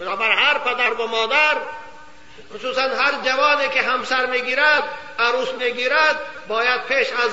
بنابر 0.00 0.30
هر 0.30 0.58
پدر 0.58 0.92
و 0.92 1.06
مادر 1.06 1.56
خصوصا 2.56 2.82
هر 2.82 3.12
جوانی 3.24 3.68
که 3.68 3.82
همسر 3.82 4.26
می‌گیرد 4.26 4.84
عروس 5.18 5.48
می‌گیرد 5.52 6.20
باید 6.48 6.84
پیش 6.84 7.08
از 7.08 7.30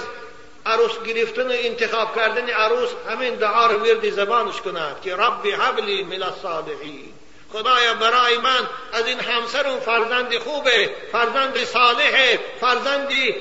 عروس 0.65 1.03
گرفتن 1.03 1.47
و 1.47 1.53
انتخاب 1.57 2.15
کردن 2.15 2.49
عروس 2.49 2.89
همین 3.09 3.35
دعا 3.35 3.65
رو 3.65 3.79
ورد 3.79 4.09
زبانش 4.09 4.61
کند 4.61 5.01
که 5.01 5.15
ربی 5.15 5.51
حبلی 5.51 6.03
من 6.03 6.23
الصالحین. 6.23 7.13
خدایا 7.53 7.93
برای 7.93 8.37
من 8.37 8.67
از 8.93 9.07
این 9.07 9.19
همسرم 9.19 9.79
فرزند 9.79 10.37
خوبه 10.37 10.95
فرزند 11.11 11.63
صالحه 11.63 12.39
فرزندی 12.61 13.35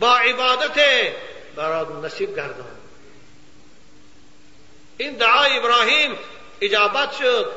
با 0.00 0.16
عبادت 0.16 0.80
برای 1.56 1.86
نصیب 2.04 2.36
گردان. 2.36 2.78
این 4.96 5.16
دعای 5.16 5.58
ابراهیم 5.58 6.18
اجابت 6.60 7.12
شد. 7.12 7.52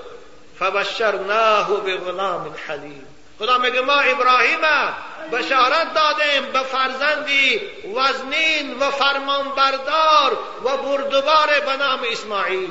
فبشرناه 0.59 1.83
بغلام 1.83 2.55
حلیم. 2.67 3.07
خدا 3.41 3.57
میگه 3.57 3.81
ما 3.81 3.93
ابراهیم 3.93 4.59
بشارت 5.31 5.93
دادیم 5.93 6.51
به 6.53 6.59
فرزندی 6.59 7.61
وزنین 7.95 8.79
و 8.79 8.91
فرمانبردار 8.91 10.39
و 10.63 10.77
بردبار 10.77 11.59
به 11.65 11.77
نام 11.77 11.99
اسماعیل. 12.11 12.69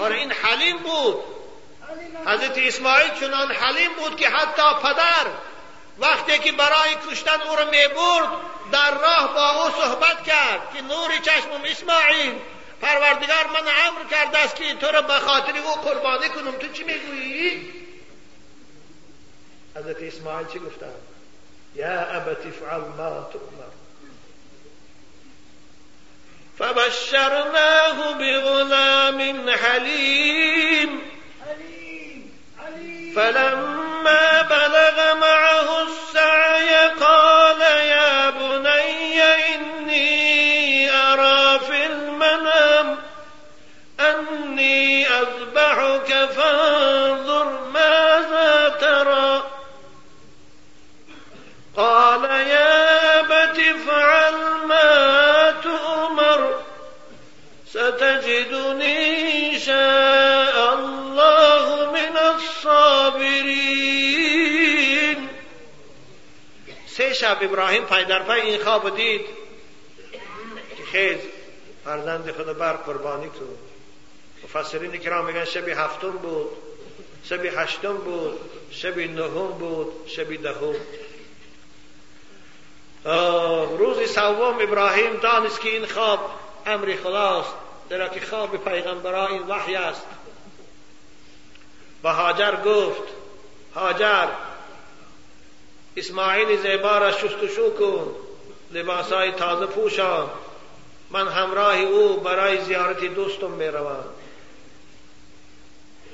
آره 0.00 0.16
این 0.16 0.32
حلیم 0.32 0.78
بود. 0.78 1.16
حضرت 2.26 2.58
اسماعیل 2.58 3.10
چنان 3.20 3.52
حلیم 3.52 3.92
بود 3.92 4.16
که 4.16 4.28
حتی 4.28 4.62
پدر 4.82 5.26
وقتی 5.98 6.38
که 6.38 6.52
برای 6.52 6.96
کشتن 7.10 7.40
او 7.40 7.56
را 7.56 7.64
می‌برد 7.64 8.28
در 8.72 8.90
راه 8.90 9.34
با 9.34 9.50
او 9.50 9.70
صحبت 9.70 10.24
کرد 10.26 10.74
که 10.74 10.82
نور 10.82 11.10
چشمم 11.22 11.64
اسماعیل 11.64 12.34
پروردگار 12.82 13.46
من 13.46 13.70
امر 13.86 14.10
کرده 14.10 14.38
است 14.38 14.56
که 14.56 14.74
تو 14.74 14.86
را 14.86 15.02
به 15.02 15.14
خاطر 15.14 15.52
او 15.58 15.74
قربانی 15.74 16.28
کنم. 16.28 16.52
تو 16.52 16.68
چی 16.72 16.84
می‌گویی؟ 16.84 17.77
حضرت 19.78 20.02
اسماعیل 20.02 20.46
چی 20.46 20.58
گفتن؟ 20.58 20.94
یا 21.74 22.00
ابت 22.00 22.46
افعل 22.46 22.80
ما 22.80 23.28
تؤمر. 23.32 23.70
فبشرناه 26.58 28.12
بغلام 28.18 29.50
حليم 29.50 31.00
فلما 33.16 34.42
بلغ 34.42 35.14
معه 35.14 35.82
السعي 35.82 36.88
قال 36.88 37.60
يا 37.60 38.30
بني 38.30 39.22
إني 39.22 40.90
أرى 40.90 41.58
في 41.58 41.86
المنام 41.86 42.98
أني 44.00 45.06
أذبحك 45.08 46.30
فانظر 46.30 47.68
ماذا 47.72 48.68
ترى. 48.80 49.57
قال 51.78 52.24
يا 52.24 53.20
أبت 53.20 53.58
افعل 53.58 54.66
ما 54.66 55.50
تؤمر 55.62 56.40
ستجدني 57.66 59.54
إن 59.54 59.58
شاء 59.58 60.74
الله 60.74 61.92
من 61.92 62.16
الصابرين. 62.16 63.68
سه 66.86 67.12
شب 67.12 67.38
ابراهیم 67.40 67.84
پای 67.84 68.04
در 68.04 68.22
پای 68.22 68.40
این 68.40 68.62
خواب 68.64 68.96
دید. 68.96 69.26
خیز 70.92 71.18
فرزند 71.84 72.30
خود 72.32 72.58
بر 72.58 72.72
قربانی 72.72 73.28
کن 73.28 73.58
مفسرین 74.44 74.96
کرام 74.96 75.26
میگن 75.26 75.44
شب 75.44 75.68
هفتم 75.68 76.10
بود 76.10 76.48
شب 77.24 77.44
هشتم 77.44 77.96
بود 77.96 78.40
شب 78.70 78.98
نهم 78.98 79.48
بود 79.58 79.92
شب 80.06 80.42
دهم. 80.42 80.74
روز 83.78 84.12
سوم 84.14 84.56
ابراهیم 84.60 85.16
دانست 85.16 85.60
که 85.60 85.68
این 85.68 85.86
خواب 85.86 86.30
امر 86.66 86.96
خداست 87.04 87.54
در 87.88 88.08
که 88.08 88.20
خواب 88.20 88.56
پیغمبرا 88.56 89.26
این 89.26 89.42
وحی 89.42 89.74
است. 89.74 90.06
به 92.02 92.10
هاجر 92.10 92.56
گفت 92.56 93.02
هاجر 93.74 94.26
اسماعیل 95.96 96.56
زیبا 96.62 96.98
را 96.98 97.12
شستشو 97.12 97.74
کن 97.78 98.14
لباسای 98.72 99.32
تازه 99.32 99.66
پوشان 99.66 100.30
من 101.10 101.28
همراه 101.28 101.78
او 101.78 102.16
برای 102.20 102.64
زیارت 102.64 103.04
دوستم 103.04 103.50
می 103.50 103.66
روم 103.66 104.04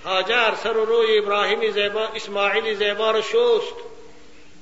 هاجر 0.04 0.54
سر 0.62 0.76
و 0.76 0.84
روی 0.84 1.18
ابراهیم 1.18 1.70
زیبا 1.70 2.08
اسماعیل 2.14 2.74
زیبا 2.74 3.10
را 3.10 3.20
شست. 3.20 3.93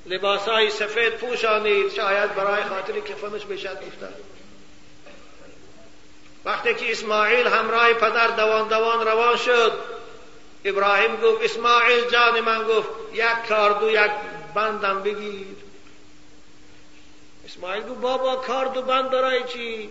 لباسهای 0.05 0.69
سفید 0.69 1.13
پوشانید 1.13 1.91
شاید 1.91 2.35
برای 2.35 2.63
خاطر 2.63 2.99
کفنش 2.99 3.45
بشد 3.45 3.85
گفتن 3.85 4.13
وقتی 6.45 6.73
که 6.73 6.91
اسماعیل 6.91 7.47
همراه 7.47 7.93
پدر 7.93 8.27
دوان 8.27 8.67
دوان 8.67 9.05
روان 9.05 9.37
شد 9.37 9.71
ابراهیم 10.65 11.15
گفت 11.15 11.43
اسماعیل 11.43 12.09
جان 12.09 12.39
من 12.39 12.63
گفت 12.63 12.89
یک 13.13 13.47
کاردو 13.49 13.89
یک 13.89 14.11
بندم 14.55 15.03
بگیر. 15.03 15.47
اسماعیل 17.45 17.83
گفت 17.83 17.99
بابا 17.99 18.35
کاردو 18.35 18.81
بند 18.81 19.09
برای 19.09 19.43
چی؟ 19.43 19.89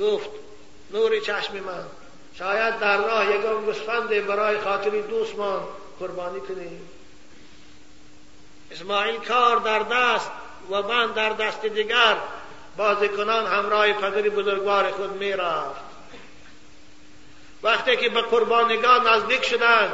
گفت 0.00 0.30
نور 0.92 1.20
چشم 1.20 1.54
من 1.54 1.84
شاید 2.38 2.78
در 2.78 2.96
راه 2.96 3.30
یکم 3.30 3.64
گوسفند 3.64 4.26
برای 4.26 4.58
خاطر 4.58 4.90
دوستمان 4.90 5.62
قربانی 6.00 6.40
کنیم 6.40 6.88
اسماعیل 8.72 9.16
کار 9.16 9.56
در 9.56 9.78
دست 9.78 10.30
و 10.70 10.82
بند 10.82 11.14
در 11.14 11.30
دست 11.30 11.66
دیگر 11.66 12.16
بازیکنان 12.76 13.46
همراه 13.46 13.92
پدر 13.92 14.28
بزرگوار 14.28 14.90
خود 14.90 15.12
می 15.12 15.32
رفت 15.32 15.80
وقتی 17.62 17.96
که 17.96 18.08
به 18.08 18.20
قربانگاه 18.20 19.14
نزدیک 19.14 19.44
شدند 19.44 19.92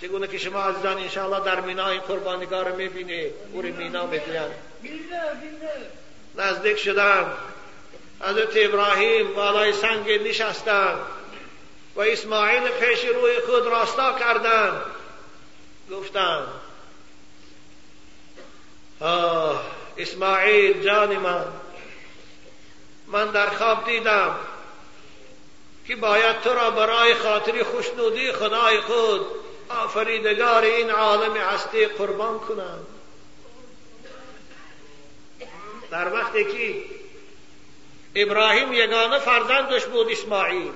چگونه 0.00 0.26
که 0.26 0.38
شما 0.38 0.62
عزیزان 0.62 0.98
انشاءالله 0.98 1.44
در 1.44 1.60
مینای 1.60 1.98
قربانگاه 1.98 2.68
رو 2.68 2.76
می‌بینید 2.76 3.32
او 3.52 3.62
مینا 3.62 4.06
می‌گویند 4.06 4.54
نزدیک 6.34 6.76
شدند 6.78 7.32
حضرت 8.20 8.52
ابراهیم 8.56 9.34
بالای 9.34 9.72
سنگ 9.72 10.10
نشستند 10.10 10.98
و 11.96 12.00
اسماعیل 12.00 12.68
پیش 12.68 13.04
روی 13.04 13.40
خود 13.46 13.66
راستا 13.66 14.18
کردند 14.18 14.82
گفتند 15.90 16.48
آه 19.04 19.62
اسماعیل 19.98 20.82
جان 20.82 21.16
من. 21.16 21.44
من 23.06 23.30
در 23.30 23.50
خواب 23.50 23.84
دیدم 23.84 24.36
که 25.86 25.96
باید 25.96 26.40
تو 26.40 26.54
را 26.54 26.70
برای 26.70 27.14
خاطر 27.14 27.62
خوشنودی 27.62 28.32
خدای 28.32 28.80
خود 28.80 29.26
آفریدگار 29.68 30.62
این 30.62 30.90
عالم 30.90 31.36
هستی 31.36 31.86
قربان 31.86 32.38
کنم. 32.38 32.78
در 35.90 36.12
وقتی 36.12 36.44
که 36.44 36.82
ابراهیم 38.14 38.72
یگانه 38.72 39.18
فرزندش 39.18 39.84
بود 39.84 40.10
اسماعیل. 40.10 40.72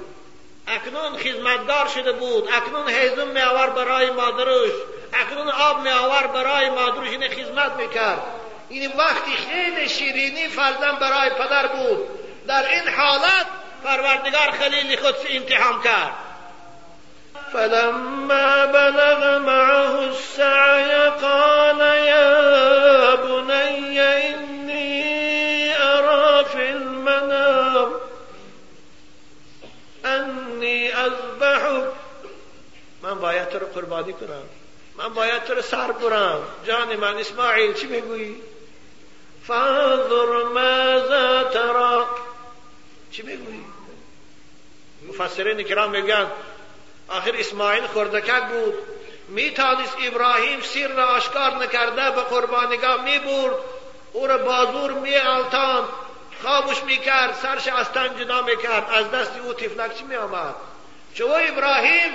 اکنون 0.67 1.17
خدمتگار 1.17 1.87
شده 1.87 2.13
بود. 2.13 2.49
اکنون 2.53 2.89
هیزم 2.89 3.29
می 3.29 3.41
آور 3.41 3.71
برای 3.71 4.11
مادرش. 4.11 4.73
اکنون 5.21 5.49
آب 5.49 5.81
می 5.81 5.91
آور 5.91 6.27
برای 6.27 6.71
مادرش 6.71 7.09
این 7.09 7.29
خدمت 7.29 7.73
می‌کرد. 7.73 8.23
این 8.69 8.93
وقتی 8.99 9.31
خیلی 9.31 9.89
شیرینی 9.89 10.49
فرزند 10.49 10.99
برای 10.99 11.31
پدر 11.31 11.67
بود 11.67 12.09
در 12.47 12.69
این 12.69 12.89
حالت 12.89 13.47
پروردگار 13.85 14.51
خلیل 14.51 15.01
خود 15.01 15.15
امتحان 15.31 15.83
کرد؟ 15.83 16.13
فلما 17.53 18.67
بلغ 18.67 19.39
معه 19.39 19.99
السعي 19.99 21.09
قال 21.09 21.81
يا 21.81 23.17
بني 23.17 24.01
إني 24.01 25.77
أرى 25.77 26.45
في 26.45 26.71
المنام 26.71 27.93
أني 30.05 30.93
أذبحك 30.93 31.93
من 33.03 33.15
باید 33.15 33.49
تو 33.49 33.59
رو 33.59 33.67
قربانی 33.67 34.13
کنم. 34.13 34.58
من 34.99 35.15
باید 35.15 35.45
تو 35.45 35.55
رو 35.55 35.63
سر 35.63 35.93
برم. 35.93 36.43
جان 36.67 36.97
من 36.97 37.19
اسماعیل 37.19 37.73
چی 37.73 37.87
می‌گویی؟ 37.87 38.43
فانظر 39.47 40.43
ماذا 40.55 41.45
ترى. 41.45 42.07
چی 43.11 43.23
می‌گویی؟ 43.23 43.65
مفسرین 45.09 45.63
کرام 45.63 45.91
میگن 45.91 46.27
آخر 47.09 47.35
اسماعیل 47.39 47.87
خردکک 47.87 48.43
بود؟ 48.49 48.75
میتانست 49.29 49.97
ابراهیم 50.05 50.61
سیر 50.61 50.89
را 50.89 51.07
آشکار 51.07 51.55
نکرده 51.55 52.11
به 52.11 52.23
قربانگاه 52.23 53.05
می‌برد. 53.05 53.55
او 54.13 54.27
را 54.27 54.39
بازور 54.39 54.93
میالتان 54.93 55.89
خوابش 56.43 56.83
می‌کرد 56.85 57.35
سرش 57.43 57.69
از 57.69 57.93
تن 57.93 58.19
جدا 58.19 58.43
می‌کرد. 58.43 58.91
از 58.91 59.11
دست 59.11 59.33
او 59.45 59.53
تفلک 59.53 59.99
چی 59.99 60.05
میآمد؟ 60.05 60.55
چو 61.15 61.27
ابراهیم 61.27 62.13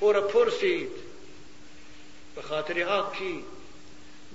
او 0.00 0.12
را 0.12 0.20
پرسید. 0.20 1.01
به 2.36 2.42
خاطر 2.42 2.82
آن 2.82 3.12
کی؟ 3.18 3.44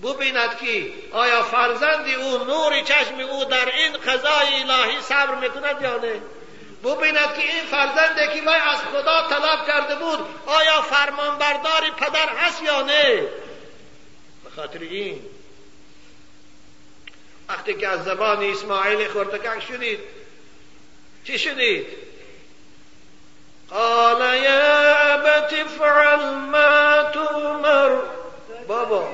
ببیند 0.03 0.57
که 0.57 0.93
آیا 1.11 1.43
فرزند 1.43 2.07
او 2.07 2.43
نور 2.43 2.81
چشم 2.81 3.19
او 3.19 3.45
در 3.45 3.75
این 3.75 3.97
قضای 3.97 4.63
الهی 4.63 5.01
صبر 5.01 5.35
می‌کند 5.35 5.81
یا 5.81 5.97
نه؟ 5.97 6.21
ببیند 6.83 7.35
که 7.35 7.53
این 7.53 7.65
فرزنده 7.71 8.27
که 8.27 8.41
وی 8.41 8.55
از 8.55 8.77
خدا 8.77 9.27
طلب 9.29 9.67
کرده 9.67 9.95
بود 9.95 10.19
آیا 10.45 10.81
فرمانبردار 10.81 11.89
پدر 11.97 12.29
هست 12.29 12.63
یا 12.63 12.81
نه؟ 12.81 13.27
به 14.43 14.49
خاطر 14.55 14.79
این 14.79 15.21
وقتی 17.49 17.73
که 17.73 17.87
از 17.87 18.03
زبان 18.03 18.43
اسماعیل 18.43 19.07
خورتکک 19.07 19.63
شدید 19.67 19.99
چی 21.23 21.39
شدید 21.39 22.06
قال 23.71 24.21
یا 24.43 24.95
ابت 25.13 25.53
افعل 25.53 26.25
ما 26.25 27.03
تؤمر. 27.13 27.89
بابا 28.67 29.07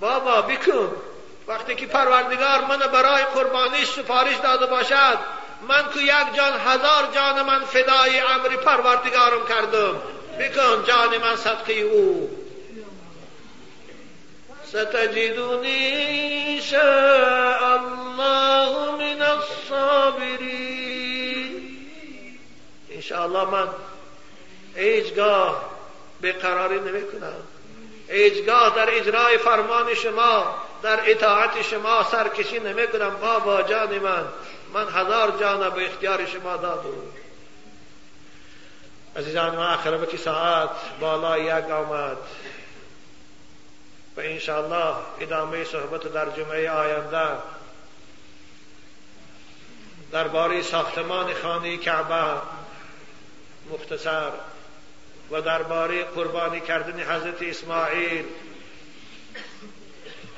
بابا 0.00 0.42
بکن. 0.42 0.96
وقتی 1.48 1.74
که 1.74 1.86
پروردگار 1.86 2.60
من 2.68 2.78
برای 2.78 3.22
قربانیش 3.24 3.88
سفارش 3.88 4.36
داده 4.36 4.66
باشد 4.66 5.18
من 5.68 5.84
که 5.94 6.00
یک 6.00 6.36
جان 6.36 6.52
هزار 6.66 7.08
جان 7.14 7.42
من 7.42 7.64
فدای 7.64 8.20
امر 8.20 8.48
پروردگارم 8.48 9.46
کردم. 9.48 10.02
بکن 10.40 10.84
جان 10.86 11.18
من 11.18 11.36
صدقه 11.36 11.72
او. 11.72 12.30
ستجدني 14.68 16.60
شاء 16.60 17.57
انشاءالله 23.10 23.44
من 23.44 23.68
هیچگاه 24.74 25.70
قراری 26.32 26.80
نمی 26.80 27.02
کنم 27.12 27.34
هیچگاه 28.08 28.76
در 28.76 28.94
اجرای 28.94 29.38
فرمان 29.38 29.94
شما 29.94 30.54
در 30.82 31.10
اطاعت 31.10 31.62
شما 31.62 32.02
سرکشی 32.02 32.58
نمی 32.58 32.86
کنم 32.86 33.16
بابا 33.20 33.62
جان 33.62 33.98
من 33.98 34.24
من 34.74 34.88
هزار 34.88 35.30
جان 35.40 35.70
به 35.70 35.86
اختیار 35.86 36.26
شما 36.26 36.56
دادم. 36.56 36.90
عزیزان 39.16 39.56
ما 39.56 39.74
آخر 39.74 40.16
ساعت 40.16 40.70
بالا 41.00 41.38
یک 41.38 41.70
آمد. 41.70 42.16
و 44.16 44.20
انشاءالله 44.20 44.94
ادامه 45.20 45.64
صحبت 45.64 46.12
در 46.12 46.30
جمعه 46.30 46.70
آینده. 46.70 47.28
درباره 50.12 50.62
ساختمان 50.62 51.34
خانه 51.34 51.76
کعبه. 51.76 52.57
مختصر 53.72 54.30
و 55.30 55.40
درباره 55.40 56.04
قربانی 56.04 56.60
کردن 56.60 57.00
حضرت 57.00 57.42
اسماعیل 57.42 58.24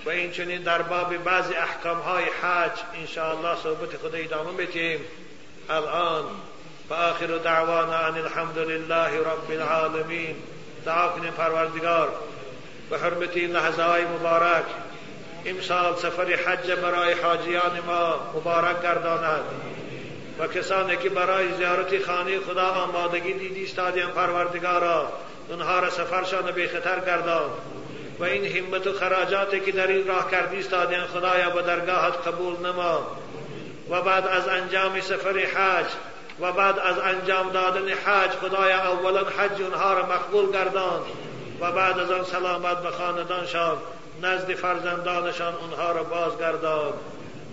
و 0.07 0.11
این 0.11 0.31
چنین 0.31 0.63
در 0.63 0.83
باب 0.83 1.17
بعضی 1.17 1.55
احکام 1.55 1.99
های 1.99 2.25
حج 2.25 2.79
انشاءالله 2.95 3.57
صحبت 3.63 3.97
خود 3.97 4.15
ادامه 4.15 4.53
بدیم. 4.53 5.01
الان 5.71 6.25
و 6.91 6.95
آخر 6.95 7.27
دعوانا 7.27 7.99
ان 7.99 8.19
الحمد 8.19 8.59
لله 8.59 9.21
رب 9.21 9.51
العالمین. 9.51 10.37
دعا 10.87 11.09
کنیم 11.09 11.33
پروردگار. 11.33 12.13
به 12.91 12.99
حرمت 12.99 13.37
این 13.37 13.51
لحظه 13.51 13.83
های 13.83 14.05
مبارک. 14.05 14.65
امسال 15.47 15.97
سفر 15.97 16.35
حج 16.35 16.71
برای 16.71 17.13
حاجیان 17.13 17.81
ما 17.87 18.33
مبارک 18.35 18.83
گرداند. 18.83 19.45
و 20.39 20.47
کسانی 20.47 20.97
که 20.97 21.09
برای 21.09 21.55
زیارت 21.55 22.05
خانه 22.07 22.41
خدا 22.41 22.67
آمادگی 22.67 23.33
دیدی 23.33 23.65
استادیم 23.65 24.07
پروردگارا 24.07 25.13
اونها 25.49 25.79
را 25.81 25.91
سفرشان 25.91 26.51
به 26.51 26.69
خطر 26.69 27.01
گردان 27.01 27.51
و 28.19 28.25
این 28.25 28.57
همت 28.57 28.87
و 28.87 28.93
خراجاتی 28.93 29.61
که 29.61 29.73
در 29.73 29.87
این 29.87 30.07
راه 30.07 30.31
کردی 30.31 30.59
استادیم 30.59 31.01
خدایا 31.01 31.51
به 31.51 31.63
درگاهت 31.63 32.29
قبول 32.29 32.67
نما. 32.67 33.17
و 33.91 34.03
بعد 34.03 34.27
از 34.27 34.49
انجام 34.49 35.01
سفر 35.01 35.39
حج 35.39 35.87
و 36.41 36.53
بعد 36.53 36.79
از 36.79 36.99
انجام 36.99 37.51
دادن 37.51 37.89
حج 37.89 38.31
خدایا 38.31 38.93
اولا 38.93 39.21
حج 39.21 39.63
اونها 39.63 39.93
را 39.93 40.07
مقبول 40.07 40.53
گردان 40.53 41.01
و 41.61 41.73
بعد 41.73 41.99
از 41.99 42.11
آن 42.11 42.25
سلامت 42.25 42.83
به 42.83 42.91
خاندانشان 42.91 43.77
نزد 44.23 44.55
فرزندانشان 44.55 45.55
اونها 45.55 45.93
را 45.93 46.03
بازگردان. 46.03 46.93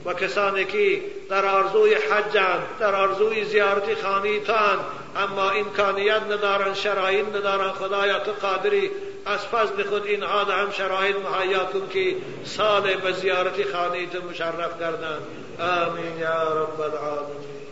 و 0.08 0.14
کسانی 0.14 0.66
که 0.66 1.02
در 1.30 1.46
آرزوی 1.46 1.94
حجند 1.94 2.64
در 2.80 2.96
آرزوی 2.96 3.46
زیارت 3.46 4.02
خانه 4.02 4.40
تان 4.40 4.80
اما 5.16 5.50
امکانیت 5.50 6.22
ندارن 6.22 6.74
شرایط 6.74 7.28
ندارن 7.36 7.72
خدایا 7.72 8.20
تو 8.20 8.32
قادری 8.32 8.92
از 9.26 9.46
فضل 9.46 9.84
خود 9.84 10.06
اینها 10.06 10.44
هم 10.44 10.72
شرایط 10.72 11.16
مهیا 11.16 11.66
کن 11.66 11.90
که 11.90 12.16
سال 12.44 12.96
به 12.96 13.12
زیارت 13.12 13.72
خانه 13.74 14.06
تو 14.06 14.30
مشرف 14.30 14.80
کردن. 14.80 15.20
آمین 15.60 16.18
یا 16.20 16.64
رب 16.64 16.82
العالمین. 16.82 17.67